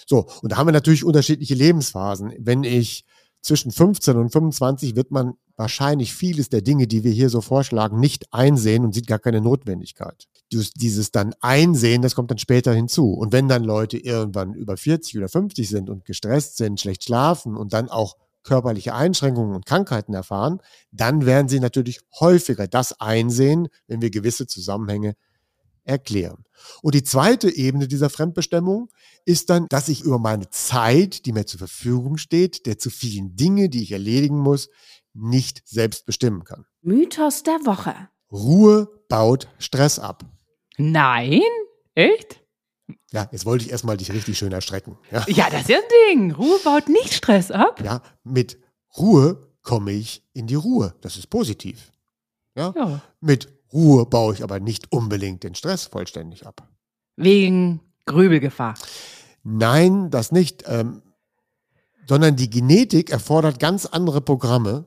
so. 0.08 0.26
Und 0.42 0.52
da 0.52 0.58
haben 0.58 0.68
wir 0.68 0.72
natürlich 0.72 1.04
unterschiedliche 1.04 1.54
Lebensphasen. 1.54 2.34
Wenn 2.40 2.64
ich 2.64 3.06
zwischen 3.40 3.72
15 3.72 4.18
und 4.18 4.32
25 4.32 4.96
wird 4.96 5.12
man 5.12 5.36
wahrscheinlich 5.58 6.14
vieles 6.14 6.50
der 6.50 6.62
Dinge, 6.62 6.88
die 6.88 7.04
wir 7.04 7.12
hier 7.12 7.30
so 7.30 7.42
vorschlagen, 7.42 8.00
nicht 8.00 8.34
einsehen 8.34 8.84
und 8.84 8.94
sieht 8.94 9.08
gar 9.08 9.20
keine 9.20 9.42
Notwendigkeit. 9.42 10.28
Dieses 10.52 11.12
dann 11.12 11.34
einsehen, 11.42 12.02
das 12.02 12.16
kommt 12.16 12.32
dann 12.32 12.38
später 12.38 12.74
hinzu. 12.74 13.14
Und 13.14 13.32
wenn 13.32 13.48
dann 13.48 13.64
Leute 13.64 13.98
irgendwann 13.98 14.54
über 14.54 14.78
40 14.78 15.18
oder 15.18 15.30
50 15.30 15.68
sind 15.68 15.90
und 15.90 16.06
gestresst 16.06 16.58
sind, 16.58 16.80
schlecht 16.80 17.04
schlafen 17.04 17.56
und 17.56 17.74
dann 17.74 17.90
auch 17.90 18.16
körperliche 18.44 18.94
Einschränkungen 18.94 19.56
und 19.56 19.66
Krankheiten 19.66 20.14
erfahren, 20.14 20.62
dann 20.92 21.26
werden 21.26 21.50
sie 21.50 21.60
natürlich 21.60 22.00
häufiger 22.20 22.68
das 22.68 23.00
einsehen, 23.02 23.68
wenn 23.88 24.02
wir 24.02 24.12
gewisse 24.12 24.48
Zusammenhänge 24.48 25.16
erklären. 25.86 26.44
Und 26.82 26.96
die 26.96 27.04
zweite 27.04 27.50
Ebene 27.50 27.88
dieser 27.88 28.10
Fremdbestimmung 28.10 28.90
ist 29.24 29.50
dann, 29.50 29.68
dass 29.70 29.88
ich 29.88 30.02
über 30.02 30.20
meine 30.20 30.50
Zeit, 30.50 31.26
die 31.26 31.32
mir 31.32 31.46
zur 31.46 31.60
Verfügung 31.60 32.18
steht, 32.18 32.66
der 32.66 32.78
zu 32.78 32.90
vielen 32.90 33.36
Dinge, 33.36 33.70
die 33.70 33.84
ich 33.84 33.92
erledigen 33.92 34.40
muss, 34.40 34.70
nicht 35.16 35.68
selbst 35.68 36.06
bestimmen 36.06 36.44
kann. 36.44 36.66
Mythos 36.82 37.44
der 37.44 37.66
Woche. 37.66 37.96
Ruhe 38.32 38.90
baut 39.10 39.48
Stress 39.58 39.98
ab. 39.98 40.24
Nein? 40.78 41.42
Echt? 41.96 42.42
Ja, 43.12 43.28
jetzt 43.32 43.46
wollte 43.46 43.66
ich 43.66 43.72
erstmal 43.72 43.98
dich 43.98 44.12
richtig 44.12 44.38
schön 44.38 44.52
erstrecken. 44.52 44.98
Ja. 45.12 45.26
ja, 45.28 45.50
das 45.50 45.62
ist 45.62 45.70
ja 45.70 45.78
ein 45.78 45.84
Ding. 46.12 46.32
Ruhe 46.32 46.60
baut 46.64 46.90
nicht 46.90 47.14
Stress 47.14 47.50
ab. 47.50 47.82
Ja, 47.84 48.02
mit 48.24 48.60
Ruhe 48.98 49.50
komme 49.62 49.92
ich 49.92 50.24
in 50.34 50.48
die 50.48 50.56
Ruhe. 50.56 50.94
Das 51.02 51.18
ist 51.18 51.28
positiv. 51.28 51.92
Ja? 52.56 52.74
ja. 52.76 53.02
Mit 53.22 53.52
Ruhe 53.74 54.06
baue 54.06 54.34
ich 54.34 54.44
aber 54.44 54.60
nicht 54.60 54.92
unbedingt 54.92 55.44
den 55.44 55.56
Stress 55.56 55.86
vollständig 55.86 56.46
ab. 56.46 56.68
Wegen 57.16 57.80
Grübelgefahr. 58.06 58.76
Nein, 59.44 60.10
das 60.12 60.32
nicht. 60.32 60.64
Ähm, 60.68 61.02
sondern 62.08 62.36
die 62.36 62.50
Genetik 62.50 63.10
erfordert 63.10 63.60
ganz 63.60 63.86
andere 63.86 64.22
Programme, 64.22 64.86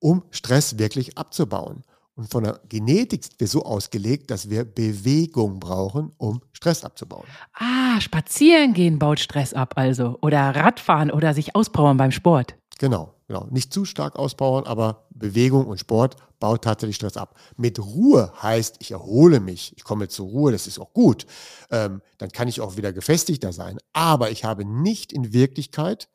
um 0.00 0.24
Stress 0.30 0.78
wirklich 0.78 1.16
abzubauen. 1.16 1.84
Und 2.20 2.30
von 2.30 2.44
der 2.44 2.60
Genetik 2.68 3.24
sind 3.24 3.40
wir 3.40 3.46
so 3.46 3.62
ausgelegt, 3.62 4.30
dass 4.30 4.50
wir 4.50 4.64
Bewegung 4.64 5.58
brauchen, 5.58 6.12
um 6.18 6.42
Stress 6.52 6.84
abzubauen. 6.84 7.24
Ah, 7.54 7.98
spazieren 8.00 8.74
gehen 8.74 8.98
baut 8.98 9.20
Stress 9.20 9.54
ab 9.54 9.74
also. 9.76 10.18
Oder 10.20 10.54
Radfahren 10.54 11.10
oder 11.10 11.32
sich 11.32 11.54
auspowern 11.54 11.96
beim 11.96 12.10
Sport. 12.10 12.56
Genau, 12.78 13.14
genau. 13.26 13.46
Nicht 13.50 13.72
zu 13.72 13.84
stark 13.84 14.16
auspowern, 14.16 14.64
aber 14.64 15.06
Bewegung 15.10 15.66
und 15.66 15.80
Sport 15.80 16.16
baut 16.40 16.62
tatsächlich 16.64 16.96
Stress 16.96 17.16
ab. 17.16 17.38
Mit 17.56 17.78
Ruhe 17.78 18.32
heißt, 18.42 18.76
ich 18.80 18.90
erhole 18.90 19.40
mich, 19.40 19.74
ich 19.76 19.84
komme 19.84 20.08
zur 20.08 20.26
Ruhe, 20.28 20.52
das 20.52 20.66
ist 20.66 20.78
auch 20.78 20.92
gut. 20.92 21.26
Ähm, 21.70 22.02
dann 22.18 22.30
kann 22.30 22.48
ich 22.48 22.60
auch 22.60 22.76
wieder 22.76 22.92
gefestigter 22.92 23.52
sein. 23.52 23.78
Aber 23.92 24.30
ich 24.30 24.44
habe 24.44 24.64
nicht 24.64 25.12
in 25.12 25.32
Wirklichkeit 25.32 26.08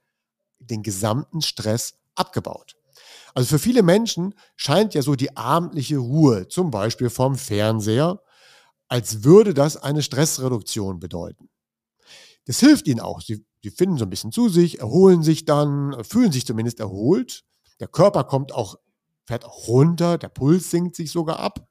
den 0.60 0.84
gesamten 0.84 1.42
Stress 1.42 1.96
abgebaut. 2.16 2.76
Also 3.36 3.50
für 3.50 3.60
viele 3.60 3.84
Menschen 3.84 4.34
scheint 4.56 4.94
ja 4.94 5.02
so 5.02 5.16
die 5.16 5.36
abendliche 5.36 5.98
Ruhe, 5.98 6.48
zum 6.48 6.72
Beispiel 6.72 7.10
vom 7.10 7.36
Fernseher, 7.36 8.22
als 8.88 9.24
würde 9.24 9.54
das 9.54 9.78
eine 9.78 10.02
Stressreduktion 10.02 11.00
bedeuten. 11.00 11.50
Das 12.46 12.60
hilft 12.60 12.88
ihnen 12.88 13.02
auch. 13.02 13.22
Sie, 13.22 13.46
sie 13.62 13.72
finden 13.72 13.98
so 13.98 14.06
ein 14.06 14.10
bisschen 14.10 14.32
zu 14.32 14.48
sich, 14.48 14.80
erholen 14.80 15.22
sich 15.22 15.44
dann, 15.44 16.02
fühlen 16.04 16.32
sich 16.32 16.46
zumindest 16.46 16.80
erholt. 16.80 17.44
Der 17.82 17.90
Körper 17.90 18.24
kommt 18.24 18.54
auch, 18.54 18.78
fährt 19.26 19.44
auch 19.44 19.68
runter, 19.68 20.18
der 20.18 20.30
Puls 20.30 20.72
sinkt 20.72 20.96
sich 20.96 21.12
sogar 21.12 21.40
ab. 21.40 21.68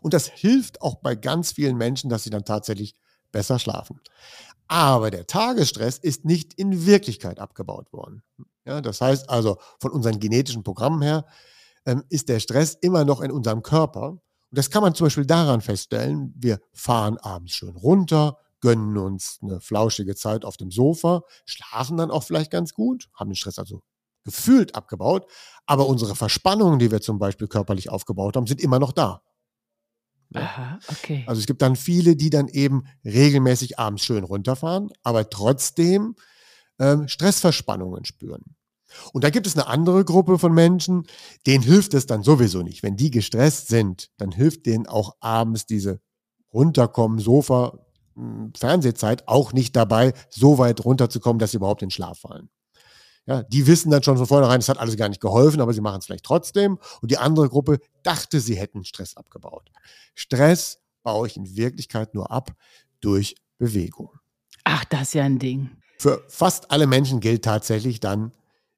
Und 0.00 0.12
das 0.12 0.28
hilft 0.28 0.82
auch 0.82 0.96
bei 0.96 1.14
ganz 1.14 1.52
vielen 1.52 1.76
Menschen, 1.76 2.10
dass 2.10 2.24
sie 2.24 2.30
dann 2.30 2.44
tatsächlich 2.44 2.94
besser 3.30 3.58
schlafen. 3.60 4.00
Aber 4.66 5.10
der 5.10 5.26
Tagesstress 5.26 5.98
ist 5.98 6.24
nicht 6.24 6.54
in 6.54 6.86
Wirklichkeit 6.86 7.38
abgebaut 7.38 7.92
worden. 7.92 8.22
Ja, 8.64 8.80
das 8.80 9.00
heißt 9.00 9.28
also, 9.28 9.58
von 9.80 9.90
unseren 9.90 10.20
genetischen 10.20 10.62
Programmen 10.62 11.02
her 11.02 11.26
ähm, 11.86 12.04
ist 12.08 12.28
der 12.28 12.40
Stress 12.40 12.74
immer 12.80 13.04
noch 13.04 13.20
in 13.20 13.32
unserem 13.32 13.62
Körper. 13.62 14.10
Und 14.10 14.20
das 14.50 14.70
kann 14.70 14.82
man 14.82 14.94
zum 14.94 15.06
Beispiel 15.06 15.26
daran 15.26 15.60
feststellen, 15.60 16.32
wir 16.36 16.60
fahren 16.72 17.18
abends 17.18 17.54
schön 17.54 17.76
runter, 17.76 18.38
gönnen 18.60 18.96
uns 18.96 19.38
eine 19.42 19.60
flauschige 19.60 20.14
Zeit 20.14 20.44
auf 20.44 20.56
dem 20.56 20.70
Sofa, 20.70 21.22
schlafen 21.44 21.96
dann 21.96 22.10
auch 22.10 22.22
vielleicht 22.22 22.50
ganz 22.50 22.74
gut, 22.74 23.08
haben 23.14 23.30
den 23.30 23.36
Stress 23.36 23.58
also 23.58 23.82
gefühlt 24.24 24.76
abgebaut, 24.76 25.26
aber 25.66 25.88
unsere 25.88 26.14
Verspannungen, 26.14 26.78
die 26.78 26.92
wir 26.92 27.00
zum 27.00 27.18
Beispiel 27.18 27.48
körperlich 27.48 27.90
aufgebaut 27.90 28.36
haben, 28.36 28.46
sind 28.46 28.60
immer 28.60 28.78
noch 28.78 28.92
da. 28.92 29.22
Aha, 30.34 30.78
okay. 30.88 31.24
Also 31.26 31.40
es 31.40 31.46
gibt 31.46 31.60
dann 31.60 31.76
viele, 31.76 32.16
die 32.16 32.30
dann 32.30 32.48
eben 32.48 32.84
regelmäßig 33.04 33.78
abends 33.78 34.04
schön 34.04 34.24
runterfahren, 34.24 34.90
aber 35.02 35.28
trotzdem 35.28 36.16
ähm, 36.82 37.08
Stressverspannungen 37.08 38.04
spüren. 38.04 38.42
Und 39.12 39.24
da 39.24 39.30
gibt 39.30 39.46
es 39.46 39.56
eine 39.56 39.68
andere 39.68 40.04
Gruppe 40.04 40.38
von 40.38 40.52
Menschen, 40.52 41.06
denen 41.46 41.62
hilft 41.62 41.94
es 41.94 42.06
dann 42.06 42.22
sowieso 42.22 42.62
nicht. 42.62 42.82
Wenn 42.82 42.96
die 42.96 43.10
gestresst 43.10 43.68
sind, 43.68 44.10
dann 44.18 44.32
hilft 44.32 44.66
denen 44.66 44.86
auch 44.86 45.16
abends 45.20 45.64
diese 45.64 46.00
runterkommen, 46.52 47.18
Sofa, 47.18 47.78
hm, 48.14 48.52
Fernsehzeit 48.54 49.28
auch 49.28 49.52
nicht 49.52 49.74
dabei, 49.76 50.12
so 50.28 50.58
weit 50.58 50.84
runterzukommen, 50.84 51.38
dass 51.38 51.52
sie 51.52 51.56
überhaupt 51.56 51.82
in 51.82 51.90
Schlaf 51.90 52.18
fallen. 52.18 52.50
Ja, 53.24 53.44
die 53.44 53.68
wissen 53.68 53.90
dann 53.90 54.02
schon 54.02 54.16
von 54.16 54.26
vornherein, 54.26 54.58
es 54.58 54.68
hat 54.68 54.78
alles 54.78 54.96
gar 54.96 55.08
nicht 55.08 55.20
geholfen, 55.20 55.60
aber 55.60 55.72
sie 55.72 55.80
machen 55.80 56.00
es 56.00 56.06
vielleicht 56.06 56.24
trotzdem. 56.24 56.78
Und 57.00 57.10
die 57.10 57.18
andere 57.18 57.48
Gruppe 57.48 57.78
dachte, 58.02 58.40
sie 58.40 58.56
hätten 58.56 58.84
Stress 58.84 59.16
abgebaut. 59.16 59.70
Stress 60.14 60.80
baue 61.04 61.28
ich 61.28 61.36
in 61.36 61.56
Wirklichkeit 61.56 62.14
nur 62.14 62.32
ab 62.32 62.52
durch 63.00 63.36
Bewegung. 63.58 64.10
Ach, 64.64 64.84
das 64.84 65.02
ist 65.02 65.14
ja 65.14 65.22
ein 65.22 65.38
Ding. 65.38 65.70
Für 66.02 66.24
fast 66.26 66.72
alle 66.72 66.88
Menschen 66.88 67.20
gilt 67.20 67.44
tatsächlich 67.44 68.00
dann, 68.00 68.32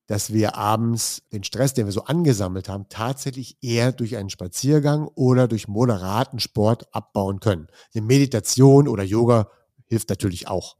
dass 0.08 0.34
wir 0.34 0.56
abends 0.56 1.22
den 1.32 1.42
Stress, 1.42 1.72
den 1.72 1.86
wir 1.86 1.92
so 1.92 2.04
angesammelt 2.04 2.68
haben, 2.68 2.90
tatsächlich 2.90 3.56
eher 3.62 3.92
durch 3.92 4.18
einen 4.18 4.28
Spaziergang 4.28 5.08
oder 5.14 5.48
durch 5.48 5.66
moderaten 5.66 6.38
Sport 6.38 6.94
abbauen 6.94 7.40
können. 7.40 7.68
Eine 7.94 8.04
Meditation 8.04 8.88
oder 8.88 9.04
Yoga 9.04 9.48
hilft 9.86 10.10
natürlich 10.10 10.48
auch. 10.48 10.76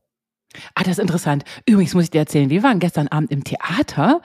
Ah, 0.75 0.83
das 0.83 0.93
ist 0.93 1.01
interessant. 1.01 1.45
Übrigens 1.67 1.95
muss 1.95 2.05
ich 2.05 2.11
dir 2.11 2.19
erzählen, 2.19 2.51
wir 2.51 2.63
waren 2.63 2.79
gestern 2.79 3.09
Abend 3.09 3.31
im 3.31 3.45
Theater 3.45 4.21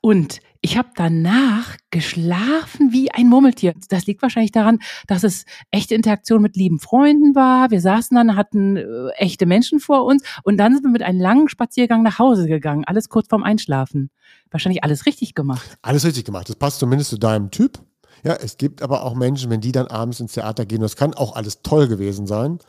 und 0.00 0.40
ich 0.64 0.78
habe 0.78 0.90
danach 0.94 1.76
geschlafen 1.90 2.92
wie 2.92 3.10
ein 3.10 3.26
Murmeltier. 3.26 3.74
Das 3.88 4.06
liegt 4.06 4.22
wahrscheinlich 4.22 4.52
daran, 4.52 4.78
dass 5.08 5.24
es 5.24 5.44
echte 5.72 5.96
Interaktion 5.96 6.40
mit 6.40 6.56
lieben 6.56 6.78
Freunden 6.78 7.34
war. 7.34 7.72
Wir 7.72 7.80
saßen 7.80 8.16
dann, 8.16 8.36
hatten 8.36 8.76
äh, 8.76 9.08
echte 9.16 9.44
Menschen 9.44 9.80
vor 9.80 10.04
uns 10.04 10.22
und 10.44 10.58
dann 10.58 10.74
sind 10.74 10.84
wir 10.84 10.90
mit 10.90 11.02
einem 11.02 11.20
langen 11.20 11.48
Spaziergang 11.48 12.04
nach 12.04 12.20
Hause 12.20 12.46
gegangen. 12.46 12.84
Alles 12.84 13.08
kurz 13.08 13.26
vorm 13.28 13.42
Einschlafen. 13.42 14.10
Wahrscheinlich 14.52 14.84
alles 14.84 15.04
richtig 15.04 15.34
gemacht. 15.34 15.76
Alles 15.82 16.04
richtig 16.04 16.24
gemacht. 16.24 16.48
Das 16.48 16.56
passt 16.56 16.78
zumindest 16.78 17.10
zu 17.10 17.18
deinem 17.18 17.50
Typ. 17.50 17.80
Ja, 18.22 18.34
es 18.34 18.56
gibt 18.56 18.82
aber 18.82 19.04
auch 19.04 19.16
Menschen, 19.16 19.50
wenn 19.50 19.60
die 19.60 19.72
dann 19.72 19.88
abends 19.88 20.20
ins 20.20 20.32
Theater 20.32 20.64
gehen, 20.64 20.80
das 20.80 20.94
kann 20.94 21.12
auch 21.12 21.34
alles 21.34 21.62
toll 21.62 21.88
gewesen 21.88 22.28
sein, 22.28 22.60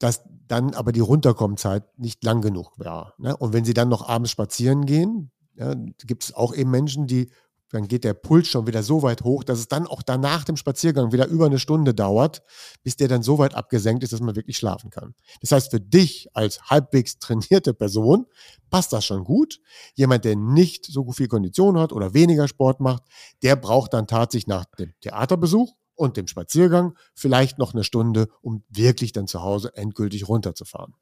dass 0.00 0.24
dann 0.48 0.74
aber 0.74 0.92
die 0.92 1.00
Runterkommenzeit 1.00 1.84
nicht 1.98 2.22
lang 2.24 2.40
genug 2.42 2.78
war. 2.78 3.14
Ne? 3.18 3.36
Und 3.36 3.52
wenn 3.52 3.64
sie 3.64 3.74
dann 3.74 3.88
noch 3.88 4.08
abends 4.08 4.30
spazieren 4.30 4.86
gehen, 4.86 5.30
ja, 5.54 5.74
gibt 6.06 6.24
es 6.24 6.34
auch 6.34 6.54
eben 6.54 6.70
Menschen, 6.70 7.06
die, 7.06 7.30
dann 7.70 7.88
geht 7.88 8.04
der 8.04 8.14
Puls 8.14 8.48
schon 8.48 8.66
wieder 8.66 8.82
so 8.82 9.02
weit 9.02 9.22
hoch, 9.22 9.44
dass 9.44 9.58
es 9.58 9.68
dann 9.68 9.86
auch 9.86 10.02
danach 10.02 10.44
dem 10.44 10.56
Spaziergang 10.56 11.12
wieder 11.12 11.26
über 11.26 11.46
eine 11.46 11.58
Stunde 11.58 11.94
dauert, 11.94 12.42
bis 12.82 12.96
der 12.96 13.08
dann 13.08 13.22
so 13.22 13.38
weit 13.38 13.54
abgesenkt 13.54 14.04
ist, 14.04 14.12
dass 14.12 14.20
man 14.20 14.36
wirklich 14.36 14.58
schlafen 14.58 14.90
kann. 14.90 15.14
Das 15.40 15.52
heißt, 15.52 15.70
für 15.70 15.80
dich 15.80 16.28
als 16.34 16.62
halbwegs 16.62 17.18
trainierte 17.18 17.72
Person 17.72 18.26
passt 18.70 18.92
das 18.92 19.06
schon 19.06 19.24
gut. 19.24 19.60
Jemand, 19.94 20.24
der 20.24 20.36
nicht 20.36 20.84
so 20.84 21.10
viel 21.12 21.28
Kondition 21.28 21.78
hat 21.78 21.92
oder 21.92 22.14
weniger 22.14 22.46
Sport 22.46 22.80
macht, 22.80 23.04
der 23.42 23.56
braucht 23.56 23.94
dann 23.94 24.06
tatsächlich 24.06 24.48
nach 24.48 24.66
dem 24.78 24.92
Theaterbesuch 25.00 25.74
und 25.94 26.16
dem 26.16 26.26
Spaziergang 26.26 26.96
vielleicht 27.14 27.58
noch 27.58 27.74
eine 27.74 27.84
Stunde, 27.84 28.28
um 28.40 28.64
wirklich 28.68 29.12
dann 29.12 29.26
zu 29.26 29.42
Hause 29.42 29.74
endgültig 29.74 30.28
runterzufahren. 30.28 30.94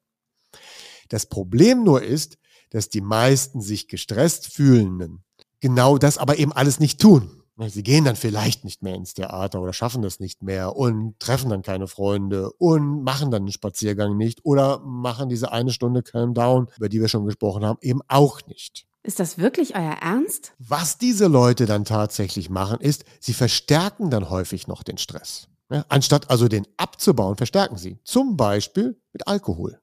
Das 1.09 1.25
Problem 1.25 1.83
nur 1.83 2.01
ist, 2.03 2.37
dass 2.69 2.89
die 2.89 3.01
meisten 3.01 3.61
sich 3.61 3.87
gestresst 3.87 4.47
fühlenden 4.47 5.23
genau 5.61 5.97
das 5.97 6.17
aber 6.17 6.37
eben 6.37 6.51
alles 6.51 6.79
nicht 6.79 6.99
tun. 6.99 7.37
Sie 7.67 7.83
gehen 7.83 8.05
dann 8.05 8.15
vielleicht 8.15 8.63
nicht 8.63 8.81
mehr 8.81 8.95
ins 8.95 9.13
Theater 9.13 9.61
oder 9.61 9.71
schaffen 9.71 10.01
das 10.01 10.19
nicht 10.19 10.41
mehr 10.41 10.75
und 10.75 11.19
treffen 11.19 11.51
dann 11.51 11.61
keine 11.61 11.87
Freunde 11.87 12.51
und 12.53 13.03
machen 13.03 13.29
dann 13.29 13.43
einen 13.43 13.51
Spaziergang 13.51 14.17
nicht 14.17 14.43
oder 14.43 14.79
machen 14.79 15.29
diese 15.29 15.51
eine 15.51 15.71
Stunde 15.71 16.01
Calm 16.01 16.33
Down, 16.33 16.69
über 16.77 16.89
die 16.89 16.99
wir 16.99 17.07
schon 17.07 17.25
gesprochen 17.25 17.63
haben, 17.63 17.77
eben 17.81 17.99
auch 18.07 18.41
nicht. 18.47 18.87
Ist 19.03 19.19
das 19.19 19.37
wirklich 19.37 19.75
euer 19.75 19.97
Ernst? 20.01 20.53
Was 20.59 20.97
diese 20.97 21.27
Leute 21.27 21.65
dann 21.65 21.85
tatsächlich 21.85 22.49
machen, 22.49 22.79
ist, 22.79 23.03
sie 23.19 23.33
verstärken 23.33 24.11
dann 24.11 24.29
häufig 24.29 24.67
noch 24.67 24.83
den 24.83 24.97
Stress. 24.97 25.47
Ja, 25.71 25.85
anstatt 25.89 26.29
also 26.29 26.47
den 26.47 26.67
abzubauen, 26.77 27.37
verstärken 27.37 27.77
sie. 27.77 27.97
Zum 28.03 28.37
Beispiel 28.37 29.01
mit 29.13 29.27
Alkohol. 29.27 29.81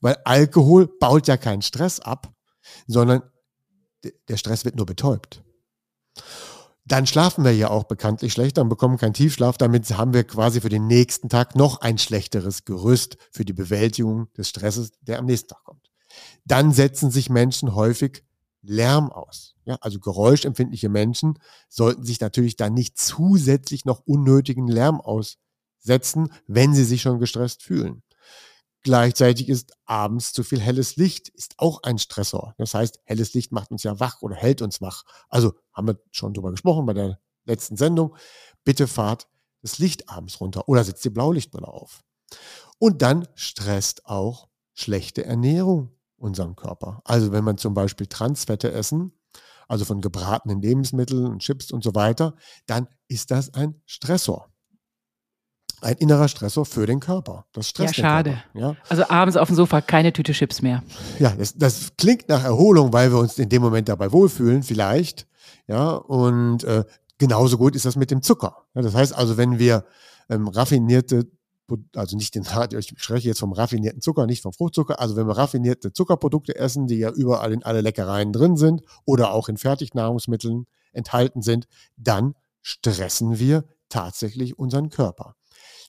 Weil 0.00 0.16
Alkohol 0.24 0.86
baut 0.86 1.26
ja 1.26 1.36
keinen 1.36 1.62
Stress 1.62 2.00
ab, 2.00 2.32
sondern 2.86 3.22
der 4.28 4.36
Stress 4.36 4.64
wird 4.64 4.76
nur 4.76 4.86
betäubt. 4.86 5.42
Dann 6.84 7.06
schlafen 7.06 7.44
wir 7.44 7.56
ja 7.56 7.70
auch 7.70 7.84
bekanntlich 7.84 8.34
schlechter 8.34 8.60
und 8.60 8.68
bekommen 8.68 8.98
keinen 8.98 9.14
Tiefschlaf. 9.14 9.56
Damit 9.56 9.90
haben 9.96 10.12
wir 10.12 10.24
quasi 10.24 10.60
für 10.60 10.68
den 10.68 10.86
nächsten 10.86 11.30
Tag 11.30 11.56
noch 11.56 11.80
ein 11.80 11.96
schlechteres 11.96 12.66
Gerüst 12.66 13.16
für 13.32 13.46
die 13.46 13.54
Bewältigung 13.54 14.30
des 14.34 14.50
Stresses, 14.50 14.92
der 15.00 15.18
am 15.18 15.24
nächsten 15.24 15.48
Tag 15.48 15.64
kommt. 15.64 15.83
Dann 16.44 16.72
setzen 16.72 17.10
sich 17.10 17.30
Menschen 17.30 17.74
häufig 17.74 18.24
Lärm 18.62 19.10
aus. 19.10 19.54
Ja, 19.64 19.76
also 19.80 19.98
geräuschempfindliche 19.98 20.88
Menschen 20.88 21.38
sollten 21.68 22.04
sich 22.04 22.20
natürlich 22.20 22.56
dann 22.56 22.74
nicht 22.74 22.98
zusätzlich 22.98 23.84
noch 23.84 24.00
unnötigen 24.06 24.68
Lärm 24.68 25.00
aussetzen, 25.00 26.30
wenn 26.46 26.74
sie 26.74 26.84
sich 26.84 27.02
schon 27.02 27.18
gestresst 27.18 27.62
fühlen. 27.62 28.02
Gleichzeitig 28.82 29.48
ist 29.48 29.72
abends 29.86 30.34
zu 30.34 30.44
viel 30.44 30.60
helles 30.60 30.96
Licht, 30.96 31.30
ist 31.30 31.54
auch 31.56 31.82
ein 31.82 31.98
Stressor. 31.98 32.54
Das 32.58 32.74
heißt, 32.74 33.00
helles 33.04 33.32
Licht 33.32 33.50
macht 33.50 33.70
uns 33.70 33.82
ja 33.82 33.98
wach 33.98 34.20
oder 34.20 34.36
hält 34.36 34.60
uns 34.60 34.82
wach. 34.82 35.04
Also 35.30 35.54
haben 35.72 35.88
wir 35.88 35.98
schon 36.10 36.34
drüber 36.34 36.50
gesprochen 36.50 36.84
bei 36.84 36.92
der 36.92 37.18
letzten 37.46 37.78
Sendung. 37.78 38.14
Bitte 38.62 38.86
fahrt 38.86 39.26
das 39.62 39.78
Licht 39.78 40.10
abends 40.10 40.38
runter 40.38 40.68
oder 40.68 40.84
setzt 40.84 41.02
die 41.02 41.10
Blaulichtbrille 41.10 41.66
auf. 41.66 42.02
Und 42.78 43.00
dann 43.00 43.26
stresst 43.34 44.04
auch 44.04 44.48
schlechte 44.74 45.24
Ernährung 45.24 45.96
unseren 46.24 46.56
Körper. 46.56 47.02
Also 47.04 47.32
wenn 47.32 47.44
man 47.44 47.58
zum 47.58 47.74
Beispiel 47.74 48.06
Transfette 48.06 48.72
essen, 48.72 49.12
also 49.68 49.84
von 49.84 50.00
gebratenen 50.00 50.60
Lebensmitteln, 50.60 51.38
Chips 51.38 51.70
und 51.70 51.84
so 51.84 51.94
weiter, 51.94 52.34
dann 52.66 52.88
ist 53.08 53.30
das 53.30 53.54
ein 53.54 53.80
Stressor 53.86 54.54
ein 55.84 55.96
innerer 55.98 56.28
Stressor 56.28 56.64
für 56.64 56.86
den 56.86 56.98
Körper. 56.98 57.44
Das 57.52 57.68
stresst 57.68 57.96
ja, 57.98 58.04
schade. 58.04 58.42
Ja? 58.54 58.74
Also 58.88 59.08
abends 59.08 59.36
auf 59.36 59.48
dem 59.48 59.56
Sofa 59.56 59.80
keine 59.80 60.12
Tüte 60.12 60.32
Chips 60.32 60.62
mehr. 60.62 60.82
Ja, 61.18 61.34
das, 61.36 61.54
das, 61.56 61.92
klingt 61.98 62.28
nach 62.28 62.42
Erholung, 62.42 62.92
weil 62.92 63.12
wir 63.12 63.18
uns 63.18 63.38
in 63.38 63.48
dem 63.48 63.62
Moment 63.62 63.88
dabei 63.88 64.10
wohlfühlen, 64.10 64.62
vielleicht. 64.62 65.26
Ja, 65.68 65.90
und 65.92 66.64
äh, 66.64 66.84
genauso 67.18 67.58
gut 67.58 67.76
ist 67.76 67.84
das 67.84 67.96
mit 67.96 68.10
dem 68.10 68.22
Zucker. 68.22 68.64
Ja, 68.74 68.82
das 68.82 68.94
heißt 68.94 69.14
also, 69.14 69.36
wenn 69.36 69.58
wir 69.58 69.84
ähm, 70.30 70.48
raffinierte, 70.48 71.26
also 71.94 72.16
nicht 72.16 72.34
den, 72.34 72.44
ich 72.78 72.94
spreche 72.96 73.28
jetzt 73.28 73.40
vom 73.40 73.52
raffinierten 73.52 74.00
Zucker, 74.00 74.26
nicht 74.26 74.42
vom 74.42 74.52
Fruchtzucker, 74.52 75.00
also 75.00 75.16
wenn 75.16 75.26
wir 75.26 75.36
raffinierte 75.36 75.92
Zuckerprodukte 75.92 76.56
essen, 76.56 76.86
die 76.86 76.98
ja 76.98 77.10
überall 77.10 77.52
in 77.52 77.62
alle 77.62 77.80
Leckereien 77.80 78.32
drin 78.32 78.56
sind 78.56 78.82
oder 79.04 79.32
auch 79.32 79.48
in 79.48 79.56
Fertignahrungsmitteln 79.56 80.66
enthalten 80.92 81.42
sind, 81.42 81.66
dann 81.96 82.34
stressen 82.60 83.38
wir 83.38 83.64
tatsächlich 83.88 84.58
unseren 84.58 84.90
Körper. 84.90 85.36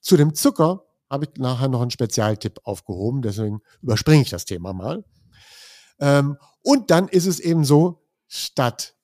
Zu 0.02 0.18
dem 0.18 0.34
Zucker 0.34 0.86
habe 1.10 1.26
ich 1.26 1.40
nachher 1.40 1.68
noch 1.68 1.82
einen 1.82 1.92
Spezialtipp 1.92 2.60
aufgehoben, 2.64 3.22
deswegen 3.22 3.62
überspringe 3.82 4.22
ich 4.22 4.30
das 4.30 4.46
Thema 4.46 4.74
mal. 4.74 5.04
Ähm, 6.00 6.38
und 6.62 6.92
dann 6.92 7.08
ist 7.08 7.26
es 7.26 7.40
eben 7.40 7.64
so, 7.64 8.02
statt 8.28 8.96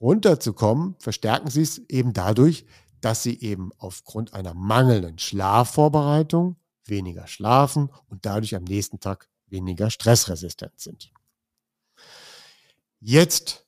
runterzukommen, 0.00 0.96
verstärken 0.98 1.50
sie 1.50 1.62
es 1.62 1.78
eben 1.88 2.12
dadurch, 2.12 2.66
dass 3.02 3.22
sie 3.22 3.40
eben 3.40 3.70
aufgrund 3.78 4.32
einer 4.32 4.54
mangelnden 4.54 5.18
Schlafvorbereitung 5.18 6.56
weniger 6.84 7.26
schlafen 7.26 7.90
und 8.08 8.24
dadurch 8.24 8.54
am 8.54 8.64
nächsten 8.64 9.00
Tag 9.00 9.28
weniger 9.46 9.90
stressresistent 9.90 10.80
sind. 10.80 11.12
Jetzt 13.00 13.66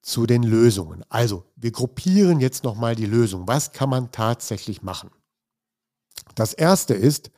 zu 0.00 0.26
den 0.26 0.42
Lösungen. 0.42 1.04
Also, 1.10 1.44
wir 1.56 1.70
gruppieren 1.70 2.40
jetzt 2.40 2.64
nochmal 2.64 2.94
die 2.94 3.06
Lösung. 3.06 3.46
Was 3.46 3.72
kann 3.72 3.90
man 3.90 4.10
tatsächlich 4.10 4.80
machen? 4.80 5.10
Das 6.34 6.54
erste 6.54 6.94
ist, 6.94 7.30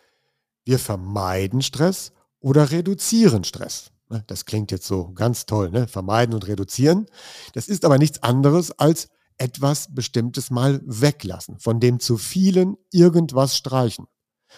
wir 0.65 0.79
vermeiden 0.79 1.63
Stress 1.63 2.13
oder 2.39 2.71
reduzieren 2.71 3.45
Stress. 3.45 3.91
Das 4.27 4.45
klingt 4.45 4.71
jetzt 4.73 4.87
so 4.87 5.13
ganz 5.13 5.47
toll, 5.47 5.71
ne? 5.71 5.89
vermeiden 5.89 6.35
und 6.35 6.47
reduzieren. 6.47 7.07
Das 7.55 7.69
ist 7.69 7.85
aber 7.85 7.99
nichts 7.99 8.23
anderes 8.23 8.73
als 8.73 9.09
etwas 9.41 9.95
Bestimmtes 9.95 10.51
mal 10.51 10.81
weglassen, 10.85 11.59
von 11.59 11.81
dem 11.81 11.99
zu 12.01 12.17
vielen 12.17 12.77
irgendwas 12.93 13.57
streichen. 13.57 14.07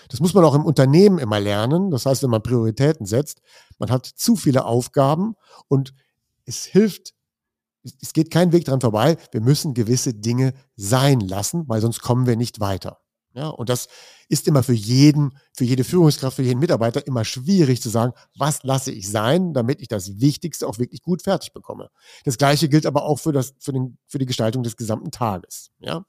Das 0.08 0.20
muss 0.20 0.34
man 0.34 0.44
auch 0.44 0.54
im 0.54 0.64
Unternehmen 0.64 1.18
immer 1.18 1.38
lernen. 1.38 1.90
Das 1.90 2.06
heißt, 2.06 2.22
wenn 2.22 2.30
man 2.30 2.42
Prioritäten 2.42 3.06
setzt, 3.06 3.42
man 3.78 3.90
hat 3.90 4.06
zu 4.06 4.36
viele 4.36 4.64
Aufgaben 4.64 5.34
und 5.68 5.94
es 6.44 6.64
hilft 6.64 7.14
es 8.00 8.12
geht 8.12 8.30
kein 8.30 8.52
Weg 8.52 8.64
dran 8.64 8.80
vorbei. 8.80 9.16
Wir 9.32 9.40
müssen 9.40 9.74
gewisse 9.74 10.14
Dinge 10.14 10.54
sein 10.76 11.20
lassen, 11.20 11.68
weil 11.68 11.80
sonst 11.80 12.00
kommen 12.00 12.26
wir 12.26 12.36
nicht 12.36 12.60
weiter. 12.60 13.00
Ja, 13.34 13.48
und 13.48 13.68
das 13.68 13.88
ist 14.28 14.46
immer 14.46 14.62
für 14.62 14.74
jeden, 14.74 15.38
für 15.54 15.64
jede 15.64 15.84
Führungskraft, 15.84 16.36
für 16.36 16.42
jeden 16.42 16.60
Mitarbeiter 16.60 17.06
immer 17.06 17.24
schwierig 17.24 17.80
zu 17.80 17.88
sagen, 17.88 18.12
was 18.36 18.62
lasse 18.62 18.92
ich 18.92 19.08
sein, 19.08 19.54
damit 19.54 19.80
ich 19.80 19.88
das 19.88 20.20
Wichtigste 20.20 20.66
auch 20.66 20.78
wirklich 20.78 21.02
gut 21.02 21.22
fertig 21.22 21.52
bekomme. 21.52 21.90
Das 22.24 22.36
Gleiche 22.36 22.68
gilt 22.68 22.84
aber 22.84 23.04
auch 23.04 23.18
für, 23.18 23.32
das, 23.32 23.54
für, 23.58 23.72
den, 23.72 23.96
für 24.06 24.18
die 24.18 24.26
Gestaltung 24.26 24.62
des 24.62 24.76
gesamten 24.76 25.10
Tages. 25.10 25.70
Ja? 25.78 26.04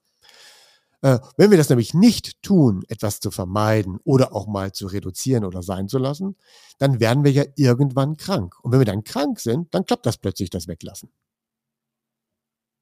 Äh, 1.01 1.19
wenn 1.37 1.51
wir 1.51 1.57
das 1.57 1.69
nämlich 1.69 1.93
nicht 1.93 2.41
tun, 2.41 2.83
etwas 2.87 3.19
zu 3.19 3.29
vermeiden 3.29 3.99
oder 4.05 4.33
auch 4.33 4.47
mal 4.47 4.71
zu 4.71 4.87
reduzieren 4.87 5.43
oder 5.43 5.61
sein 5.61 5.89
zu 5.89 5.97
lassen, 5.97 6.37
dann 6.77 6.99
werden 7.01 7.23
wir 7.23 7.31
ja 7.31 7.43
irgendwann 7.55 8.15
krank. 8.17 8.55
Und 8.63 8.71
wenn 8.71 8.79
wir 8.79 8.85
dann 8.85 9.03
krank 9.03 9.39
sind, 9.39 9.73
dann 9.73 9.85
klappt 9.85 10.05
das 10.05 10.17
plötzlich, 10.17 10.49
das 10.49 10.67
Weglassen. 10.67 11.09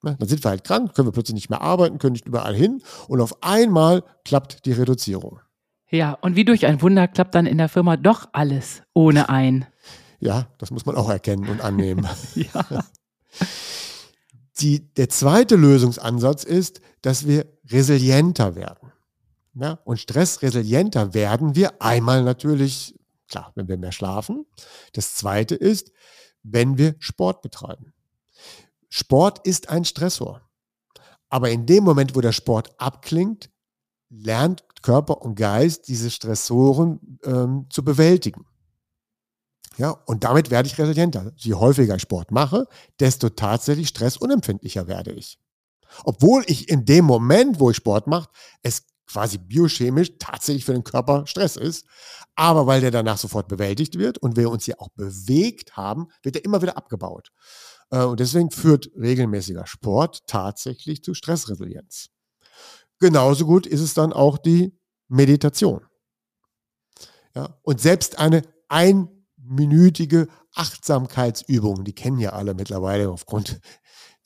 Ne? 0.01 0.15
Dann 0.17 0.27
sind 0.27 0.43
wir 0.43 0.49
halt 0.49 0.63
krank, 0.63 0.93
können 0.95 1.07
wir 1.07 1.11
plötzlich 1.11 1.35
nicht 1.35 1.49
mehr 1.49 1.61
arbeiten, 1.61 1.99
können 1.99 2.13
nicht 2.13 2.25
überall 2.25 2.55
hin 2.55 2.81
und 3.07 3.21
auf 3.21 3.43
einmal 3.43 4.03
klappt 4.25 4.65
die 4.65 4.71
Reduzierung. 4.71 5.39
Ja, 5.89 6.13
und 6.21 6.35
wie 6.35 6.45
durch 6.45 6.65
ein 6.65 6.81
Wunder 6.81 7.07
klappt 7.07 7.35
dann 7.35 7.45
in 7.45 7.57
der 7.57 7.69
Firma 7.69 7.97
doch 7.97 8.29
alles 8.31 8.81
ohne 8.93 9.29
ein. 9.29 9.67
Ja, 10.19 10.47
das 10.57 10.71
muss 10.71 10.85
man 10.85 10.95
auch 10.95 11.09
erkennen 11.09 11.49
und 11.49 11.61
annehmen. 11.61 12.07
ja. 12.35 12.65
Die, 14.59 14.93
der 14.93 15.09
zweite 15.09 15.55
Lösungsansatz 15.55 16.43
ist, 16.43 16.81
dass 17.01 17.27
wir 17.27 17.45
resilienter 17.69 18.55
werden. 18.55 18.91
Ja, 19.53 19.79
und 19.83 19.99
stressresilienter 19.99 21.13
werden 21.13 21.55
wir 21.55 21.81
einmal 21.81 22.23
natürlich, 22.23 22.97
klar, 23.27 23.51
wenn 23.55 23.67
wir 23.67 23.77
mehr 23.77 23.91
schlafen. 23.91 24.45
Das 24.93 25.15
zweite 25.15 25.55
ist, 25.55 25.91
wenn 26.43 26.77
wir 26.77 26.95
Sport 26.99 27.41
betreiben. 27.41 27.93
Sport 28.93 29.47
ist 29.47 29.69
ein 29.69 29.85
Stressor. 29.85 30.41
Aber 31.29 31.49
in 31.49 31.65
dem 31.65 31.85
Moment, 31.85 32.13
wo 32.13 32.19
der 32.21 32.33
Sport 32.33 32.77
abklingt, 32.77 33.49
lernt 34.09 34.65
Körper 34.81 35.21
und 35.21 35.35
Geist 35.35 35.87
diese 35.87 36.11
Stressoren 36.11 37.19
ähm, 37.23 37.67
zu 37.69 37.85
bewältigen. 37.85 38.45
Ja, 39.77 39.91
und 39.91 40.25
damit 40.25 40.51
werde 40.51 40.67
ich 40.67 40.77
resilienter. 40.77 41.31
Je 41.37 41.53
häufiger 41.53 41.95
ich 41.95 42.01
Sport 42.01 42.31
mache, 42.31 42.67
desto 42.99 43.29
tatsächlich 43.29 43.87
stressunempfindlicher 43.87 44.87
werde 44.87 45.11
ich. 45.13 45.39
Obwohl 46.03 46.43
ich 46.47 46.67
in 46.67 46.83
dem 46.83 47.05
Moment, 47.05 47.61
wo 47.61 47.69
ich 47.69 47.77
Sport 47.77 48.07
mache, 48.07 48.29
es 48.61 48.83
quasi 49.07 49.37
biochemisch 49.37 50.17
tatsächlich 50.19 50.65
für 50.65 50.73
den 50.73 50.83
Körper 50.83 51.25
Stress 51.27 51.55
ist. 51.55 51.85
Aber 52.35 52.67
weil 52.67 52.81
der 52.81 52.91
danach 52.91 53.17
sofort 53.17 53.47
bewältigt 53.47 53.97
wird 53.97 54.17
und 54.17 54.35
wir 54.35 54.49
uns 54.49 54.65
ja 54.65 54.75
auch 54.79 54.89
bewegt 54.89 55.77
haben, 55.77 56.07
wird 56.23 56.35
er 56.35 56.45
immer 56.45 56.61
wieder 56.61 56.77
abgebaut. 56.77 57.31
Äh, 57.91 58.03
und 58.03 58.19
deswegen 58.19 58.49
führt 58.49 58.89
regelmäßiger 58.95 59.67
Sport 59.67 60.25
tatsächlich 60.27 61.03
zu 61.03 61.13
Stressresilienz. 61.13 62.09
Genauso 62.99 63.45
gut 63.45 63.65
ist 63.65 63.81
es 63.81 63.93
dann 63.93 64.13
auch 64.13 64.37
die 64.37 64.77
Meditation. 65.07 65.81
Ja, 67.35 67.57
und 67.61 67.79
selbst 67.79 68.19
eine 68.19 68.43
einminütige 68.67 70.27
Achtsamkeitsübung, 70.53 71.83
die 71.83 71.93
kennen 71.93 72.19
ja 72.19 72.33
alle 72.33 72.53
mittlerweile 72.53 73.09
aufgrund 73.09 73.59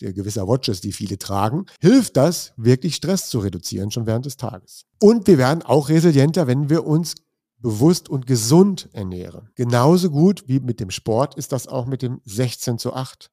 der 0.02 0.14
gewisser 0.14 0.48
Watches, 0.48 0.82
die 0.82 0.92
viele 0.92 1.18
tragen, 1.18 1.66
hilft 1.80 2.18
das, 2.18 2.54
wirklich 2.58 2.96
Stress 2.96 3.30
zu 3.30 3.40
reduzieren, 3.40 3.92
schon 3.92 4.08
während 4.08 4.26
des 4.26 4.38
Tages. 4.38 4.86
Und 5.00 5.28
wir 5.28 5.38
werden 5.38 5.64
auch 5.64 5.90
resilienter, 5.90 6.48
wenn 6.48 6.70
wir 6.70 6.86
uns 6.86 7.16
bewusst 7.60 8.10
und 8.10 8.28
gesund 8.28 8.90
ernähren. 8.92 9.50
Genauso 9.56 10.10
gut 10.10 10.44
wie 10.48 10.60
mit 10.60 10.80
dem 10.80 10.92
Sport 10.92 11.36
ist 11.36 11.52
das 11.52 11.68
auch 11.68 11.86
mit 11.86 12.02
dem 12.02 12.22
16 12.26 12.78
zu 12.78 12.94
8. 12.94 13.32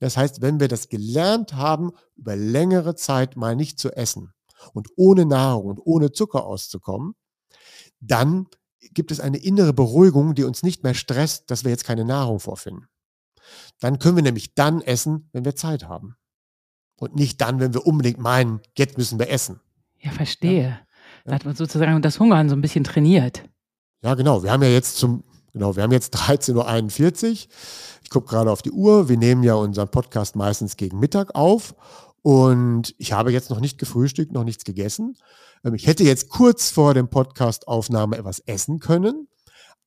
Das 0.00 0.16
heißt, 0.16 0.42
wenn 0.42 0.60
wir 0.60 0.68
das 0.68 0.88
gelernt 0.88 1.54
haben, 1.54 1.92
über 2.16 2.36
längere 2.36 2.94
Zeit 2.94 3.36
mal 3.36 3.56
nicht 3.56 3.78
zu 3.78 3.90
essen 3.90 4.32
und 4.72 4.88
ohne 4.96 5.26
Nahrung 5.26 5.66
und 5.66 5.80
ohne 5.84 6.12
Zucker 6.12 6.46
auszukommen, 6.46 7.14
dann 8.00 8.46
gibt 8.92 9.10
es 9.10 9.20
eine 9.20 9.38
innere 9.38 9.72
Beruhigung, 9.72 10.34
die 10.34 10.44
uns 10.44 10.62
nicht 10.62 10.82
mehr 10.84 10.94
stresst, 10.94 11.50
dass 11.50 11.64
wir 11.64 11.70
jetzt 11.70 11.84
keine 11.84 12.04
Nahrung 12.04 12.40
vorfinden. 12.40 12.86
Dann 13.80 13.98
können 13.98 14.16
wir 14.16 14.22
nämlich 14.22 14.54
dann 14.54 14.80
essen, 14.80 15.28
wenn 15.32 15.44
wir 15.44 15.56
Zeit 15.56 15.88
haben. 15.88 16.16
Und 16.98 17.14
nicht 17.14 17.40
dann, 17.40 17.60
wenn 17.60 17.74
wir 17.74 17.86
unbedingt 17.86 18.18
meinen, 18.18 18.60
jetzt 18.76 18.98
müssen 18.98 19.18
wir 19.18 19.30
essen. 19.30 19.60
Ja, 19.98 20.10
verstehe. 20.10 20.62
Ja. 20.62 20.80
Da 21.24 21.34
hat 21.34 21.44
man 21.44 21.54
sozusagen 21.54 22.00
das 22.02 22.18
Hungern 22.20 22.48
so 22.48 22.56
ein 22.56 22.60
bisschen 22.60 22.84
trainiert. 22.84 23.44
Ja, 24.02 24.14
genau. 24.14 24.42
Wir 24.42 24.50
haben 24.50 24.62
ja 24.62 24.68
jetzt 24.68 24.96
zum, 24.96 25.24
genau, 25.52 25.76
wir 25.76 25.82
haben 25.82 25.92
jetzt 25.92 26.14
13.41 26.16 27.46
Uhr. 27.46 27.52
Ich 28.08 28.10
gucke 28.10 28.30
gerade 28.30 28.50
auf 28.50 28.62
die 28.62 28.70
Uhr. 28.70 29.10
Wir 29.10 29.18
nehmen 29.18 29.42
ja 29.42 29.52
unseren 29.52 29.90
Podcast 29.90 30.34
meistens 30.34 30.78
gegen 30.78 30.98
Mittag 30.98 31.34
auf. 31.34 31.74
Und 32.22 32.94
ich 32.96 33.12
habe 33.12 33.32
jetzt 33.32 33.50
noch 33.50 33.60
nicht 33.60 33.76
gefrühstückt, 33.76 34.32
noch 34.32 34.44
nichts 34.44 34.64
gegessen. 34.64 35.18
Ähm, 35.62 35.74
ich 35.74 35.86
hätte 35.86 36.04
jetzt 36.04 36.30
kurz 36.30 36.70
vor 36.70 36.94
dem 36.94 37.10
Podcast-Aufnahme 37.10 38.16
etwas 38.16 38.38
essen 38.38 38.78
können. 38.78 39.28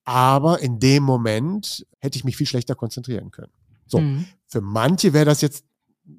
Aber 0.04 0.60
in 0.60 0.80
dem 0.80 1.02
Moment 1.02 1.84
hätte 1.98 2.16
ich 2.16 2.24
mich 2.24 2.38
viel 2.38 2.46
schlechter 2.46 2.76
konzentrieren 2.76 3.32
können. 3.32 3.52
So, 3.88 3.98
mhm. 3.98 4.28
für 4.46 4.62
manche 4.62 5.14
wäre 5.14 5.26
das 5.26 5.42
jetzt 5.42 5.66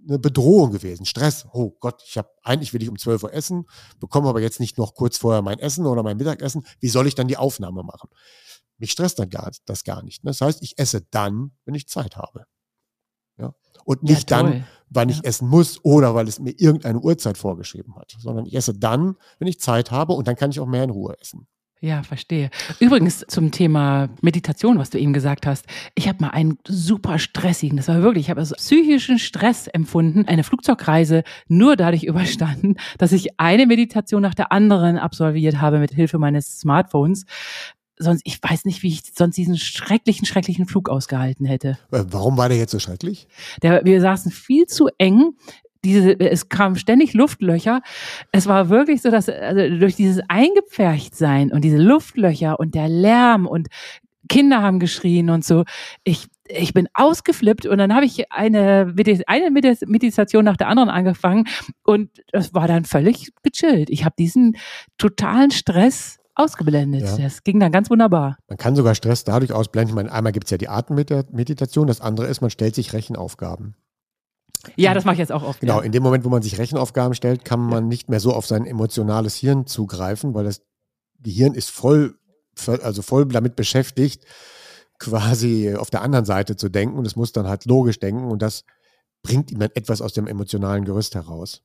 eine 0.09 0.19
Bedrohung 0.19 0.73
gewesen, 0.73 1.07
Stress. 1.07 1.47
Oh 1.53 1.71
Gott, 1.79 2.03
ich 2.05 2.19
habe 2.19 2.31
eigentlich 2.43 2.75
will 2.75 2.83
ich 2.83 2.89
um 2.89 2.99
12 2.99 3.23
Uhr 3.23 3.33
essen, 3.33 3.67
bekomme 4.01 4.29
aber 4.29 4.41
jetzt 4.41 4.59
nicht 4.59 4.77
noch 4.77 4.95
kurz 4.95 5.19
vorher 5.19 5.43
mein 5.43 5.61
Essen 5.61 5.87
oder 5.87 6.03
mein 6.03 6.17
Mittagessen. 6.17 6.67
Wie 6.81 6.89
soll 6.89 7.07
ich 7.07 7.15
dann 7.15 7.29
die 7.29 7.37
Aufnahme 7.37 7.85
machen? 7.85 8.11
Mich 8.83 8.91
stresst 8.91 9.21
dann 9.21 9.31
gar, 9.31 9.53
das 9.65 9.85
gar 9.85 10.03
nicht. 10.03 10.25
Ne? 10.25 10.31
Das 10.31 10.41
heißt, 10.41 10.61
ich 10.61 10.77
esse 10.77 11.03
dann, 11.13 11.53
wenn 11.65 11.77
ich 11.77 11.87
Zeit 11.87 12.17
habe. 12.17 12.47
Ja? 13.39 13.55
Und 13.85 14.03
nicht 14.03 14.29
ja, 14.29 14.43
dann, 14.43 14.67
wann 14.91 15.09
ja. 15.09 15.15
ich 15.15 15.25
essen 15.25 15.47
muss 15.47 15.79
oder 15.85 16.17
weil 16.17 16.27
es 16.27 16.41
mir 16.41 16.51
irgendeine 16.51 16.99
Uhrzeit 16.99 17.39
vorgeschrieben 17.39 17.95
hat, 17.95 18.17
sondern 18.19 18.45
ich 18.45 18.55
esse 18.57 18.75
dann, 18.75 19.15
wenn 19.39 19.47
ich 19.47 19.61
Zeit 19.61 19.93
habe 19.93 20.15
und 20.15 20.27
dann 20.27 20.35
kann 20.35 20.51
ich 20.51 20.59
auch 20.59 20.67
mehr 20.67 20.83
in 20.83 20.91
Ruhe 20.91 21.17
essen. 21.21 21.47
Ja, 21.81 22.03
verstehe. 22.03 22.51
Übrigens 22.81 23.25
zum 23.29 23.53
Thema 23.53 24.09
Meditation, 24.21 24.81
was 24.81 24.91
du 24.91 24.99
eben 24.99 25.13
gesagt 25.13 25.47
hast. 25.47 25.67
Ich 25.95 26.09
habe 26.09 26.19
mal 26.21 26.31
einen 26.31 26.59
super 26.67 27.21
stressigen, 27.21 27.77
das 27.77 27.87
war 27.87 28.03
wirklich, 28.03 28.27
ich 28.27 28.31
habe 28.31 28.41
also 28.41 28.57
psychischen 28.57 29.21
Stress 29.21 29.69
empfunden, 29.69 30.27
eine 30.27 30.43
Flugzeugreise 30.43 31.23
nur 31.47 31.77
dadurch 31.77 32.03
überstanden, 32.03 32.75
dass 32.99 33.13
ich 33.13 33.39
eine 33.39 33.67
Meditation 33.69 34.23
nach 34.23 34.35
der 34.35 34.51
anderen 34.51 34.99
absolviert 34.99 35.61
habe 35.61 35.79
mit 35.79 35.93
Hilfe 35.93 36.19
meines 36.19 36.59
Smartphones. 36.59 37.27
Sonst, 37.99 38.23
ich 38.25 38.43
weiß 38.43 38.65
nicht, 38.65 38.83
wie 38.83 38.89
ich 38.89 39.03
sonst 39.15 39.37
diesen 39.37 39.57
schrecklichen, 39.57 40.27
schrecklichen 40.27 40.67
Flug 40.67 40.89
ausgehalten 40.89 41.47
hätte. 41.47 41.79
Äh, 41.91 42.05
warum 42.09 42.37
war 42.37 42.49
der 42.49 42.59
jetzt 42.59 42.73
so 42.73 42.79
schrecklich? 42.79 43.29
Der, 43.63 43.85
wir 43.85 44.01
saßen 44.01 44.33
viel 44.33 44.67
zu 44.67 44.89
eng 44.99 45.35
diese, 45.85 46.19
es 46.21 46.49
kamen 46.49 46.77
ständig 46.77 47.13
Luftlöcher. 47.13 47.83
Es 48.31 48.47
war 48.47 48.69
wirklich 48.69 49.03
so, 49.03 49.11
dass 49.11 49.29
also 49.29 49.79
durch 49.79 49.97
dieses 49.97 50.23
Eingepferchtsein 50.29 51.53
und 51.53 51.63
diese 51.63 51.79
Luftlöcher 51.79 52.61
und 52.61 52.75
der 52.75 52.89
Lärm 52.89 53.47
und 53.47 53.69
Kinder 54.29 54.63
haben 54.63 54.79
geschrien 54.79 55.31
und 55.31 55.45
so, 55.45 55.65
ich, 56.05 56.29
ich 56.49 56.73
bin 56.73 56.89
ausgeflippt 56.95 57.67
und 57.67 57.79
dann 57.79 57.95
habe 57.95 58.07
ich 58.07 58.31
eine, 58.33 58.95
eine 59.27 59.51
Meditation 59.51 60.45
nach 60.45 60.57
der 60.57 60.69
anderen 60.69 60.89
angefangen 60.89 61.49
und 61.83 62.11
es 62.33 62.55
war 62.55 62.69
dann 62.69 62.85
völlig 62.85 63.33
gechillt. 63.43 63.91
Ich 63.91 64.05
habe 64.05 64.15
diesen 64.19 64.57
totalen 64.97 65.51
Stress 65.51 66.19
ausgeblendet. 66.35 67.03
Ja. 67.03 67.17
Das 67.17 67.45
ging 67.45 67.61
dann 67.61 67.73
ganz 67.73 67.91
wunderbar. 67.91 68.37
Man 68.49 68.59
kann 68.59 68.77
sogar 68.77 68.95
Stress 68.95 69.25
dadurch 69.25 69.53
ausblenden. 69.53 69.91
Ich 69.91 69.95
meine, 69.95 70.13
einmal 70.13 70.33
gibt 70.33 70.47
es 70.47 70.51
ja 70.51 70.59
die 70.59 70.69
Atemmeditation, 70.69 71.87
das 71.87 72.01
andere 72.01 72.27
ist, 72.27 72.41
man 72.41 72.51
stellt 72.51 72.75
sich 72.75 72.93
Rechenaufgaben. 72.93 73.77
Ja, 74.77 74.95
das 74.95 75.05
mache 75.05 75.15
ich 75.15 75.19
jetzt 75.19 75.33
auch 75.33 75.43
oft. 75.43 75.61
Genau, 75.61 75.81
ja. 75.81 75.85
in 75.85 75.93
dem 75.93 76.03
Moment, 76.03 76.25
wo 76.25 76.29
man 76.29 76.43
sich 76.43 76.59
Rechenaufgaben 76.59 77.15
stellt, 77.15 77.45
kann 77.45 77.61
man 77.61 77.89
nicht 77.89 78.09
mehr 78.09 78.21
so 78.21 78.33
auf 78.33 78.47
sein 78.47 78.65
emotionales 78.65 79.35
Hirn 79.37 79.67
zugreifen, 79.67 80.35
weil 80.35 80.45
das 80.45 80.63
Gehirn 81.21 81.55
ist 81.55 81.71
voll, 81.71 82.17
also 82.67 83.03
voll 83.03 83.27
damit 83.27 83.57
beschäftigt, 83.57 84.25
quasi 84.99 85.75
auf 85.75 85.91
der 85.91 86.03
anderen 86.03 86.25
Seite 86.25 86.57
zu 86.57 86.69
denken 86.69 86.97
und 86.97 87.07
es 87.07 87.17
muss 87.17 87.33
dann 87.33 87.49
halt 87.49 87.65
logisch 87.65 87.99
denken 87.99 88.31
und 88.31 88.41
das 88.41 88.65
bringt 89.23 89.51
ihm 89.51 89.59
dann 89.59 89.71
etwas 89.75 90.01
aus 90.01 90.13
dem 90.13 90.27
emotionalen 90.27 90.85
Gerüst 90.85 91.15
heraus. 91.15 91.63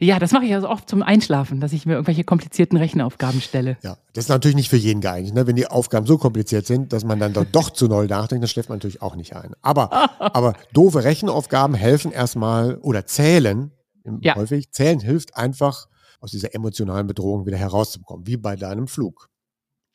Ja, 0.00 0.20
das 0.20 0.30
mache 0.30 0.44
ich 0.44 0.54
also 0.54 0.68
oft 0.68 0.88
zum 0.88 1.02
Einschlafen, 1.02 1.60
dass 1.60 1.72
ich 1.72 1.84
mir 1.84 1.94
irgendwelche 1.94 2.22
komplizierten 2.22 2.76
Rechenaufgaben 2.76 3.40
stelle. 3.40 3.78
Ja, 3.82 3.98
das 4.12 4.26
ist 4.26 4.28
natürlich 4.28 4.54
nicht 4.54 4.70
für 4.70 4.76
jeden 4.76 5.00
geeignet. 5.00 5.34
Ne? 5.34 5.46
Wenn 5.48 5.56
die 5.56 5.66
Aufgaben 5.66 6.06
so 6.06 6.18
kompliziert 6.18 6.66
sind, 6.66 6.92
dass 6.92 7.04
man 7.04 7.18
dann 7.18 7.32
dort 7.32 7.48
doch 7.52 7.70
zu 7.70 7.88
neu 7.88 8.06
nachdenkt, 8.06 8.42
dann 8.42 8.48
schläft 8.48 8.68
man 8.68 8.78
natürlich 8.78 9.02
auch 9.02 9.16
nicht 9.16 9.34
ein. 9.34 9.54
Aber, 9.60 10.10
aber 10.20 10.54
doofe 10.72 11.02
Rechenaufgaben 11.02 11.74
helfen 11.74 12.12
erstmal 12.12 12.76
oder 12.76 13.06
zählen, 13.06 13.72
ja. 14.20 14.36
häufig, 14.36 14.70
zählen 14.70 15.00
hilft 15.00 15.36
einfach, 15.36 15.88
aus 16.20 16.30
dieser 16.30 16.54
emotionalen 16.54 17.06
Bedrohung 17.06 17.46
wieder 17.46 17.58
herauszukommen, 17.58 18.26
wie 18.26 18.36
bei 18.36 18.56
deinem 18.56 18.88
Flug. 18.88 19.28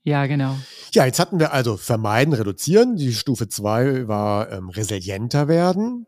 Ja, 0.04 0.26
genau. 0.26 0.56
Ja, 0.94 1.06
jetzt 1.06 1.20
hatten 1.20 1.40
wir 1.40 1.54
also 1.54 1.78
vermeiden, 1.78 2.34
reduzieren. 2.34 2.98
Die 2.98 3.14
Stufe 3.14 3.48
2 3.48 4.08
war 4.08 4.52
ähm, 4.52 4.70
resilienter 4.70 5.48
werden. 5.48 6.06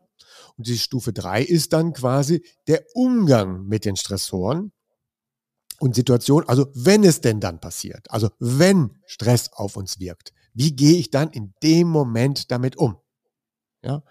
Und 0.56 0.66
die 0.66 0.78
Stufe 0.78 1.12
drei 1.12 1.42
ist 1.42 1.72
dann 1.72 1.92
quasi 1.92 2.44
der 2.66 2.84
Umgang 2.94 3.66
mit 3.66 3.84
den 3.84 3.96
Stressoren 3.96 4.72
und 5.78 5.94
Situationen, 5.94 6.48
also 6.48 6.66
wenn 6.74 7.04
es 7.04 7.20
denn 7.20 7.40
dann 7.40 7.60
passiert, 7.60 8.10
also 8.10 8.30
wenn 8.38 8.98
Stress 9.06 9.52
auf 9.52 9.76
uns 9.76 10.00
wirkt, 10.00 10.32
wie 10.54 10.74
gehe 10.74 10.96
ich 10.96 11.10
dann 11.10 11.30
in 11.30 11.54
dem 11.62 11.88
Moment 11.88 12.50
damit 12.50 12.76
um? 12.76 12.96
Ja. 13.82 14.02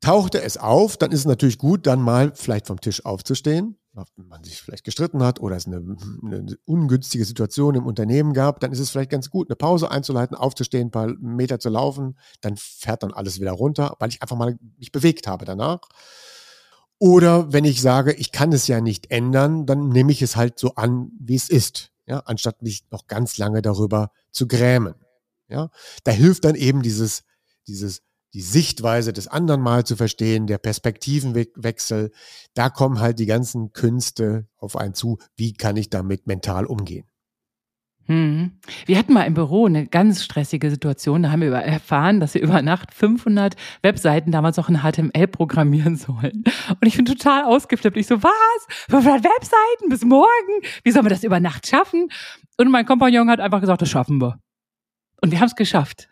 Tauchte 0.00 0.42
es 0.42 0.58
auf, 0.58 0.96
dann 0.96 1.12
ist 1.12 1.20
es 1.20 1.26
natürlich 1.26 1.58
gut, 1.58 1.86
dann 1.86 2.02
mal 2.02 2.32
vielleicht 2.34 2.66
vom 2.66 2.80
Tisch 2.80 3.04
aufzustehen, 3.06 3.78
man 4.16 4.42
sich 4.42 4.62
vielleicht 4.62 4.84
gestritten 4.84 5.22
hat 5.22 5.40
oder 5.40 5.56
es 5.56 5.66
eine, 5.66 5.96
eine, 6.24 6.56
ungünstige 6.64 7.24
Situation 7.24 7.74
im 7.74 7.86
Unternehmen 7.86 8.32
gab, 8.32 8.60
dann 8.60 8.72
ist 8.72 8.78
es 8.78 8.90
vielleicht 8.90 9.10
ganz 9.10 9.28
gut, 9.28 9.48
eine 9.48 9.56
Pause 9.56 9.90
einzuleiten, 9.90 10.36
aufzustehen, 10.36 10.88
ein 10.88 10.90
paar 10.90 11.08
Meter 11.20 11.58
zu 11.58 11.68
laufen, 11.68 12.18
dann 12.40 12.56
fährt 12.56 13.02
dann 13.02 13.12
alles 13.12 13.40
wieder 13.40 13.52
runter, 13.52 13.96
weil 13.98 14.08
ich 14.08 14.22
einfach 14.22 14.36
mal 14.36 14.58
mich 14.78 14.92
bewegt 14.92 15.26
habe 15.26 15.44
danach. 15.44 15.80
Oder 16.98 17.52
wenn 17.52 17.64
ich 17.64 17.82
sage, 17.82 18.12
ich 18.12 18.32
kann 18.32 18.52
es 18.52 18.66
ja 18.66 18.80
nicht 18.80 19.10
ändern, 19.10 19.66
dann 19.66 19.88
nehme 19.88 20.12
ich 20.12 20.22
es 20.22 20.36
halt 20.36 20.58
so 20.58 20.76
an, 20.76 21.10
wie 21.18 21.34
es 21.34 21.50
ist, 21.50 21.90
ja, 22.06 22.20
anstatt 22.20 22.62
mich 22.62 22.84
noch 22.90 23.06
ganz 23.08 23.38
lange 23.38 23.60
darüber 23.60 24.12
zu 24.30 24.46
grämen. 24.46 24.94
Ja, 25.48 25.68
da 26.04 26.12
hilft 26.12 26.44
dann 26.44 26.54
eben 26.54 26.80
dieses, 26.82 27.24
dieses 27.66 28.02
die 28.34 28.40
Sichtweise 28.40 29.12
des 29.12 29.28
anderen 29.28 29.60
mal 29.60 29.84
zu 29.84 29.96
verstehen, 29.96 30.46
der 30.46 30.58
Perspektivenwechsel, 30.58 32.12
da 32.54 32.70
kommen 32.70 33.00
halt 33.00 33.18
die 33.18 33.26
ganzen 33.26 33.72
Künste 33.72 34.46
auf 34.56 34.76
einen 34.76 34.94
zu. 34.94 35.18
Wie 35.36 35.52
kann 35.52 35.76
ich 35.76 35.90
damit 35.90 36.26
mental 36.26 36.66
umgehen? 36.66 37.06
Hm. 38.06 38.58
Wir 38.86 38.98
hatten 38.98 39.12
mal 39.12 39.24
im 39.24 39.34
Büro 39.34 39.66
eine 39.66 39.86
ganz 39.86 40.24
stressige 40.24 40.70
Situation. 40.70 41.22
Da 41.22 41.30
haben 41.30 41.40
wir 41.40 41.52
erfahren, 41.52 42.18
dass 42.18 42.34
wir 42.34 42.42
über 42.42 42.60
Nacht 42.60 42.92
500 42.92 43.54
Webseiten 43.82 44.32
damals 44.32 44.56
noch 44.56 44.68
in 44.68 44.78
HTML 44.78 45.28
programmieren 45.28 45.96
sollen. 45.96 46.42
Und 46.68 46.86
ich 46.86 46.96
bin 46.96 47.04
total 47.04 47.44
ausgeflippt. 47.44 47.96
Ich 47.96 48.08
so, 48.08 48.22
was? 48.22 48.66
500 48.90 49.22
Webseiten 49.22 49.88
bis 49.88 50.04
morgen? 50.04 50.62
Wie 50.82 50.90
sollen 50.90 51.04
wir 51.04 51.10
das 51.10 51.22
über 51.22 51.38
Nacht 51.38 51.66
schaffen? 51.68 52.08
Und 52.58 52.70
mein 52.70 52.86
Kompagnon 52.86 53.30
hat 53.30 53.40
einfach 53.40 53.60
gesagt, 53.60 53.82
das 53.82 53.90
schaffen 53.90 54.20
wir. 54.20 54.41
Und 55.22 55.30
wir 55.30 55.38
haben 55.38 55.46
es 55.46 55.54
geschafft. 55.54 56.08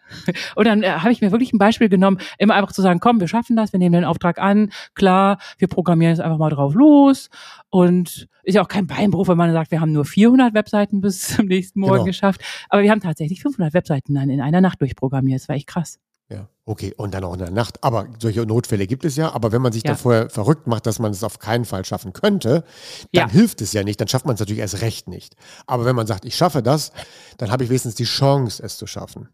Und 0.54 0.66
dann 0.66 0.84
äh, 0.84 0.88
habe 0.88 1.10
ich 1.10 1.20
mir 1.20 1.32
wirklich 1.32 1.52
ein 1.52 1.58
Beispiel 1.58 1.88
genommen, 1.88 2.18
immer 2.38 2.54
einfach 2.54 2.70
zu 2.70 2.80
sagen, 2.80 3.00
komm, 3.00 3.18
wir 3.20 3.26
schaffen 3.26 3.56
das, 3.56 3.72
wir 3.72 3.80
nehmen 3.80 3.92
den 3.92 4.04
Auftrag 4.04 4.38
an, 4.38 4.70
klar, 4.94 5.38
wir 5.58 5.66
programmieren 5.66 6.14
jetzt 6.14 6.20
einfach 6.20 6.38
mal 6.38 6.50
drauf 6.50 6.74
los. 6.74 7.28
Und 7.70 8.28
ist 8.44 8.54
ja 8.54 8.62
auch 8.62 8.68
kein 8.68 8.86
Beinbruch, 8.86 9.26
wenn 9.26 9.36
man 9.36 9.52
sagt, 9.52 9.72
wir 9.72 9.80
haben 9.80 9.92
nur 9.92 10.04
400 10.04 10.54
Webseiten 10.54 11.00
bis 11.00 11.28
zum 11.36 11.46
nächsten 11.46 11.80
Morgen 11.80 11.94
genau. 11.94 12.04
geschafft. 12.04 12.40
Aber 12.68 12.82
wir 12.82 12.90
haben 12.90 13.00
tatsächlich 13.00 13.42
500 13.42 13.74
Webseiten 13.74 14.14
dann 14.14 14.30
in 14.30 14.40
einer 14.40 14.60
Nacht 14.60 14.80
durchprogrammiert. 14.80 15.40
Das 15.40 15.48
war 15.48 15.56
echt 15.56 15.66
krass. 15.66 15.98
Ja, 16.30 16.48
okay. 16.64 16.94
Und 16.96 17.12
dann 17.12 17.24
auch 17.24 17.32
in 17.32 17.40
der 17.40 17.50
Nacht. 17.50 17.82
Aber 17.82 18.06
solche 18.20 18.46
Notfälle 18.46 18.86
gibt 18.86 19.04
es 19.04 19.16
ja. 19.16 19.32
Aber 19.32 19.50
wenn 19.50 19.60
man 19.60 19.72
sich 19.72 19.82
ja. 19.82 19.96
vorher 19.96 20.30
verrückt 20.30 20.68
macht, 20.68 20.86
dass 20.86 21.00
man 21.00 21.10
es 21.10 21.24
auf 21.24 21.40
keinen 21.40 21.64
Fall 21.64 21.84
schaffen 21.84 22.12
könnte, 22.12 22.64
dann 23.12 23.28
ja. 23.28 23.28
hilft 23.28 23.60
es 23.60 23.72
ja 23.72 23.82
nicht. 23.82 24.00
Dann 24.00 24.06
schafft 24.06 24.26
man 24.26 24.34
es 24.34 24.40
natürlich 24.40 24.60
erst 24.60 24.80
recht 24.80 25.08
nicht. 25.08 25.34
Aber 25.66 25.84
wenn 25.84 25.96
man 25.96 26.06
sagt, 26.06 26.24
ich 26.24 26.36
schaffe 26.36 26.62
das, 26.62 26.92
dann 27.38 27.50
habe 27.50 27.64
ich 27.64 27.70
wenigstens 27.70 27.96
die 27.96 28.04
Chance, 28.04 28.62
es 28.62 28.76
zu 28.76 28.86
schaffen. 28.86 29.28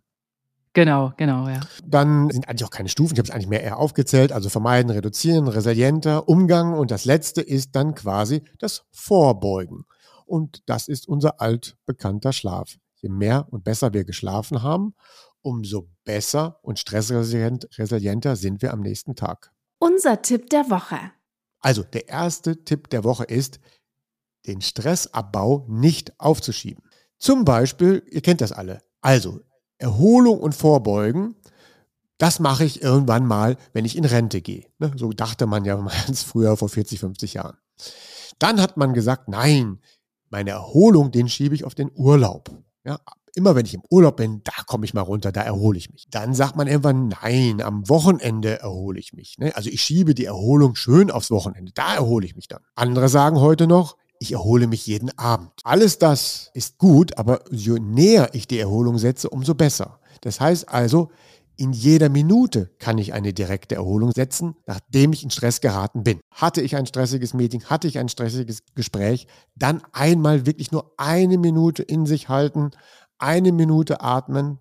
Genau, 0.72 1.12
genau, 1.16 1.48
ja. 1.48 1.60
Dann 1.86 2.30
sind 2.30 2.48
eigentlich 2.48 2.64
auch 2.64 2.70
keine 2.70 2.88
Stufen. 2.88 3.14
Ich 3.14 3.18
habe 3.18 3.28
es 3.28 3.34
eigentlich 3.34 3.48
mehr 3.48 3.62
eher 3.62 3.78
aufgezählt. 3.78 4.32
Also 4.32 4.48
vermeiden, 4.48 4.90
reduzieren, 4.90 5.48
resilienter 5.48 6.28
Umgang. 6.28 6.74
Und 6.74 6.90
das 6.90 7.04
letzte 7.04 7.42
ist 7.42 7.76
dann 7.76 7.94
quasi 7.94 8.42
das 8.58 8.84
Vorbeugen. 8.90 9.84
Und 10.26 10.62
das 10.66 10.88
ist 10.88 11.08
unser 11.08 11.40
altbekannter 11.40 12.32
Schlaf. 12.32 12.76
Je 12.96 13.08
mehr 13.08 13.46
und 13.50 13.64
besser 13.64 13.92
wir 13.92 14.04
geschlafen 14.04 14.62
haben, 14.62 14.94
umso 15.42 15.88
besser 16.04 16.58
und 16.62 16.78
stressresilienter 16.78 18.36
sind 18.36 18.62
wir 18.62 18.72
am 18.72 18.80
nächsten 18.80 19.14
Tag. 19.14 19.52
Unser 19.78 20.22
Tipp 20.22 20.50
der 20.50 20.70
Woche. 20.70 20.98
Also 21.60 21.82
der 21.82 22.08
erste 22.08 22.64
Tipp 22.64 22.90
der 22.90 23.04
Woche 23.04 23.24
ist, 23.24 23.60
den 24.46 24.60
Stressabbau 24.60 25.66
nicht 25.68 26.18
aufzuschieben. 26.20 26.84
Zum 27.18 27.44
Beispiel, 27.44 28.02
ihr 28.10 28.20
kennt 28.20 28.40
das 28.40 28.52
alle, 28.52 28.82
also 29.00 29.40
Erholung 29.78 30.40
und 30.40 30.54
Vorbeugen, 30.54 31.34
das 32.18 32.38
mache 32.38 32.64
ich 32.64 32.82
irgendwann 32.82 33.26
mal, 33.26 33.56
wenn 33.72 33.84
ich 33.84 33.96
in 33.96 34.04
Rente 34.04 34.40
gehe. 34.40 34.66
Ne, 34.78 34.92
so 34.96 35.12
dachte 35.12 35.46
man 35.46 35.64
ja 35.64 35.76
ganz 36.06 36.22
früher 36.22 36.56
vor 36.56 36.68
40, 36.68 37.00
50 37.00 37.34
Jahren. 37.34 37.56
Dann 38.38 38.60
hat 38.60 38.76
man 38.76 38.94
gesagt, 38.94 39.28
nein, 39.28 39.80
meine 40.30 40.50
Erholung, 40.50 41.10
den 41.10 41.28
schiebe 41.28 41.54
ich 41.54 41.64
auf 41.64 41.74
den 41.74 41.90
Urlaub. 41.94 42.50
Ja, 42.84 43.00
immer 43.36 43.54
wenn 43.54 43.66
ich 43.66 43.74
im 43.74 43.82
Urlaub 43.90 44.16
bin, 44.16 44.40
da 44.44 44.64
komme 44.66 44.84
ich 44.84 44.94
mal 44.94 45.02
runter, 45.02 45.30
da 45.30 45.42
erhole 45.42 45.78
ich 45.78 45.92
mich. 45.92 46.06
Dann 46.10 46.34
sagt 46.34 46.56
man 46.56 46.66
irgendwann, 46.66 47.08
nein, 47.08 47.60
am 47.60 47.88
Wochenende 47.88 48.60
erhole 48.60 48.98
ich 48.98 49.12
mich. 49.12 49.36
Ne? 49.38 49.54
Also 49.54 49.70
ich 49.70 49.82
schiebe 49.82 50.14
die 50.14 50.24
Erholung 50.24 50.74
schön 50.74 51.10
aufs 51.10 51.30
Wochenende, 51.30 51.72
da 51.74 51.94
erhole 51.94 52.26
ich 52.26 52.34
mich 52.34 52.48
dann. 52.48 52.62
Andere 52.74 53.08
sagen 53.08 53.38
heute 53.38 53.66
noch, 53.66 53.96
ich 54.18 54.32
erhole 54.32 54.66
mich 54.66 54.86
jeden 54.86 55.16
Abend. 55.18 55.50
Alles 55.64 55.98
das 55.98 56.50
ist 56.54 56.78
gut, 56.78 57.18
aber 57.18 57.40
je 57.50 57.78
näher 57.78 58.30
ich 58.32 58.48
die 58.48 58.58
Erholung 58.58 58.98
setze, 58.98 59.28
umso 59.28 59.54
besser. 59.54 60.00
Das 60.22 60.40
heißt 60.40 60.70
also, 60.70 61.10
in 61.58 61.72
jeder 61.72 62.10
Minute 62.10 62.70
kann 62.78 62.98
ich 62.98 63.14
eine 63.14 63.32
direkte 63.32 63.76
Erholung 63.76 64.12
setzen, 64.12 64.56
nachdem 64.66 65.12
ich 65.12 65.24
in 65.24 65.30
Stress 65.30 65.60
geraten 65.60 66.02
bin. 66.02 66.20
Hatte 66.30 66.60
ich 66.60 66.76
ein 66.76 66.86
stressiges 66.86 67.32
Meeting, 67.32 67.64
hatte 67.64 67.88
ich 67.88 67.98
ein 67.98 68.10
stressiges 68.10 68.62
Gespräch, 68.74 69.26
dann 69.54 69.82
einmal 69.92 70.44
wirklich 70.44 70.70
nur 70.70 70.92
eine 70.98 71.38
Minute 71.38 71.82
in 71.82 72.04
sich 72.04 72.28
halten, 72.28 72.72
eine 73.18 73.52
Minute 73.52 74.00
atmen. 74.00 74.58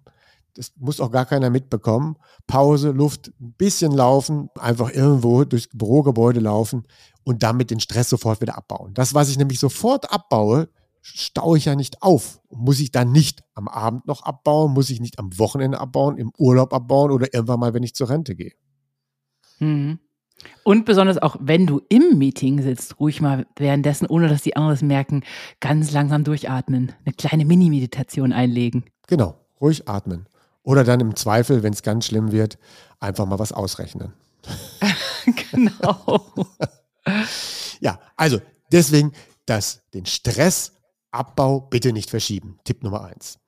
Das 0.55 0.71
muss 0.77 1.01
auch 1.01 1.11
gar 1.11 1.25
keiner 1.25 1.49
mitbekommen. 1.49 2.15
Pause, 2.47 2.91
Luft, 2.91 3.31
ein 3.39 3.53
bisschen 3.57 3.91
laufen, 3.91 4.49
einfach 4.57 4.91
irgendwo 4.91 5.43
durchs 5.43 5.67
Bürogebäude 5.73 6.39
laufen 6.39 6.85
und 7.23 7.43
damit 7.43 7.71
den 7.71 7.79
Stress 7.79 8.09
sofort 8.09 8.39
wieder 8.41 8.57
abbauen. 8.57 8.93
Das, 8.93 9.13
was 9.13 9.29
ich 9.29 9.37
nämlich 9.37 9.59
sofort 9.59 10.11
abbaue, 10.13 10.69
staue 11.01 11.57
ich 11.57 11.65
ja 11.65 11.75
nicht 11.75 12.01
auf. 12.01 12.41
Muss 12.49 12.79
ich 12.79 12.91
dann 12.91 13.11
nicht 13.11 13.43
am 13.53 13.67
Abend 13.67 14.07
noch 14.07 14.23
abbauen, 14.23 14.73
muss 14.73 14.89
ich 14.89 15.01
nicht 15.01 15.19
am 15.19 15.37
Wochenende 15.37 15.79
abbauen, 15.79 16.17
im 16.17 16.31
Urlaub 16.37 16.73
abbauen 16.73 17.11
oder 17.11 17.33
irgendwann 17.33 17.59
mal, 17.59 17.73
wenn 17.73 17.83
ich 17.83 17.93
zur 17.93 18.09
Rente 18.09 18.35
gehe. 18.35 18.53
Mhm. 19.59 19.99
Und 20.63 20.85
besonders 20.85 21.17
auch, 21.17 21.37
wenn 21.39 21.65
du 21.65 21.81
im 21.89 22.17
Meeting 22.17 22.61
sitzt, 22.61 22.99
ruhig 22.99 23.21
mal 23.21 23.45
währenddessen, 23.55 24.07
ohne 24.07 24.27
dass 24.27 24.41
die 24.41 24.55
anderen 24.55 24.75
es 24.75 24.81
merken, 24.81 25.23
ganz 25.59 25.91
langsam 25.91 26.23
durchatmen. 26.23 26.91
Eine 27.05 27.13
kleine 27.13 27.45
Mini-Meditation 27.45 28.33
einlegen. 28.33 28.85
Genau, 29.07 29.39
ruhig 29.61 29.87
atmen. 29.87 30.27
Oder 30.63 30.83
dann 30.83 30.99
im 30.99 31.15
Zweifel, 31.15 31.63
wenn 31.63 31.73
es 31.73 31.83
ganz 31.83 32.07
schlimm 32.07 32.31
wird, 32.31 32.57
einfach 32.99 33.25
mal 33.25 33.39
was 33.39 33.51
ausrechnen. 33.51 34.13
genau. 35.51 36.25
ja, 37.79 37.99
also 38.15 38.39
deswegen 38.71 39.11
das, 39.45 39.81
den 39.93 40.05
Stressabbau 40.05 41.61
bitte 41.61 41.93
nicht 41.93 42.09
verschieben. 42.09 42.59
Tipp 42.63 42.83
Nummer 42.83 43.03
eins. 43.03 43.39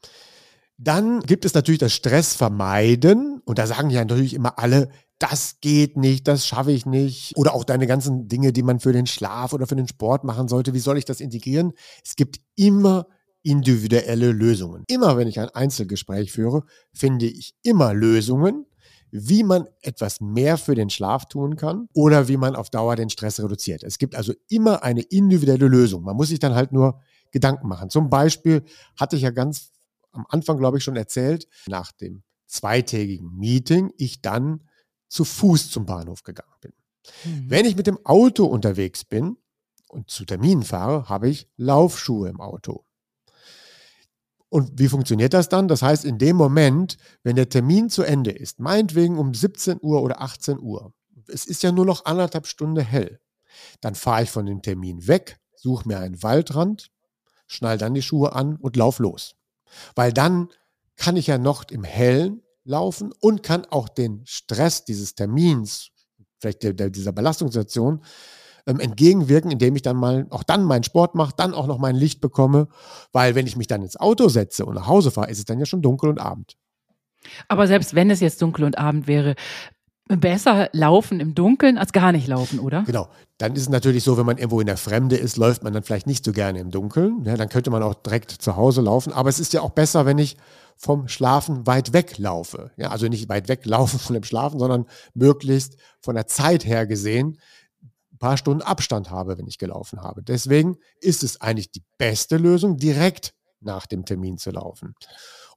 Dann 0.77 1.21
gibt 1.21 1.45
es 1.45 1.53
natürlich 1.53 1.79
das 1.79 1.93
Stress 1.93 2.35
vermeiden. 2.35 3.41
Und 3.45 3.57
da 3.57 3.65
sagen 3.65 3.89
ja 3.89 4.01
natürlich 4.01 4.35
immer 4.35 4.59
alle, 4.59 4.89
das 5.19 5.57
geht 5.61 5.97
nicht, 5.97 6.27
das 6.27 6.45
schaffe 6.45 6.71
ich 6.71 6.85
nicht. 6.85 7.35
Oder 7.35 7.53
auch 7.53 7.63
deine 7.63 7.87
ganzen 7.87 8.27
Dinge, 8.27 8.53
die 8.53 8.63
man 8.63 8.79
für 8.79 8.93
den 8.93 9.07
Schlaf 9.07 9.53
oder 9.53 9.67
für 9.67 9.75
den 9.75 9.87
Sport 9.87 10.23
machen 10.23 10.47
sollte. 10.47 10.73
Wie 10.73 10.79
soll 10.79 10.97
ich 10.97 11.05
das 11.05 11.21
integrieren? 11.21 11.73
Es 12.05 12.15
gibt 12.15 12.39
immer 12.55 13.07
individuelle 13.43 14.31
Lösungen. 14.31 14.83
Immer 14.87 15.17
wenn 15.17 15.27
ich 15.27 15.39
ein 15.39 15.49
Einzelgespräch 15.49 16.31
führe, 16.31 16.63
finde 16.93 17.25
ich 17.25 17.55
immer 17.63 17.93
Lösungen, 17.93 18.65
wie 19.09 19.43
man 19.43 19.67
etwas 19.81 20.19
mehr 20.19 20.57
für 20.57 20.75
den 20.75 20.89
Schlaf 20.89 21.27
tun 21.27 21.55
kann 21.55 21.87
oder 21.93 22.27
wie 22.27 22.37
man 22.37 22.55
auf 22.55 22.69
Dauer 22.69 22.95
den 22.95 23.09
Stress 23.09 23.39
reduziert. 23.39 23.83
Es 23.83 23.97
gibt 23.97 24.15
also 24.15 24.33
immer 24.49 24.83
eine 24.83 25.01
individuelle 25.01 25.67
Lösung. 25.67 26.03
Man 26.03 26.17
muss 26.17 26.27
sich 26.27 26.39
dann 26.39 26.55
halt 26.55 26.73
nur 26.73 26.99
Gedanken 27.31 27.67
machen. 27.67 27.89
Zum 27.89 28.09
Beispiel 28.09 28.63
hatte 28.97 29.15
ich 29.15 29.21
ja 29.21 29.31
ganz 29.31 29.71
am 30.11 30.25
Anfang, 30.29 30.57
glaube 30.57 30.77
ich, 30.77 30.83
schon 30.83 30.95
erzählt, 30.95 31.47
nach 31.67 31.91
dem 31.91 32.23
zweitägigen 32.47 33.35
Meeting 33.37 33.91
ich 33.97 34.21
dann 34.21 34.61
zu 35.07 35.25
Fuß 35.25 35.69
zum 35.69 35.85
Bahnhof 35.85 36.23
gegangen 36.23 36.53
bin. 36.61 36.73
Mhm. 37.25 37.49
Wenn 37.49 37.65
ich 37.65 37.75
mit 37.75 37.87
dem 37.87 38.05
Auto 38.05 38.45
unterwegs 38.45 39.05
bin 39.05 39.37
und 39.87 40.09
zu 40.09 40.25
Terminen 40.25 40.63
fahre, 40.63 41.09
habe 41.09 41.29
ich 41.29 41.49
Laufschuhe 41.57 42.29
im 42.29 42.41
Auto. 42.41 42.83
Und 44.49 44.79
wie 44.79 44.87
funktioniert 44.87 45.33
das 45.33 45.49
dann? 45.49 45.67
Das 45.67 45.81
heißt, 45.81 46.05
in 46.05 46.17
dem 46.17 46.37
Moment, 46.37 46.97
wenn 47.23 47.35
der 47.35 47.49
Termin 47.49 47.89
zu 47.89 48.03
Ende 48.03 48.31
ist, 48.31 48.59
meinetwegen 48.59 49.17
um 49.17 49.33
17 49.33 49.79
Uhr 49.81 50.01
oder 50.01 50.21
18 50.21 50.59
Uhr, 50.59 50.93
es 51.27 51.45
ist 51.45 51.63
ja 51.63 51.71
nur 51.71 51.85
noch 51.85 52.05
anderthalb 52.05 52.47
Stunden 52.47 52.81
hell, 52.81 53.19
dann 53.81 53.95
fahre 53.95 54.23
ich 54.23 54.31
von 54.31 54.45
dem 54.45 54.61
Termin 54.61 55.07
weg, 55.07 55.37
suche 55.55 55.87
mir 55.87 55.99
einen 55.99 56.23
Waldrand, 56.23 56.91
schnall 57.47 57.77
dann 57.77 57.93
die 57.93 58.01
Schuhe 58.01 58.33
an 58.33 58.55
und 58.55 58.77
lauf 58.77 58.99
los. 58.99 59.35
Weil 59.95 60.13
dann 60.13 60.49
kann 60.95 61.17
ich 61.17 61.27
ja 61.27 61.37
noch 61.37 61.65
im 61.69 61.83
Hellen 61.83 62.41
laufen 62.67 63.13
und 63.19 63.43
kann 63.43 63.65
auch 63.69 63.89
den 63.89 64.21
Stress 64.25 64.85
dieses 64.85 65.15
Termins, 65.15 65.89
vielleicht 66.39 66.63
der, 66.63 66.73
der, 66.73 66.89
dieser 66.89 67.11
Belastungssituation, 67.11 68.01
ähm, 68.67 68.79
entgegenwirken, 68.79 69.51
indem 69.51 69.75
ich 69.75 69.81
dann 69.81 69.95
mal 69.95 70.27
auch 70.29 70.43
dann 70.43 70.63
meinen 70.63 70.83
Sport 70.83 71.15
mache, 71.15 71.33
dann 71.37 71.53
auch 71.53 71.67
noch 71.67 71.79
mein 71.79 71.95
Licht 71.95 72.21
bekomme, 72.21 72.67
weil 73.13 73.35
wenn 73.35 73.47
ich 73.47 73.55
mich 73.55 73.67
dann 73.67 73.81
ins 73.81 73.97
Auto 73.97 74.27
setze 74.27 74.65
und 74.65 74.75
nach 74.75 74.87
Hause 74.87 75.09
fahre, 75.09 75.31
ist 75.31 75.39
es 75.39 75.45
dann 75.45 75.59
ja 75.59 75.65
schon 75.65 75.81
dunkel 75.81 76.09
und 76.09 76.19
Abend. 76.19 76.57
Aber 77.47 77.67
selbst 77.67 77.95
wenn 77.95 78.09
es 78.11 78.19
jetzt 78.19 78.41
dunkel 78.41 78.65
und 78.65 78.77
Abend 78.77 79.07
wäre, 79.07 79.35
besser 80.07 80.69
laufen 80.71 81.19
im 81.19 81.35
Dunkeln 81.35 81.77
als 81.77 81.91
gar 81.91 82.11
nicht 82.11 82.27
laufen, 82.27 82.59
oder? 82.59 82.83
Genau. 82.83 83.09
Dann 83.37 83.53
ist 83.53 83.63
es 83.63 83.69
natürlich 83.69 84.03
so, 84.03 84.17
wenn 84.17 84.25
man 84.25 84.37
irgendwo 84.37 84.59
in 84.59 84.67
der 84.67 84.77
Fremde 84.77 85.17
ist, 85.17 85.37
läuft 85.37 85.63
man 85.63 85.73
dann 85.73 85.83
vielleicht 85.83 86.07
nicht 86.07 86.23
so 86.23 86.31
gerne 86.31 86.59
im 86.59 86.71
Dunkeln. 86.71 87.23
Ja, 87.25 87.35
dann 87.35 87.49
könnte 87.49 87.69
man 87.69 87.83
auch 87.83 87.93
direkt 87.93 88.31
zu 88.31 88.55
Hause 88.55 88.81
laufen. 88.81 89.13
Aber 89.13 89.29
es 89.29 89.39
ist 89.39 89.53
ja 89.53 89.61
auch 89.61 89.71
besser, 89.71 90.05
wenn 90.05 90.17
ich 90.17 90.37
vom 90.77 91.07
Schlafen 91.07 91.65
weit 91.67 91.93
weg 91.93 92.17
laufe. 92.17 92.71
Ja, 92.77 92.89
also 92.89 93.07
nicht 93.07 93.29
weit 93.29 93.47
weg 93.47 93.65
laufen 93.65 93.99
von 93.99 94.13
dem 94.13 94.23
Schlafen, 94.23 94.59
sondern 94.59 94.85
möglichst 95.13 95.77
von 96.01 96.15
der 96.15 96.27
Zeit 96.27 96.65
her 96.65 96.85
gesehen 96.85 97.39
ein 98.17 98.19
paar 98.19 98.37
Stunden 98.37 98.63
Abstand 98.63 99.11
habe, 99.11 99.37
wenn 99.37 99.47
ich 99.47 99.57
gelaufen 99.57 100.01
habe. 100.01 100.23
Deswegen 100.23 100.77
ist 101.01 101.23
es 101.23 101.39
eigentlich 101.39 101.71
die 101.71 101.83
beste 101.97 102.37
Lösung, 102.37 102.77
direkt 102.77 103.35
nach 103.59 103.85
dem 103.85 104.05
Termin 104.05 104.37
zu 104.37 104.51
laufen. 104.51 104.95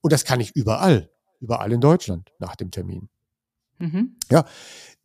Und 0.02 0.12
das 0.12 0.24
kann 0.24 0.40
ich 0.40 0.54
überall, 0.56 1.10
überall 1.40 1.72
in 1.72 1.80
Deutschland 1.80 2.32
nach 2.38 2.56
dem 2.56 2.70
Termin. 2.70 3.08
Mhm. 3.80 4.16
Ja, 4.30 4.44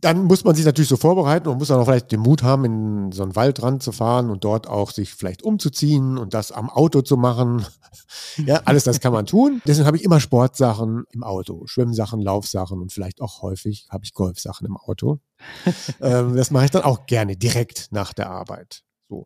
dann 0.01 0.25
muss 0.25 0.43
man 0.43 0.53
sich 0.53 0.65
natürlich 0.65 0.89
so 0.89 0.97
vorbereiten 0.97 1.47
und 1.47 1.57
muss 1.57 1.69
dann 1.69 1.79
auch 1.79 1.85
vielleicht 1.85 2.11
den 2.11 2.19
Mut 2.19 2.43
haben, 2.43 2.65
in 2.65 3.11
so 3.11 3.23
einen 3.23 3.79
zu 3.79 3.91
fahren 3.91 4.29
und 4.29 4.43
dort 4.43 4.67
auch 4.67 4.91
sich 4.91 5.15
vielleicht 5.15 5.41
umzuziehen 5.41 6.17
und 6.17 6.33
das 6.33 6.51
am 6.51 6.69
Auto 6.69 7.01
zu 7.01 7.17
machen. 7.17 7.65
ja, 8.45 8.61
alles 8.65 8.83
das 8.83 8.99
kann 8.99 9.13
man 9.13 9.25
tun. 9.25 9.61
Deswegen 9.65 9.87
habe 9.87 9.97
ich 9.97 10.03
immer 10.03 10.19
Sportsachen 10.19 11.05
im 11.11 11.23
Auto, 11.23 11.65
Schwimmsachen, 11.65 12.21
Laufsachen 12.21 12.81
und 12.81 12.91
vielleicht 12.93 13.21
auch 13.21 13.41
häufig 13.41 13.87
habe 13.89 14.03
ich 14.03 14.13
Golfsachen 14.13 14.67
im 14.67 14.77
Auto. 14.77 15.19
ähm, 16.01 16.35
das 16.35 16.51
mache 16.51 16.65
ich 16.65 16.71
dann 16.71 16.83
auch 16.83 17.05
gerne 17.07 17.37
direkt 17.37 17.87
nach 17.91 18.13
der 18.13 18.29
Arbeit. 18.29 18.83
So. 19.09 19.23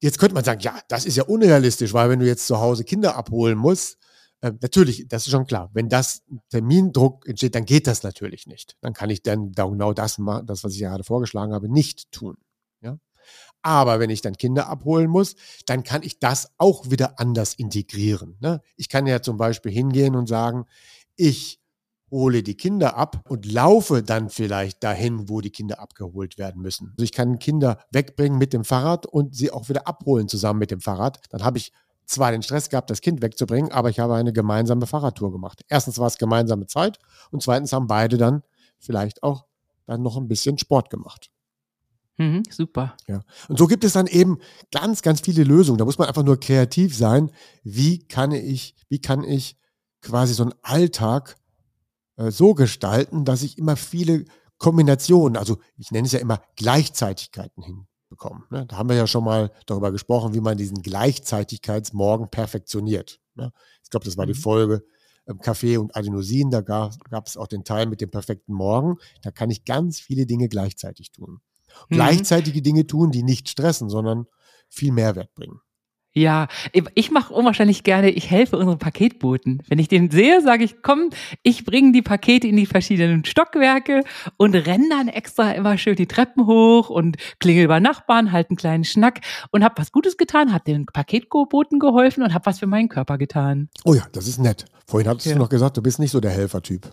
Jetzt 0.00 0.18
könnte 0.18 0.34
man 0.34 0.44
sagen, 0.44 0.60
ja, 0.60 0.78
das 0.88 1.06
ist 1.06 1.16
ja 1.16 1.24
unrealistisch, 1.24 1.94
weil 1.94 2.10
wenn 2.10 2.20
du 2.20 2.26
jetzt 2.26 2.46
zu 2.46 2.60
Hause 2.60 2.84
Kinder 2.84 3.16
abholen 3.16 3.56
musst, 3.56 3.96
äh, 4.40 4.52
natürlich, 4.60 5.08
das 5.08 5.26
ist 5.26 5.32
schon 5.32 5.46
klar. 5.46 5.70
Wenn 5.72 5.88
das 5.88 6.22
Termindruck 6.50 7.26
entsteht, 7.26 7.54
dann 7.54 7.64
geht 7.64 7.86
das 7.86 8.02
natürlich 8.02 8.46
nicht. 8.46 8.76
Dann 8.80 8.92
kann 8.92 9.10
ich 9.10 9.22
dann 9.22 9.52
genau 9.52 9.92
das, 9.92 10.20
das 10.44 10.64
was 10.64 10.74
ich 10.74 10.80
gerade 10.80 11.04
vorgeschlagen 11.04 11.52
habe, 11.52 11.68
nicht 11.68 12.10
tun. 12.12 12.36
Ja? 12.80 12.98
Aber 13.62 13.98
wenn 13.98 14.10
ich 14.10 14.20
dann 14.20 14.36
Kinder 14.36 14.68
abholen 14.68 15.10
muss, 15.10 15.36
dann 15.66 15.82
kann 15.82 16.02
ich 16.02 16.18
das 16.18 16.50
auch 16.58 16.90
wieder 16.90 17.18
anders 17.18 17.54
integrieren. 17.54 18.36
Ne? 18.40 18.60
Ich 18.76 18.88
kann 18.88 19.06
ja 19.06 19.22
zum 19.22 19.36
Beispiel 19.36 19.72
hingehen 19.72 20.14
und 20.14 20.28
sagen, 20.28 20.66
ich 21.16 21.60
hole 22.10 22.42
die 22.42 22.56
Kinder 22.56 22.96
ab 22.96 23.24
und 23.28 23.50
laufe 23.50 24.02
dann 24.02 24.30
vielleicht 24.30 24.84
dahin, 24.84 25.28
wo 25.28 25.40
die 25.40 25.50
Kinder 25.50 25.80
abgeholt 25.80 26.38
werden 26.38 26.62
müssen. 26.62 26.90
Also 26.92 27.02
ich 27.02 27.12
kann 27.12 27.38
Kinder 27.38 27.80
wegbringen 27.90 28.38
mit 28.38 28.52
dem 28.52 28.64
Fahrrad 28.64 29.06
und 29.06 29.34
sie 29.34 29.50
auch 29.50 29.68
wieder 29.68 29.88
abholen 29.88 30.28
zusammen 30.28 30.60
mit 30.60 30.70
dem 30.70 30.80
Fahrrad. 30.80 31.18
Dann 31.30 31.42
habe 31.42 31.58
ich 31.58 31.72
zwar 32.06 32.30
den 32.30 32.42
Stress 32.42 32.70
gehabt, 32.70 32.90
das 32.90 33.00
Kind 33.00 33.20
wegzubringen, 33.20 33.72
aber 33.72 33.90
ich 33.90 33.98
habe 33.98 34.14
eine 34.14 34.32
gemeinsame 34.32 34.86
Fahrradtour 34.86 35.32
gemacht. 35.32 35.62
Erstens 35.68 35.98
war 35.98 36.06
es 36.06 36.18
gemeinsame 36.18 36.66
Zeit 36.66 36.98
und 37.30 37.42
zweitens 37.42 37.72
haben 37.72 37.86
beide 37.86 38.16
dann 38.16 38.42
vielleicht 38.78 39.22
auch 39.22 39.44
dann 39.86 40.02
noch 40.02 40.16
ein 40.16 40.28
bisschen 40.28 40.58
Sport 40.58 40.90
gemacht. 40.90 41.30
Mhm, 42.18 42.44
super. 42.50 42.96
Ja. 43.06 43.22
Und 43.48 43.58
so 43.58 43.66
gibt 43.66 43.84
es 43.84 43.92
dann 43.92 44.06
eben 44.06 44.38
ganz, 44.72 45.02
ganz 45.02 45.20
viele 45.20 45.44
Lösungen. 45.44 45.78
Da 45.78 45.84
muss 45.84 45.98
man 45.98 46.08
einfach 46.08 46.22
nur 46.22 46.40
kreativ 46.40 46.96
sein. 46.96 47.30
Wie 47.62 47.98
kann 47.98 48.32
ich, 48.32 48.74
wie 48.88 49.00
kann 49.00 49.22
ich 49.22 49.58
quasi 50.00 50.32
so 50.32 50.44
einen 50.44 50.54
Alltag 50.62 51.36
äh, 52.16 52.30
so 52.30 52.54
gestalten, 52.54 53.24
dass 53.24 53.42
ich 53.42 53.58
immer 53.58 53.76
viele 53.76 54.24
Kombinationen, 54.58 55.36
also 55.36 55.58
ich 55.76 55.90
nenne 55.90 56.06
es 56.06 56.12
ja 56.12 56.20
immer 56.20 56.40
Gleichzeitigkeiten 56.56 57.86
hinbekomme. 58.08 58.44
Ne? 58.50 58.66
Da 58.66 58.76
haben 58.76 58.88
wir 58.88 58.96
ja 58.96 59.06
schon 59.06 59.24
mal 59.24 59.50
darüber 59.66 59.92
gesprochen, 59.92 60.34
wie 60.34 60.40
man 60.40 60.56
diesen 60.56 60.82
Gleichzeitigkeitsmorgen 60.82 62.30
perfektioniert. 62.30 63.20
Ne? 63.34 63.52
Ich 63.82 63.90
glaube, 63.90 64.04
das 64.04 64.16
war 64.16 64.26
die 64.26 64.34
mhm. 64.34 64.38
Folge 64.38 64.84
ähm, 65.26 65.38
Kaffee 65.40 65.76
und 65.76 65.96
Adenosin. 65.96 66.50
Da 66.50 66.60
gab 66.60 67.26
es 67.26 67.36
auch 67.36 67.46
den 67.48 67.64
Teil 67.64 67.86
mit 67.86 68.00
dem 68.00 68.10
perfekten 68.10 68.52
Morgen. 68.52 68.96
Da 69.22 69.30
kann 69.30 69.50
ich 69.50 69.64
ganz 69.64 70.00
viele 70.00 70.26
Dinge 70.26 70.48
gleichzeitig 70.48 71.12
tun. 71.12 71.40
Mhm. 71.88 71.94
Gleichzeitige 71.94 72.62
Dinge 72.62 72.86
tun, 72.86 73.10
die 73.10 73.22
nicht 73.22 73.48
stressen, 73.48 73.88
sondern 73.88 74.26
viel 74.68 74.92
Mehrwert 74.92 75.34
bringen. 75.34 75.60
Ja, 76.16 76.48
ich 76.94 77.10
mache 77.10 77.34
unwahrscheinlich 77.34 77.84
gerne, 77.84 78.08
ich 78.08 78.30
helfe 78.30 78.56
unseren 78.56 78.78
Paketboten. 78.78 79.62
Wenn 79.68 79.78
ich 79.78 79.88
den 79.88 80.10
sehe, 80.10 80.40
sage 80.40 80.64
ich, 80.64 80.80
komm, 80.80 81.10
ich 81.42 81.66
bringe 81.66 81.92
die 81.92 82.00
Pakete 82.00 82.48
in 82.48 82.56
die 82.56 82.64
verschiedenen 82.64 83.26
Stockwerke 83.26 84.02
und 84.38 84.54
renne 84.54 84.88
dann 84.88 85.08
extra 85.08 85.50
immer 85.52 85.76
schön 85.76 85.94
die 85.94 86.06
Treppen 86.06 86.46
hoch 86.46 86.88
und 86.88 87.18
klingel 87.38 87.68
bei 87.68 87.80
Nachbarn, 87.80 88.32
halt 88.32 88.48
einen 88.48 88.56
kleinen 88.56 88.84
Schnack 88.84 89.20
und 89.50 89.62
habe 89.62 89.74
was 89.76 89.92
Gutes 89.92 90.16
getan, 90.16 90.54
habe 90.54 90.64
den 90.64 90.86
Paketboten 90.86 91.78
geholfen 91.78 92.22
und 92.22 92.32
habe 92.32 92.46
was 92.46 92.60
für 92.60 92.66
meinen 92.66 92.88
Körper 92.88 93.18
getan. 93.18 93.68
Oh 93.84 93.92
ja, 93.92 94.06
das 94.12 94.26
ist 94.26 94.38
nett. 94.38 94.64
Vorhin 94.86 95.10
hattest 95.10 95.26
ja. 95.26 95.34
du 95.34 95.38
noch 95.38 95.50
gesagt, 95.50 95.76
du 95.76 95.82
bist 95.82 95.98
nicht 95.98 96.12
so 96.12 96.20
der 96.20 96.30
Helfertyp. 96.30 96.86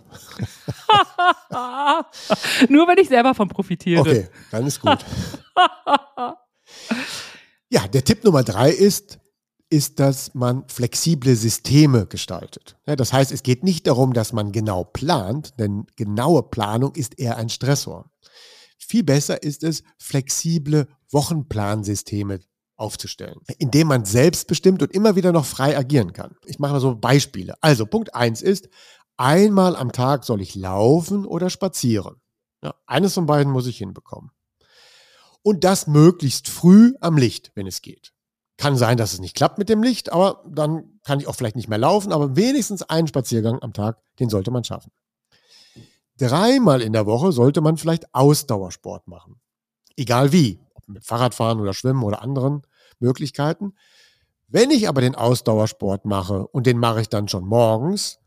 Nur 2.68 2.88
wenn 2.88 2.98
ich 2.98 3.08
selber 3.08 3.34
von 3.34 3.48
profitiere. 3.48 4.02
Okay, 4.02 4.28
dann 4.50 4.66
ist 4.66 4.82
gut. 4.82 4.98
Ja, 7.74 7.88
der 7.88 8.04
Tipp 8.04 8.22
Nummer 8.22 8.44
drei 8.44 8.70
ist, 8.70 9.18
ist, 9.68 9.98
dass 9.98 10.32
man 10.32 10.62
flexible 10.68 11.34
Systeme 11.34 12.06
gestaltet. 12.06 12.76
Ja, 12.86 12.94
das 12.94 13.12
heißt, 13.12 13.32
es 13.32 13.42
geht 13.42 13.64
nicht 13.64 13.88
darum, 13.88 14.12
dass 14.12 14.32
man 14.32 14.52
genau 14.52 14.84
plant, 14.84 15.58
denn 15.58 15.84
genaue 15.96 16.44
Planung 16.44 16.94
ist 16.94 17.18
eher 17.18 17.36
ein 17.36 17.48
Stressor. 17.48 18.12
Viel 18.78 19.02
besser 19.02 19.42
ist 19.42 19.64
es, 19.64 19.82
flexible 19.98 20.86
Wochenplansysteme 21.10 22.38
aufzustellen, 22.76 23.40
indem 23.58 23.88
man 23.88 24.04
selbstbestimmt 24.04 24.80
und 24.80 24.92
immer 24.92 25.16
wieder 25.16 25.32
noch 25.32 25.44
frei 25.44 25.76
agieren 25.76 26.12
kann. 26.12 26.36
Ich 26.46 26.60
mache 26.60 26.74
mal 26.74 26.80
so 26.80 26.94
Beispiele. 26.94 27.56
Also 27.60 27.86
Punkt 27.86 28.14
eins 28.14 28.40
ist, 28.40 28.68
einmal 29.16 29.74
am 29.74 29.90
Tag 29.90 30.22
soll 30.22 30.40
ich 30.42 30.54
laufen 30.54 31.26
oder 31.26 31.50
spazieren. 31.50 32.22
Ja, 32.62 32.76
eines 32.86 33.14
von 33.14 33.26
beiden 33.26 33.52
muss 33.52 33.66
ich 33.66 33.78
hinbekommen 33.78 34.30
und 35.44 35.62
das 35.62 35.86
möglichst 35.86 36.48
früh 36.48 36.94
am 37.00 37.16
Licht, 37.16 37.52
wenn 37.54 37.66
es 37.66 37.82
geht. 37.82 38.12
Kann 38.56 38.76
sein, 38.76 38.96
dass 38.96 39.12
es 39.12 39.20
nicht 39.20 39.36
klappt 39.36 39.58
mit 39.58 39.68
dem 39.68 39.82
Licht, 39.82 40.10
aber 40.10 40.42
dann 40.48 40.98
kann 41.04 41.20
ich 41.20 41.28
auch 41.28 41.34
vielleicht 41.34 41.56
nicht 41.56 41.68
mehr 41.68 41.78
laufen, 41.78 42.12
aber 42.12 42.34
wenigstens 42.34 42.82
einen 42.82 43.06
Spaziergang 43.06 43.60
am 43.62 43.72
Tag, 43.72 43.98
den 44.18 44.30
sollte 44.30 44.50
man 44.50 44.64
schaffen. 44.64 44.90
Dreimal 46.16 46.80
in 46.80 46.92
der 46.92 47.06
Woche 47.06 47.32
sollte 47.32 47.60
man 47.60 47.76
vielleicht 47.76 48.14
Ausdauersport 48.14 49.06
machen. 49.06 49.40
Egal 49.96 50.32
wie, 50.32 50.60
ob 50.74 50.88
mit 50.88 51.04
Fahrradfahren 51.04 51.60
oder 51.60 51.74
Schwimmen 51.74 52.04
oder 52.04 52.22
anderen 52.22 52.62
Möglichkeiten. 52.98 53.74
Wenn 54.48 54.70
ich 54.70 54.88
aber 54.88 55.00
den 55.00 55.14
Ausdauersport 55.14 56.04
mache 56.04 56.46
und 56.46 56.66
den 56.66 56.78
mache 56.78 57.02
ich 57.02 57.08
dann 57.08 57.28
schon 57.28 57.44
morgens, 57.44 58.18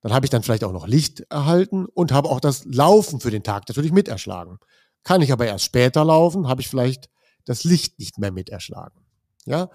dann 0.00 0.12
habe 0.12 0.26
ich 0.26 0.30
dann 0.30 0.42
vielleicht 0.42 0.64
auch 0.64 0.72
noch 0.72 0.88
Licht 0.88 1.20
erhalten 1.30 1.86
und 1.86 2.10
habe 2.10 2.30
auch 2.30 2.40
das 2.40 2.64
Laufen 2.64 3.20
für 3.20 3.30
den 3.30 3.42
Tag 3.42 3.68
natürlich 3.68 3.92
miterschlagen. 3.92 4.58
Kann 5.04 5.22
ich 5.22 5.32
aber 5.32 5.46
erst 5.46 5.64
später 5.64 6.04
laufen, 6.04 6.48
habe 6.48 6.60
ich 6.60 6.68
vielleicht 6.68 7.08
das 7.44 7.64
Licht 7.64 7.98
nicht 7.98 8.18
mehr 8.18 8.32
mit 8.32 8.48
erschlagen. 8.48 9.04
Ja? 9.44 9.70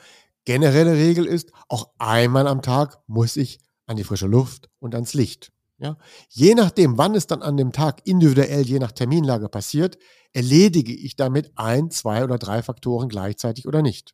Generelle 0.45 0.93
Regel 0.93 1.25
ist, 1.25 1.51
auch 1.67 1.91
einmal 1.99 2.47
am 2.47 2.61
Tag 2.61 2.99
muss 3.07 3.37
ich 3.37 3.59
an 3.85 3.97
die 3.97 4.03
frische 4.03 4.27
Luft 4.27 4.69
und 4.79 4.95
ans 4.95 5.13
Licht. 5.13 5.51
Ja? 5.77 5.97
Je 6.29 6.55
nachdem, 6.55 6.97
wann 6.97 7.15
es 7.15 7.27
dann 7.27 7.41
an 7.41 7.57
dem 7.57 7.71
Tag 7.71 8.01
individuell, 8.05 8.65
je 8.65 8.79
nach 8.79 8.91
Terminlage 8.91 9.49
passiert, 9.49 9.97
erledige 10.33 10.93
ich 10.93 11.15
damit 11.15 11.51
ein, 11.55 11.91
zwei 11.91 12.23
oder 12.23 12.37
drei 12.37 12.61
Faktoren 12.63 13.09
gleichzeitig 13.09 13.67
oder 13.67 13.81
nicht. 13.81 14.13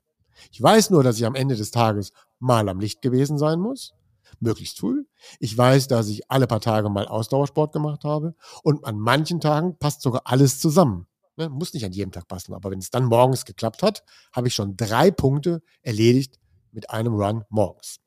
Ich 0.52 0.62
weiß 0.62 0.90
nur, 0.90 1.04
dass 1.04 1.18
ich 1.18 1.26
am 1.26 1.36
Ende 1.36 1.56
des 1.56 1.72
Tages 1.72 2.12
mal 2.40 2.68
am 2.68 2.80
Licht 2.80 3.02
gewesen 3.02 3.38
sein 3.38 3.60
muss, 3.60 3.94
möglichst 4.40 4.80
früh. 4.80 5.06
Ich 5.40 5.58
weiß, 5.58 5.88
dass 5.88 6.08
ich 6.08 6.30
alle 6.30 6.48
paar 6.48 6.62
Tage 6.62 6.90
mal 6.90 7.08
Ausdauersport 7.08 7.74
gemacht 7.74 8.04
habe 8.04 8.36
und 8.64 8.86
an 8.86 8.98
manchen 8.98 9.40
Tagen 9.40 9.78
passt 9.78 10.02
sogar 10.02 10.22
alles 10.26 10.60
zusammen. 10.60 11.08
Ne, 11.38 11.50
muss 11.50 11.74
nicht 11.74 11.86
an 11.86 11.92
jedem 11.92 12.12
Tag 12.12 12.28
passen, 12.28 12.54
aber 12.54 12.72
wenn 12.72 12.80
es 12.80 12.92
dann 12.92 13.06
morgens 13.06 13.44
geklappt 13.44 13.84
hat, 13.84 14.04
habe 14.32 14.48
ich 14.48 14.56
schon 14.56 14.78
drei 14.78 15.12
Punkte 15.12 15.62
erledigt 15.82 16.40
mit 16.72 16.90
einem 16.90 17.14
Run 17.14 17.44
morgens. 17.50 18.00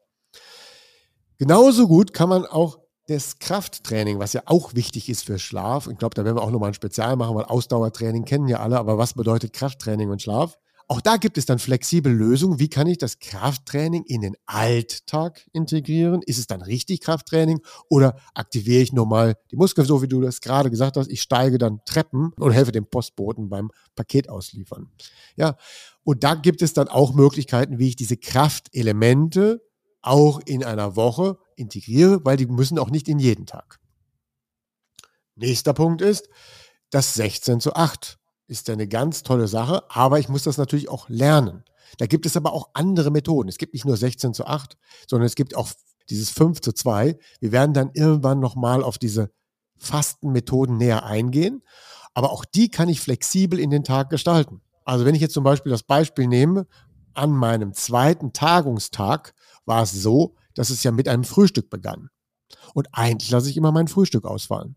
Genauso 1.37 1.87
gut 1.89 2.15
kann 2.15 2.31
man 2.31 2.47
auch 2.47 2.79
das 3.07 3.39
Krafttraining, 3.39 4.19
was 4.19 4.35
ja 4.35 4.43
auch 4.47 4.75
wichtig 4.75 5.09
ist 5.09 5.25
für 5.25 5.39
Schlaf, 5.39 5.89
ich 5.89 5.99
glaube, 5.99 6.15
da 6.15 6.25
werden 6.25 6.37
wir 6.37 6.43
auch 6.43 6.51
nochmal 6.51 6.71
ein 6.71 6.75
Spezial 6.75 7.17
machen, 7.17 7.35
weil 7.35 7.45
Ausdauertraining 7.45 8.25
kennen 8.25 8.49
ja 8.49 8.61
alle, 8.61 8.79
aber 8.79 8.99
was 8.99 9.15
bedeutet 9.15 9.53
Krafttraining 9.55 10.11
und 10.11 10.21
Schlaf? 10.21 10.59
Auch 10.91 11.03
da 11.03 11.19
gibt 11.19 11.37
es 11.37 11.45
dann 11.45 11.59
flexible 11.59 12.11
Lösungen. 12.11 12.59
Wie 12.59 12.71
kann 12.71 12.87
ich 12.87 12.97
das 12.97 13.19
Krafttraining 13.19 14.05
in 14.05 14.23
den 14.23 14.37
Alltag 14.47 15.47
integrieren? 15.53 16.23
Ist 16.23 16.39
es 16.39 16.47
dann 16.47 16.63
richtig 16.63 17.03
Krafttraining 17.03 17.61
oder 17.91 18.19
aktiviere 18.33 18.83
ich 18.83 18.95
nur 18.95 19.07
mal 19.07 19.37
die 19.51 19.57
Muskeln, 19.57 19.87
so 19.87 20.01
wie 20.01 20.09
du 20.09 20.23
das 20.23 20.41
gerade 20.41 20.71
gesagt 20.71 20.97
hast? 20.97 21.11
Ich 21.11 21.21
steige 21.21 21.59
dann 21.59 21.85
Treppen 21.85 22.33
und 22.39 22.53
helfe 22.53 22.73
dem 22.73 22.87
Postboten 22.87 23.51
beim 23.51 23.71
Paket 23.97 24.31
ausliefern. 24.31 24.91
Ja, 25.37 25.59
und 26.05 26.25
da 26.25 26.35
gibt 26.35 26.63
es 26.63 26.73
dann 26.73 26.89
auch 26.89 27.13
Möglichkeiten, 27.13 27.79
wie 27.79 27.89
ich 27.89 27.97
diese 27.97 28.17
Kraftelemente 28.17 29.61
auch 30.01 30.41
in 30.47 30.65
einer 30.65 30.97
Woche 30.97 31.37
integriere, 31.57 32.25
weil 32.25 32.39
die 32.39 32.47
müssen 32.47 32.79
auch 32.79 32.89
nicht 32.89 33.09
in 33.09 33.19
jeden 33.19 33.45
Tag. 33.45 33.79
Nächster 35.35 35.75
Punkt 35.75 36.01
ist 36.01 36.31
das 36.89 37.13
16 37.13 37.61
zu 37.61 37.75
8 37.75 38.19
ist 38.49 38.69
ja 38.69 38.75
eine 38.75 38.89
ganz 38.89 39.23
tolle 39.23 39.47
Sache, 39.47 39.85
aber 39.91 40.19
ich 40.19 40.29
muss 40.29 40.43
das 40.43 40.59
natürlich 40.59 40.89
auch 40.89 41.09
lernen. 41.09 41.65
Da 41.99 42.07
gibt 42.07 42.27
es 42.27 42.37
aber 42.37 42.53
auch 42.53 42.71
andere 42.75 43.11
Methoden. 43.11 43.49
Es 43.49 43.59
gibt 43.59 43.75
nicht 43.75 43.85
nur 43.85 43.97
16 43.97 44.35
zu 44.35 44.47
8, 44.47 44.77
sondern 45.07 45.27
es 45.27 45.35
gibt 45.35 45.55
auch 45.55 45.71
dieses 46.11 46.31
5 46.31 46.61
zu 46.61 46.73
2. 46.73 47.19
Wir 47.41 47.53
werden 47.53 47.73
dann 47.75 47.91
irgendwann 47.95 48.41
nochmal 48.41 48.83
auf 48.83 48.99
diese 48.99 49.31
Fastenmethoden 49.79 50.77
näher 50.77 51.05
eingehen. 51.05 51.63
Aber 52.15 52.33
auch 52.33 52.45
die 52.45 52.71
kann 52.71 52.89
ich 52.89 53.01
flexibel 53.01 53.59
in 53.59 53.71
den 53.71 53.85
Tag 53.85 54.11
gestalten. 54.11 54.61
Also 54.85 55.05
wenn 55.05 55.15
ich 55.15 55.21
jetzt 55.21 55.35
zum 55.35 55.45
Beispiel 55.45 55.71
das 55.71 55.83
Beispiel 55.83 56.27
nehme, 56.27 56.67
an 57.15 57.31
meinem 57.31 57.75
zweiten 57.75 58.33
Tagungstag 58.33 59.35
war 59.67 59.83
es 59.83 59.93
so, 59.93 60.35
dass 60.55 60.71
es 60.71 60.83
ja 60.83 60.91
mit 60.91 61.09
einem 61.09 61.25
Frühstück 61.25 61.69
begann. 61.69 62.11
Und 62.75 62.89
eigentlich 62.93 63.31
lasse 63.31 63.51
ich 63.51 63.57
immer 63.57 63.73
mein 63.73 63.89
Frühstück 63.89 64.25
ausfallen. 64.25 64.77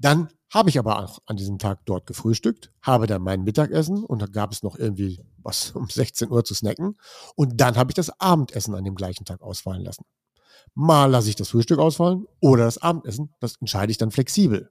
Dann 0.00 0.28
habe 0.52 0.70
ich 0.70 0.78
aber 0.78 0.98
auch 0.98 1.20
an 1.26 1.36
diesem 1.36 1.58
Tag 1.58 1.84
dort 1.84 2.06
gefrühstückt, 2.06 2.72
habe 2.82 3.06
dann 3.06 3.22
mein 3.22 3.44
Mittagessen 3.44 4.02
und 4.02 4.20
da 4.20 4.26
gab 4.26 4.52
es 4.52 4.62
noch 4.62 4.76
irgendwie 4.76 5.22
was 5.38 5.70
um 5.76 5.88
16 5.88 6.30
Uhr 6.30 6.44
zu 6.44 6.54
snacken. 6.54 6.96
Und 7.36 7.60
dann 7.60 7.76
habe 7.76 7.90
ich 7.90 7.94
das 7.94 8.20
Abendessen 8.20 8.74
an 8.74 8.84
dem 8.84 8.96
gleichen 8.96 9.24
Tag 9.24 9.42
ausfallen 9.42 9.84
lassen. 9.84 10.04
Mal 10.74 11.06
lasse 11.06 11.28
ich 11.28 11.36
das 11.36 11.50
Frühstück 11.50 11.78
ausfallen 11.78 12.26
oder 12.40 12.64
das 12.64 12.78
Abendessen. 12.78 13.34
Das 13.40 13.56
entscheide 13.56 13.92
ich 13.92 13.98
dann 13.98 14.10
flexibel. 14.10 14.70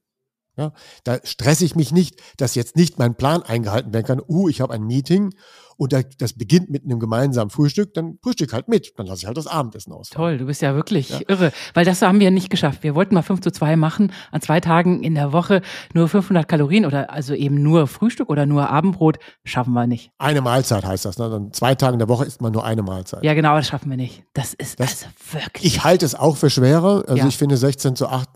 Ja, 0.60 0.74
da 1.06 1.20
stresse 1.24 1.64
ich 1.64 1.76
mich 1.76 1.94
nicht, 1.94 2.22
dass 2.36 2.54
jetzt 2.54 2.76
nicht 2.76 3.00
mein 3.00 3.16
Plan 3.16 3.44
eingehalten 3.44 3.94
werden 3.94 4.06
kann. 4.06 4.22
Uh, 4.28 4.50
ich 4.50 4.60
habe 4.60 4.74
ein 4.74 4.84
Meeting 4.84 5.34
und 5.80 5.94
das 6.18 6.34
beginnt 6.34 6.70
mit 6.70 6.84
einem 6.84 7.00
gemeinsamen 7.00 7.50
Frühstück, 7.50 7.94
dann 7.94 8.18
frühstück 8.22 8.52
halt 8.52 8.68
mit. 8.68 8.92
Dann 8.98 9.06
lasse 9.06 9.20
ich 9.20 9.28
halt 9.28 9.38
das 9.38 9.48
Abendessen 9.48 9.94
aus. 9.94 10.10
Toll, 10.10 10.38
du 10.38 10.46
bist 10.46 10.62
ja 10.62 10.76
wirklich 10.76 11.08
ja. 11.08 11.20
irre. 11.30 11.54
Weil 11.74 11.86
das 11.86 12.02
haben 12.02 12.20
wir 12.20 12.32
nicht 12.32 12.50
geschafft. 12.50 12.84
Wir 12.84 12.96
wollten 12.96 13.16
mal 13.16 13.22
5 13.22 13.40
zu 13.40 13.50
2 13.50 13.78
machen, 13.78 14.12
an 14.34 14.42
zwei 14.42 14.60
Tagen 14.60 15.02
in 15.02 15.16
der 15.16 15.32
Woche 15.32 15.62
nur 15.94 16.10
500 16.10 16.50
Kalorien 16.50 16.86
oder 16.86 17.10
also 17.10 17.34
eben 17.34 17.64
nur 17.64 17.88
Frühstück 17.88 18.30
oder 18.30 18.46
nur 18.46 18.70
Abendbrot, 18.70 19.20
schaffen 19.46 19.72
wir 19.72 19.88
nicht. 19.88 20.12
Eine 20.18 20.42
Mahlzeit 20.42 20.84
heißt 20.84 21.06
das. 21.06 21.18
Ne? 21.18 21.30
Dann 21.30 21.54
zwei 21.54 21.76
Tage 21.76 21.94
in 21.94 22.00
der 22.00 22.10
Woche 22.10 22.26
isst 22.26 22.42
man 22.42 22.52
nur 22.52 22.66
eine 22.66 22.84
Mahlzeit. 22.84 23.24
Ja, 23.24 23.34
genau, 23.34 23.56
das 23.56 23.68
schaffen 23.68 23.90
wir 23.90 23.96
nicht. 23.96 24.24
Das 24.34 24.54
ist 24.54 24.82
das, 24.82 25.06
also 25.06 25.06
wirklich. 25.32 25.64
Ich 25.64 25.86
halte 25.86 26.06
es 26.06 26.14
auch 26.14 26.36
für 26.36 26.50
schwerer. 26.50 27.06
Also 27.08 27.16
ja. 27.16 27.28
ich 27.28 27.38
finde 27.38 27.56
16 27.56 27.96
zu 27.96 28.10
8 28.10 28.28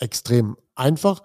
extrem 0.00 0.56
einfach. 0.74 1.20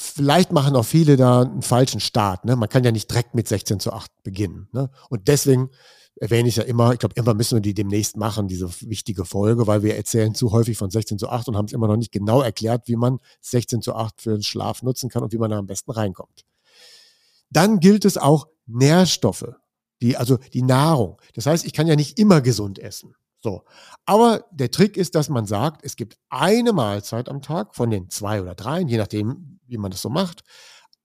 Vielleicht 0.00 0.52
machen 0.52 0.76
auch 0.76 0.84
viele 0.84 1.16
da 1.16 1.42
einen 1.42 1.62
falschen 1.62 1.98
Start. 1.98 2.44
Ne? 2.44 2.54
Man 2.54 2.68
kann 2.68 2.84
ja 2.84 2.92
nicht 2.92 3.10
direkt 3.10 3.34
mit 3.34 3.48
16 3.48 3.80
zu 3.80 3.92
8 3.92 4.22
beginnen. 4.22 4.68
Ne? 4.72 4.90
Und 5.10 5.26
deswegen 5.26 5.70
erwähne 6.14 6.48
ich 6.48 6.54
ja 6.54 6.62
immer, 6.62 6.92
ich 6.92 7.00
glaube, 7.00 7.16
immer 7.16 7.34
müssen 7.34 7.56
wir 7.56 7.60
die 7.60 7.74
demnächst 7.74 8.16
machen, 8.16 8.46
diese 8.46 8.68
wichtige 8.82 9.24
Folge, 9.24 9.66
weil 9.66 9.82
wir 9.82 9.96
erzählen 9.96 10.36
zu 10.36 10.52
häufig 10.52 10.78
von 10.78 10.90
16 10.90 11.18
zu 11.18 11.28
8 11.28 11.48
und 11.48 11.56
haben 11.56 11.64
es 11.64 11.72
immer 11.72 11.88
noch 11.88 11.96
nicht 11.96 12.12
genau 12.12 12.42
erklärt, 12.42 12.86
wie 12.86 12.94
man 12.94 13.18
16 13.40 13.82
zu 13.82 13.96
8 13.96 14.22
für 14.22 14.30
den 14.30 14.42
Schlaf 14.42 14.82
nutzen 14.82 15.10
kann 15.10 15.24
und 15.24 15.32
wie 15.32 15.38
man 15.38 15.50
da 15.50 15.58
am 15.58 15.66
besten 15.66 15.90
reinkommt. 15.90 16.44
Dann 17.50 17.80
gilt 17.80 18.04
es 18.04 18.18
auch 18.18 18.46
Nährstoffe, 18.66 19.52
die, 20.00 20.16
also 20.16 20.36
die 20.52 20.62
Nahrung. 20.62 21.20
Das 21.34 21.46
heißt, 21.46 21.66
ich 21.66 21.72
kann 21.72 21.88
ja 21.88 21.96
nicht 21.96 22.20
immer 22.20 22.40
gesund 22.40 22.78
essen. 22.78 23.14
So. 23.40 23.64
Aber 24.04 24.44
der 24.50 24.70
Trick 24.70 24.96
ist, 24.96 25.14
dass 25.14 25.28
man 25.28 25.46
sagt, 25.46 25.84
es 25.84 25.96
gibt 25.96 26.18
eine 26.28 26.72
Mahlzeit 26.72 27.28
am 27.28 27.42
Tag 27.42 27.74
von 27.74 27.90
den 27.90 28.10
zwei 28.10 28.42
oder 28.42 28.54
dreien, 28.54 28.88
je 28.88 28.98
nachdem, 28.98 29.60
wie 29.66 29.78
man 29.78 29.90
das 29.90 30.02
so 30.02 30.08
macht. 30.08 30.42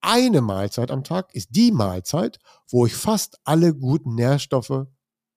Eine 0.02 0.42
Mahlzeit 0.42 0.92
am 0.92 1.04
Tag 1.04 1.34
ist 1.34 1.50
die 1.52 1.72
Mahlzeit, 1.72 2.40
wo 2.70 2.86
ich 2.86 2.96
fast 2.96 3.40
alle 3.44 3.74
guten 3.74 4.16
Nährstoffe 4.16 4.88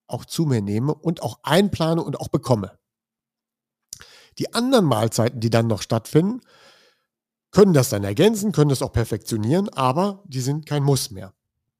auch 0.08 0.24
zu 0.24 0.44
mir 0.46 0.62
nehme 0.62 0.94
und 0.94 1.22
auch 1.22 1.38
einplane 1.42 2.02
und 2.02 2.18
auch 2.18 2.28
bekomme. 2.28 2.78
Die 4.38 4.54
anderen 4.54 4.84
Mahlzeiten, 4.84 5.40
die 5.40 5.50
dann 5.50 5.66
noch 5.66 5.82
stattfinden, 5.82 6.40
können 7.50 7.72
das 7.72 7.88
dann 7.88 8.04
ergänzen, 8.04 8.52
können 8.52 8.68
das 8.68 8.82
auch 8.82 8.92
perfektionieren, 8.92 9.68
aber 9.70 10.22
die 10.26 10.40
sind 10.40 10.66
kein 10.66 10.82
Muss 10.82 11.10
mehr. 11.10 11.32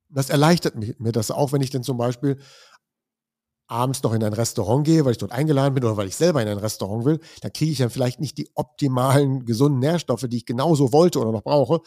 Das 0.08 0.30
erleichtert 0.30 0.74
mir 0.76 1.12
das 1.12 1.30
auch, 1.30 1.52
wenn 1.52 1.60
ich 1.60 1.70
denn 1.70 1.82
zum 1.82 1.98
Beispiel 1.98 2.38
abends 3.66 4.02
noch 4.02 4.12
in 4.12 4.22
ein 4.22 4.32
Restaurant 4.32 4.84
gehe, 4.86 5.04
weil 5.04 5.12
ich 5.12 5.18
dort 5.18 5.32
eingeladen 5.32 5.74
bin 5.74 5.84
oder 5.84 5.96
weil 5.96 6.08
ich 6.08 6.16
selber 6.16 6.42
in 6.42 6.48
ein 6.48 6.58
Restaurant 6.58 7.04
will, 7.04 7.20
dann 7.40 7.52
kriege 7.52 7.72
ich 7.72 7.78
dann 7.78 7.90
vielleicht 7.90 8.20
nicht 8.20 8.38
die 8.38 8.50
optimalen 8.54 9.44
gesunden 9.44 9.80
Nährstoffe, 9.80 10.26
die 10.28 10.38
ich 10.38 10.46
genauso 10.46 10.92
wollte 10.92 11.18
oder 11.18 11.32
noch 11.32 11.42
brauche. 11.42 11.80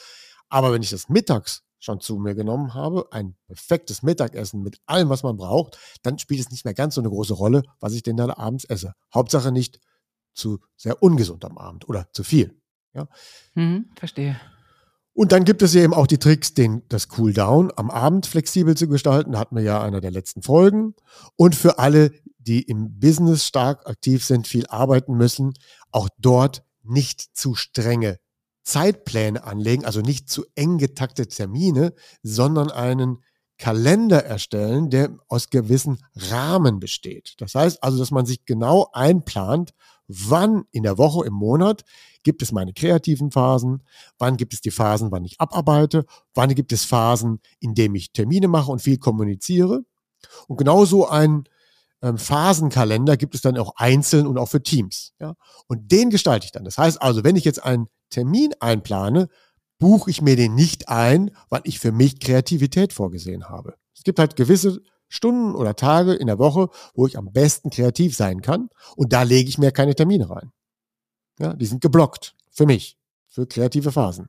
Aber 0.49 0.71
wenn 0.73 0.81
ich 0.81 0.89
das 0.89 1.09
mittags 1.09 1.63
schon 1.79 2.01
zu 2.01 2.17
mir 2.17 2.35
genommen 2.35 2.73
habe, 2.73 3.07
ein 3.11 3.35
perfektes 3.47 4.03
Mittagessen 4.03 4.61
mit 4.61 4.79
allem, 4.85 5.09
was 5.09 5.23
man 5.23 5.37
braucht, 5.37 5.77
dann 6.03 6.19
spielt 6.19 6.41
es 6.41 6.51
nicht 6.51 6.65
mehr 6.65 6.73
ganz 6.73 6.95
so 6.95 7.01
eine 7.01 7.09
große 7.09 7.33
Rolle, 7.33 7.63
was 7.79 7.93
ich 7.93 8.03
denn 8.03 8.17
dann 8.17 8.31
abends 8.31 8.65
esse. 8.65 8.93
Hauptsache 9.13 9.51
nicht 9.51 9.79
zu 10.33 10.59
sehr 10.75 11.01
ungesund 11.01 11.45
am 11.45 11.57
Abend 11.57 11.87
oder 11.87 12.07
zu 12.11 12.23
viel. 12.23 12.61
Ja? 12.93 13.07
Hm, 13.53 13.89
verstehe. 13.95 14.39
Und 15.19 15.33
dann 15.33 15.43
gibt 15.43 15.61
es 15.63 15.75
eben 15.75 15.93
auch 15.93 16.07
die 16.07 16.17
Tricks, 16.17 16.53
den, 16.53 16.81
das 16.87 17.09
Cooldown 17.09 17.73
am 17.75 17.89
Abend 17.89 18.25
flexibel 18.25 18.77
zu 18.77 18.87
gestalten. 18.87 19.37
Hatten 19.37 19.57
wir 19.57 19.63
ja 19.63 19.81
einer 19.81 19.99
der 19.99 20.11
letzten 20.11 20.43
Folgen. 20.43 20.95
Und 21.35 21.55
für 21.55 21.77
alle, 21.77 22.13
die 22.37 22.61
im 22.61 23.01
Business 23.01 23.45
stark 23.45 23.85
aktiv 23.85 24.23
sind, 24.23 24.47
viel 24.47 24.65
arbeiten 24.67 25.17
müssen, 25.17 25.55
auch 25.91 26.07
dort 26.19 26.63
nicht 26.83 27.35
zu 27.35 27.53
strenge 27.53 28.17
Zeitpläne 28.63 29.43
anlegen, 29.43 29.83
also 29.83 29.99
nicht 29.99 30.29
zu 30.29 30.45
eng 30.55 30.77
getaktete 30.77 31.35
Termine, 31.35 31.93
sondern 32.23 32.71
einen 32.71 33.17
Kalender 33.57 34.23
erstellen, 34.23 34.89
der 34.89 35.17
aus 35.27 35.49
gewissen 35.49 35.97
Rahmen 36.15 36.79
besteht. 36.79 37.33
Das 37.39 37.55
heißt 37.55 37.83
also, 37.83 37.97
dass 37.97 38.11
man 38.11 38.25
sich 38.25 38.45
genau 38.45 38.87
einplant, 38.93 39.73
wann 40.07 40.63
in 40.71 40.83
der 40.83 40.97
Woche, 40.97 41.27
im 41.27 41.33
Monat 41.33 41.83
gibt 42.23 42.41
es 42.41 42.51
meine 42.51 42.73
kreativen 42.73 43.31
Phasen, 43.31 43.83
wann 44.17 44.37
gibt 44.37 44.53
es 44.53 44.61
die 44.61 44.71
Phasen, 44.71 45.11
wann 45.11 45.25
ich 45.25 45.39
abarbeite, 45.39 46.05
wann 46.33 46.53
gibt 46.55 46.71
es 46.71 46.85
Phasen, 46.85 47.39
in 47.59 47.75
denen 47.75 47.95
ich 47.95 48.11
Termine 48.11 48.47
mache 48.47 48.71
und 48.71 48.81
viel 48.81 48.97
kommuniziere. 48.97 49.85
Und 50.47 50.57
genauso 50.57 51.07
ein 51.07 51.45
ähm, 52.01 52.17
Phasenkalender 52.17 53.17
gibt 53.17 53.35
es 53.35 53.41
dann 53.41 53.57
auch 53.57 53.73
einzeln 53.75 54.27
und 54.27 54.37
auch 54.37 54.49
für 54.49 54.63
Teams. 54.63 55.13
Ja? 55.19 55.35
Und 55.67 55.91
den 55.91 56.09
gestalte 56.09 56.45
ich 56.45 56.51
dann. 56.51 56.65
Das 56.65 56.77
heißt 56.77 57.01
also, 57.01 57.23
wenn 57.23 57.35
ich 57.35 57.45
jetzt 57.45 57.63
einen 57.63 57.87
Termin 58.09 58.53
einplane, 58.59 59.29
buche 59.77 60.09
ich 60.09 60.21
mir 60.21 60.35
den 60.35 60.55
nicht 60.55 60.89
ein, 60.89 61.31
weil 61.49 61.61
ich 61.63 61.79
für 61.79 61.91
mich 61.91 62.19
Kreativität 62.19 62.93
vorgesehen 62.93 63.49
habe. 63.49 63.75
Es 63.95 64.03
gibt 64.03 64.19
halt 64.19 64.35
gewisse 64.35 64.81
Stunden 65.07 65.55
oder 65.55 65.75
Tage 65.75 66.13
in 66.13 66.27
der 66.27 66.37
Woche, 66.37 66.69
wo 66.93 67.07
ich 67.07 67.17
am 67.17 67.31
besten 67.31 67.69
kreativ 67.69 68.15
sein 68.15 68.41
kann 68.41 68.69
und 68.95 69.11
da 69.13 69.23
lege 69.23 69.49
ich 69.49 69.57
mir 69.57 69.71
keine 69.71 69.95
Termine 69.95 70.29
rein. 70.29 70.51
Ja, 71.39 71.53
die 71.53 71.65
sind 71.65 71.81
geblockt 71.81 72.35
für 72.51 72.65
mich, 72.65 72.97
für 73.27 73.47
kreative 73.47 73.91
Phasen. 73.91 74.27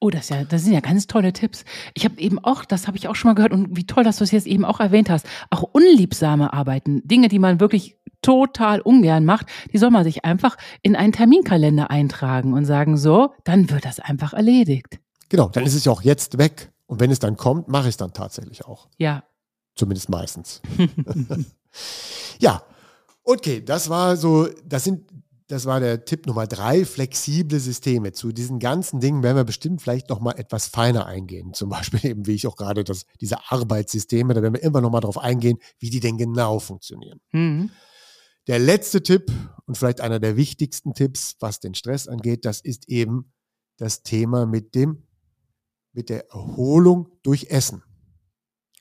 Oh, 0.00 0.10
das, 0.10 0.28
ja, 0.28 0.44
das 0.44 0.62
sind 0.62 0.74
ja 0.74 0.80
ganz 0.80 1.06
tolle 1.06 1.32
Tipps. 1.32 1.64
Ich 1.94 2.04
habe 2.04 2.20
eben 2.20 2.38
auch, 2.38 2.64
das 2.64 2.86
habe 2.86 2.96
ich 2.96 3.08
auch 3.08 3.16
schon 3.16 3.30
mal 3.30 3.34
gehört 3.34 3.52
und 3.52 3.76
wie 3.76 3.86
toll, 3.86 4.04
dass 4.04 4.18
du 4.18 4.24
es 4.24 4.30
jetzt 4.30 4.46
eben 4.46 4.64
auch 4.64 4.80
erwähnt 4.80 5.10
hast, 5.10 5.26
auch 5.50 5.62
unliebsame 5.62 6.52
Arbeiten, 6.52 7.06
Dinge, 7.06 7.28
die 7.28 7.38
man 7.38 7.58
wirklich 7.58 7.96
total 8.22 8.80
ungern 8.80 9.24
macht, 9.24 9.46
die 9.72 9.78
soll 9.78 9.90
man 9.90 10.04
sich 10.04 10.24
einfach 10.24 10.56
in 10.82 10.94
einen 10.94 11.12
Terminkalender 11.12 11.90
eintragen 11.90 12.52
und 12.52 12.64
sagen, 12.64 12.96
so, 12.96 13.32
dann 13.44 13.70
wird 13.70 13.84
das 13.84 14.00
einfach 14.00 14.32
erledigt. 14.32 15.00
Genau, 15.28 15.48
dann 15.48 15.64
ist 15.64 15.74
es 15.74 15.84
ja 15.84 15.92
auch 15.92 16.02
jetzt 16.02 16.38
weg. 16.38 16.72
Und 16.86 17.00
wenn 17.00 17.10
es 17.10 17.18
dann 17.18 17.36
kommt, 17.36 17.68
mache 17.68 17.84
ich 17.84 17.90
es 17.90 17.96
dann 17.96 18.12
tatsächlich 18.12 18.64
auch. 18.64 18.88
Ja. 18.98 19.24
Zumindest 19.74 20.08
meistens. 20.08 20.62
ja, 22.38 22.62
okay, 23.24 23.62
das 23.64 23.88
war 23.88 24.16
so, 24.16 24.48
das 24.64 24.84
sind 24.84 25.10
das 25.48 25.64
war 25.64 25.80
der 25.80 26.04
Tipp 26.04 26.26
Nummer 26.26 26.46
drei, 26.46 26.84
flexible 26.84 27.58
Systeme. 27.58 28.12
Zu 28.12 28.32
diesen 28.32 28.58
ganzen 28.58 29.00
Dingen 29.00 29.22
werden 29.22 29.36
wir 29.36 29.44
bestimmt 29.44 29.80
vielleicht 29.80 30.10
noch 30.10 30.20
mal 30.20 30.32
etwas 30.32 30.68
feiner 30.68 31.06
eingehen. 31.06 31.54
Zum 31.54 31.70
Beispiel 31.70 32.04
eben, 32.04 32.26
wie 32.26 32.34
ich 32.34 32.46
auch 32.46 32.56
gerade 32.56 32.84
das, 32.84 33.06
diese 33.20 33.50
Arbeitssysteme, 33.50 34.34
da 34.34 34.42
werden 34.42 34.54
wir 34.54 34.62
immer 34.62 34.82
noch 34.82 34.90
mal 34.90 35.00
darauf 35.00 35.16
eingehen, 35.16 35.58
wie 35.78 35.88
die 35.88 36.00
denn 36.00 36.18
genau 36.18 36.58
funktionieren. 36.58 37.20
Mhm. 37.32 37.70
Der 38.46 38.58
letzte 38.58 39.02
Tipp 39.02 39.32
und 39.66 39.76
vielleicht 39.76 40.02
einer 40.02 40.20
der 40.20 40.36
wichtigsten 40.36 40.92
Tipps, 40.92 41.36
was 41.40 41.60
den 41.60 41.74
Stress 41.74 42.08
angeht, 42.08 42.44
das 42.44 42.60
ist 42.60 42.88
eben 42.88 43.32
das 43.78 44.02
Thema 44.02 44.44
mit 44.44 44.74
dem, 44.74 45.06
mit 45.92 46.10
der 46.10 46.30
Erholung 46.30 47.08
durch 47.22 47.46
Essen. 47.50 47.82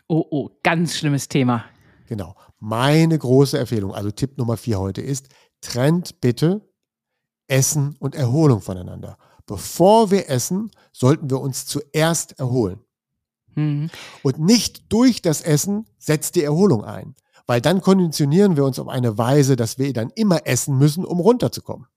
Oh, 0.09 0.25
oh, 0.29 0.49
ganz 0.63 0.95
schlimmes 0.95 1.29
Thema. 1.29 1.65
Genau. 2.07 2.35
Meine 2.59 3.17
große 3.17 3.59
Empfehlung, 3.59 3.93
also 3.93 4.09
Tipp 4.11 4.37
Nummer 4.37 4.57
vier 4.57 4.79
heute 4.79 5.01
ist, 5.01 5.29
trennt 5.67 6.21
bitte 6.21 6.61
Essen 7.47 7.95
und 7.99 8.15
Erholung 8.15 8.61
voneinander. 8.61 9.17
Bevor 9.45 10.11
wir 10.11 10.29
essen, 10.29 10.71
sollten 10.91 11.29
wir 11.29 11.39
uns 11.39 11.65
zuerst 11.65 12.39
erholen. 12.39 12.79
Mhm. 13.55 13.89
Und 14.23 14.39
nicht 14.39 14.91
durch 14.91 15.21
das 15.21 15.41
Essen 15.41 15.85
setzt 15.97 16.35
die 16.35 16.43
Erholung 16.43 16.83
ein, 16.83 17.15
weil 17.47 17.61
dann 17.61 17.81
konditionieren 17.81 18.55
wir 18.55 18.63
uns 18.63 18.79
auf 18.79 18.87
eine 18.87 19.17
Weise, 19.17 19.55
dass 19.55 19.77
wir 19.77 19.91
dann 19.93 20.09
immer 20.11 20.47
essen 20.47 20.77
müssen, 20.77 21.05
um 21.05 21.19
runterzukommen. 21.19 21.87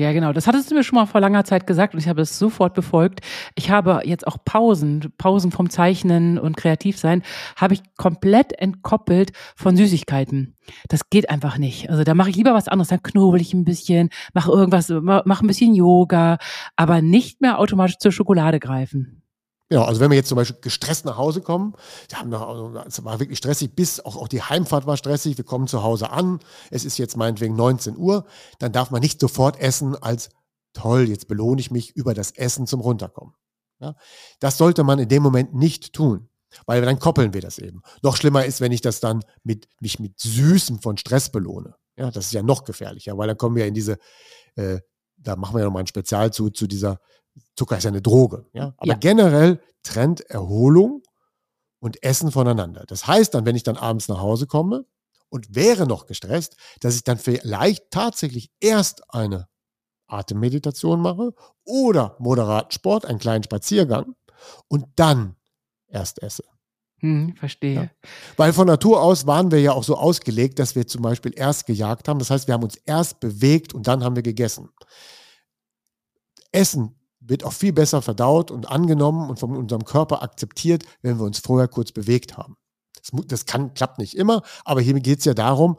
Ja, 0.00 0.12
genau. 0.12 0.32
Das 0.32 0.46
hattest 0.46 0.70
du 0.70 0.74
mir 0.74 0.82
schon 0.82 0.96
mal 0.96 1.04
vor 1.04 1.20
langer 1.20 1.44
Zeit 1.44 1.66
gesagt 1.66 1.92
und 1.92 2.00
ich 2.00 2.08
habe 2.08 2.22
es 2.22 2.38
sofort 2.38 2.72
befolgt. 2.72 3.20
Ich 3.54 3.70
habe 3.70 4.00
jetzt 4.04 4.26
auch 4.26 4.38
Pausen, 4.42 5.12
Pausen 5.18 5.50
vom 5.50 5.68
Zeichnen 5.68 6.38
und 6.38 6.56
Kreativsein, 6.56 7.22
habe 7.54 7.74
ich 7.74 7.82
komplett 7.98 8.58
entkoppelt 8.58 9.32
von 9.56 9.76
Süßigkeiten. 9.76 10.56
Das 10.88 11.10
geht 11.10 11.28
einfach 11.28 11.58
nicht. 11.58 11.90
Also 11.90 12.02
da 12.02 12.14
mache 12.14 12.30
ich 12.30 12.36
lieber 12.36 12.54
was 12.54 12.66
anderes. 12.66 12.88
Dann 12.88 13.02
knobel 13.02 13.42
ich 13.42 13.52
ein 13.52 13.66
bisschen, 13.66 14.08
mache 14.32 14.50
irgendwas, 14.50 14.88
mache 14.88 15.44
ein 15.44 15.46
bisschen 15.46 15.74
Yoga, 15.74 16.38
aber 16.76 17.02
nicht 17.02 17.42
mehr 17.42 17.58
automatisch 17.58 17.98
zur 17.98 18.10
Schokolade 18.10 18.58
greifen. 18.58 19.20
Genau, 19.70 19.84
also 19.84 20.00
wenn 20.00 20.10
wir 20.10 20.16
jetzt 20.16 20.28
zum 20.28 20.34
Beispiel 20.34 20.58
gestresst 20.60 21.04
nach 21.04 21.16
Hause 21.16 21.42
kommen, 21.42 21.74
wir 22.08 22.18
haben 22.18 22.28
noch, 22.28 22.46
also 22.46 22.76
es 22.84 23.04
war 23.04 23.20
wirklich 23.20 23.38
stressig, 23.38 23.76
bis 23.76 24.00
auch, 24.00 24.16
auch 24.16 24.26
die 24.26 24.42
Heimfahrt 24.42 24.84
war 24.84 24.96
stressig, 24.96 25.38
wir 25.38 25.44
kommen 25.44 25.68
zu 25.68 25.84
Hause 25.84 26.10
an, 26.10 26.40
es 26.72 26.84
ist 26.84 26.98
jetzt 26.98 27.16
meinetwegen 27.16 27.54
19 27.54 27.96
Uhr, 27.96 28.26
dann 28.58 28.72
darf 28.72 28.90
man 28.90 29.00
nicht 29.00 29.20
sofort 29.20 29.60
essen 29.60 29.94
als 29.94 30.30
toll, 30.72 31.08
jetzt 31.08 31.28
belohne 31.28 31.60
ich 31.60 31.70
mich 31.70 31.94
über 31.94 32.14
das 32.14 32.32
Essen 32.32 32.66
zum 32.66 32.80
Runterkommen. 32.80 33.32
Ja? 33.78 33.94
Das 34.40 34.58
sollte 34.58 34.82
man 34.82 34.98
in 34.98 35.08
dem 35.08 35.22
Moment 35.22 35.54
nicht 35.54 35.92
tun, 35.92 36.28
weil 36.66 36.82
dann 36.82 36.98
koppeln 36.98 37.32
wir 37.32 37.40
das 37.40 37.58
eben. 37.60 37.80
Noch 38.02 38.16
schlimmer 38.16 38.44
ist, 38.44 38.60
wenn 38.60 38.72
ich 38.72 38.80
das 38.80 38.98
dann 38.98 39.22
mit, 39.44 39.68
mich 39.80 40.00
mit 40.00 40.18
Süßem 40.18 40.80
von 40.80 40.96
Stress 40.96 41.30
belohne. 41.30 41.76
Ja, 41.96 42.10
das 42.10 42.26
ist 42.26 42.32
ja 42.32 42.42
noch 42.42 42.64
gefährlicher, 42.64 43.16
weil 43.16 43.28
dann 43.28 43.36
kommen 43.36 43.54
wir 43.54 43.66
in 43.66 43.74
diese, 43.74 43.98
äh, 44.56 44.80
da 45.16 45.36
machen 45.36 45.54
wir 45.54 45.60
ja 45.60 45.66
nochmal 45.66 45.84
ein 45.84 45.86
Spezial 45.86 46.32
zu, 46.32 46.50
zu 46.50 46.66
dieser 46.66 46.98
Zucker 47.56 47.78
ist 47.78 47.84
ja 47.84 47.90
eine 47.90 48.02
Droge. 48.02 48.46
Ja? 48.52 48.74
Aber 48.78 48.92
ja. 48.92 48.94
generell 48.94 49.60
trennt 49.82 50.20
Erholung 50.22 51.02
und 51.78 52.02
Essen 52.02 52.30
voneinander. 52.30 52.84
Das 52.86 53.06
heißt 53.06 53.34
dann, 53.34 53.46
wenn 53.46 53.56
ich 53.56 53.62
dann 53.62 53.76
abends 53.76 54.08
nach 54.08 54.20
Hause 54.20 54.46
komme 54.46 54.86
und 55.28 55.54
wäre 55.54 55.86
noch 55.86 56.06
gestresst, 56.06 56.56
dass 56.80 56.96
ich 56.96 57.04
dann 57.04 57.18
vielleicht 57.18 57.90
tatsächlich 57.90 58.50
erst 58.60 59.02
eine 59.12 59.48
Atemmeditation 60.06 61.00
mache 61.00 61.34
oder 61.64 62.16
moderaten 62.18 62.72
Sport, 62.72 63.06
einen 63.06 63.18
kleinen 63.18 63.44
Spaziergang 63.44 64.14
und 64.68 64.86
dann 64.96 65.36
erst 65.88 66.22
esse. 66.22 66.44
Hm, 66.98 67.34
verstehe. 67.36 67.74
Ja. 67.74 67.90
Weil 68.36 68.52
von 68.52 68.66
Natur 68.66 69.00
aus 69.00 69.26
waren 69.26 69.50
wir 69.50 69.60
ja 69.60 69.72
auch 69.72 69.84
so 69.84 69.96
ausgelegt, 69.96 70.58
dass 70.58 70.74
wir 70.74 70.86
zum 70.86 71.00
Beispiel 71.00 71.32
erst 71.34 71.66
gejagt 71.66 72.08
haben. 72.08 72.18
Das 72.18 72.30
heißt, 72.30 72.46
wir 72.46 72.54
haben 72.54 72.62
uns 72.62 72.76
erst 72.76 73.20
bewegt 73.20 73.72
und 73.72 73.86
dann 73.86 74.04
haben 74.04 74.16
wir 74.16 74.22
gegessen. 74.22 74.68
Essen 76.52 76.99
wird 77.20 77.44
auch 77.44 77.52
viel 77.52 77.72
besser 77.72 78.02
verdaut 78.02 78.50
und 78.50 78.70
angenommen 78.70 79.28
und 79.28 79.38
von 79.38 79.56
unserem 79.56 79.84
Körper 79.84 80.22
akzeptiert, 80.22 80.84
wenn 81.02 81.18
wir 81.18 81.24
uns 81.24 81.38
vorher 81.38 81.68
kurz 81.68 81.92
bewegt 81.92 82.36
haben. 82.36 82.56
Das, 82.94 83.10
das 83.26 83.46
kann, 83.46 83.74
klappt 83.74 83.98
nicht 83.98 84.16
immer, 84.16 84.42
aber 84.64 84.80
hier 84.80 84.94
geht 84.94 85.20
es 85.20 85.24
ja 85.24 85.34
darum, 85.34 85.78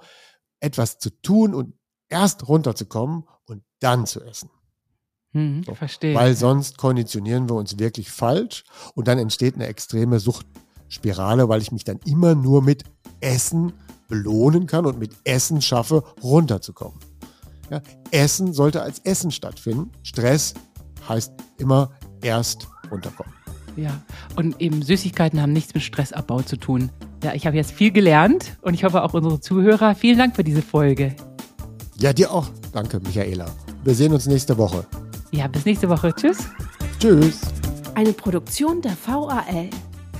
etwas 0.59 0.99
zu 0.99 1.09
tun 1.21 1.53
und 1.53 1.73
erst 2.09 2.47
runterzukommen 2.47 3.23
und 3.45 3.63
dann 3.79 4.05
zu 4.05 4.23
essen. 4.23 4.49
Hm, 5.33 5.63
so. 5.65 5.73
Verstehe. 5.75 6.15
Weil 6.15 6.35
sonst 6.35 6.77
konditionieren 6.77 7.49
wir 7.49 7.55
uns 7.55 7.79
wirklich 7.79 8.11
falsch 8.11 8.63
und 8.95 9.07
dann 9.07 9.17
entsteht 9.17 9.55
eine 9.55 9.67
extreme 9.67 10.19
Suchtspirale, 10.19 11.49
weil 11.49 11.61
ich 11.61 11.71
mich 11.71 11.83
dann 11.83 11.99
immer 12.05 12.35
nur 12.35 12.61
mit 12.61 12.83
Essen 13.21 13.73
belohnen 14.07 14.67
kann 14.67 14.85
und 14.85 14.99
mit 14.99 15.15
Essen 15.23 15.61
schaffe, 15.61 16.03
runterzukommen. 16.21 16.99
Ja, 17.69 17.81
Essen 18.11 18.51
sollte 18.51 18.81
als 18.81 18.99
Essen 18.99 19.31
stattfinden. 19.31 19.91
Stress 20.03 20.53
heißt 21.07 21.33
immer 21.57 21.91
erst 22.21 22.67
runterkommen. 22.89 23.33
Ja, 23.75 24.01
und 24.35 24.59
eben 24.61 24.81
Süßigkeiten 24.81 25.41
haben 25.41 25.53
nichts 25.53 25.73
mit 25.73 25.83
Stressabbau 25.83 26.41
zu 26.41 26.57
tun. 26.57 26.89
Ja, 27.23 27.33
ich 27.33 27.45
habe 27.45 27.55
jetzt 27.55 27.71
viel 27.71 27.91
gelernt 27.91 28.57
und 28.61 28.73
ich 28.73 28.83
hoffe 28.83 29.03
auch 29.03 29.13
unsere 29.13 29.39
Zuhörer. 29.39 29.95
Vielen 29.95 30.17
Dank 30.17 30.35
für 30.35 30.43
diese 30.43 30.61
Folge. 30.61 31.15
Ja, 31.97 32.13
dir 32.13 32.31
auch. 32.31 32.49
Danke, 32.73 32.99
Michaela. 32.99 33.45
Wir 33.83 33.95
sehen 33.95 34.11
uns 34.13 34.25
nächste 34.25 34.57
Woche. 34.57 34.85
Ja, 35.31 35.47
bis 35.47 35.65
nächste 35.65 35.87
Woche. 35.87 36.13
Tschüss. 36.13 36.39
Tschüss. 36.99 37.41
Eine 37.95 38.13
Produktion 38.13 38.81
der 38.81 38.97
VAL. 39.05 39.69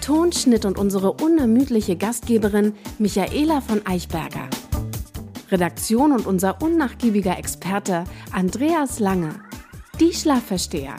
Tonschnitt 0.02 0.66
und 0.66 0.78
unsere 0.78 1.14
unermüdliche 1.14 1.96
Gastgeberin 1.96 2.74
Michaela 2.98 3.62
von 3.62 3.86
Eichberger. 3.86 4.50
Redaktion 5.52 6.12
und 6.12 6.26
unser 6.26 6.62
unnachgiebiger 6.62 7.38
Experte 7.38 8.06
Andreas 8.32 9.00
Lange. 9.00 9.36
Die 10.02 10.16
Schlafversteher. 10.16 10.96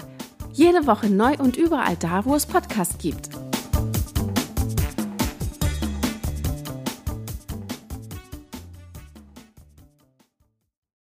Jede 0.52 0.86
Woche 0.86 1.10
neu 1.10 1.34
und 1.38 1.56
überall 1.56 1.96
da, 1.96 2.24
wo 2.24 2.36
es 2.36 2.46
Podcasts 2.46 2.98
gibt. 2.98 3.30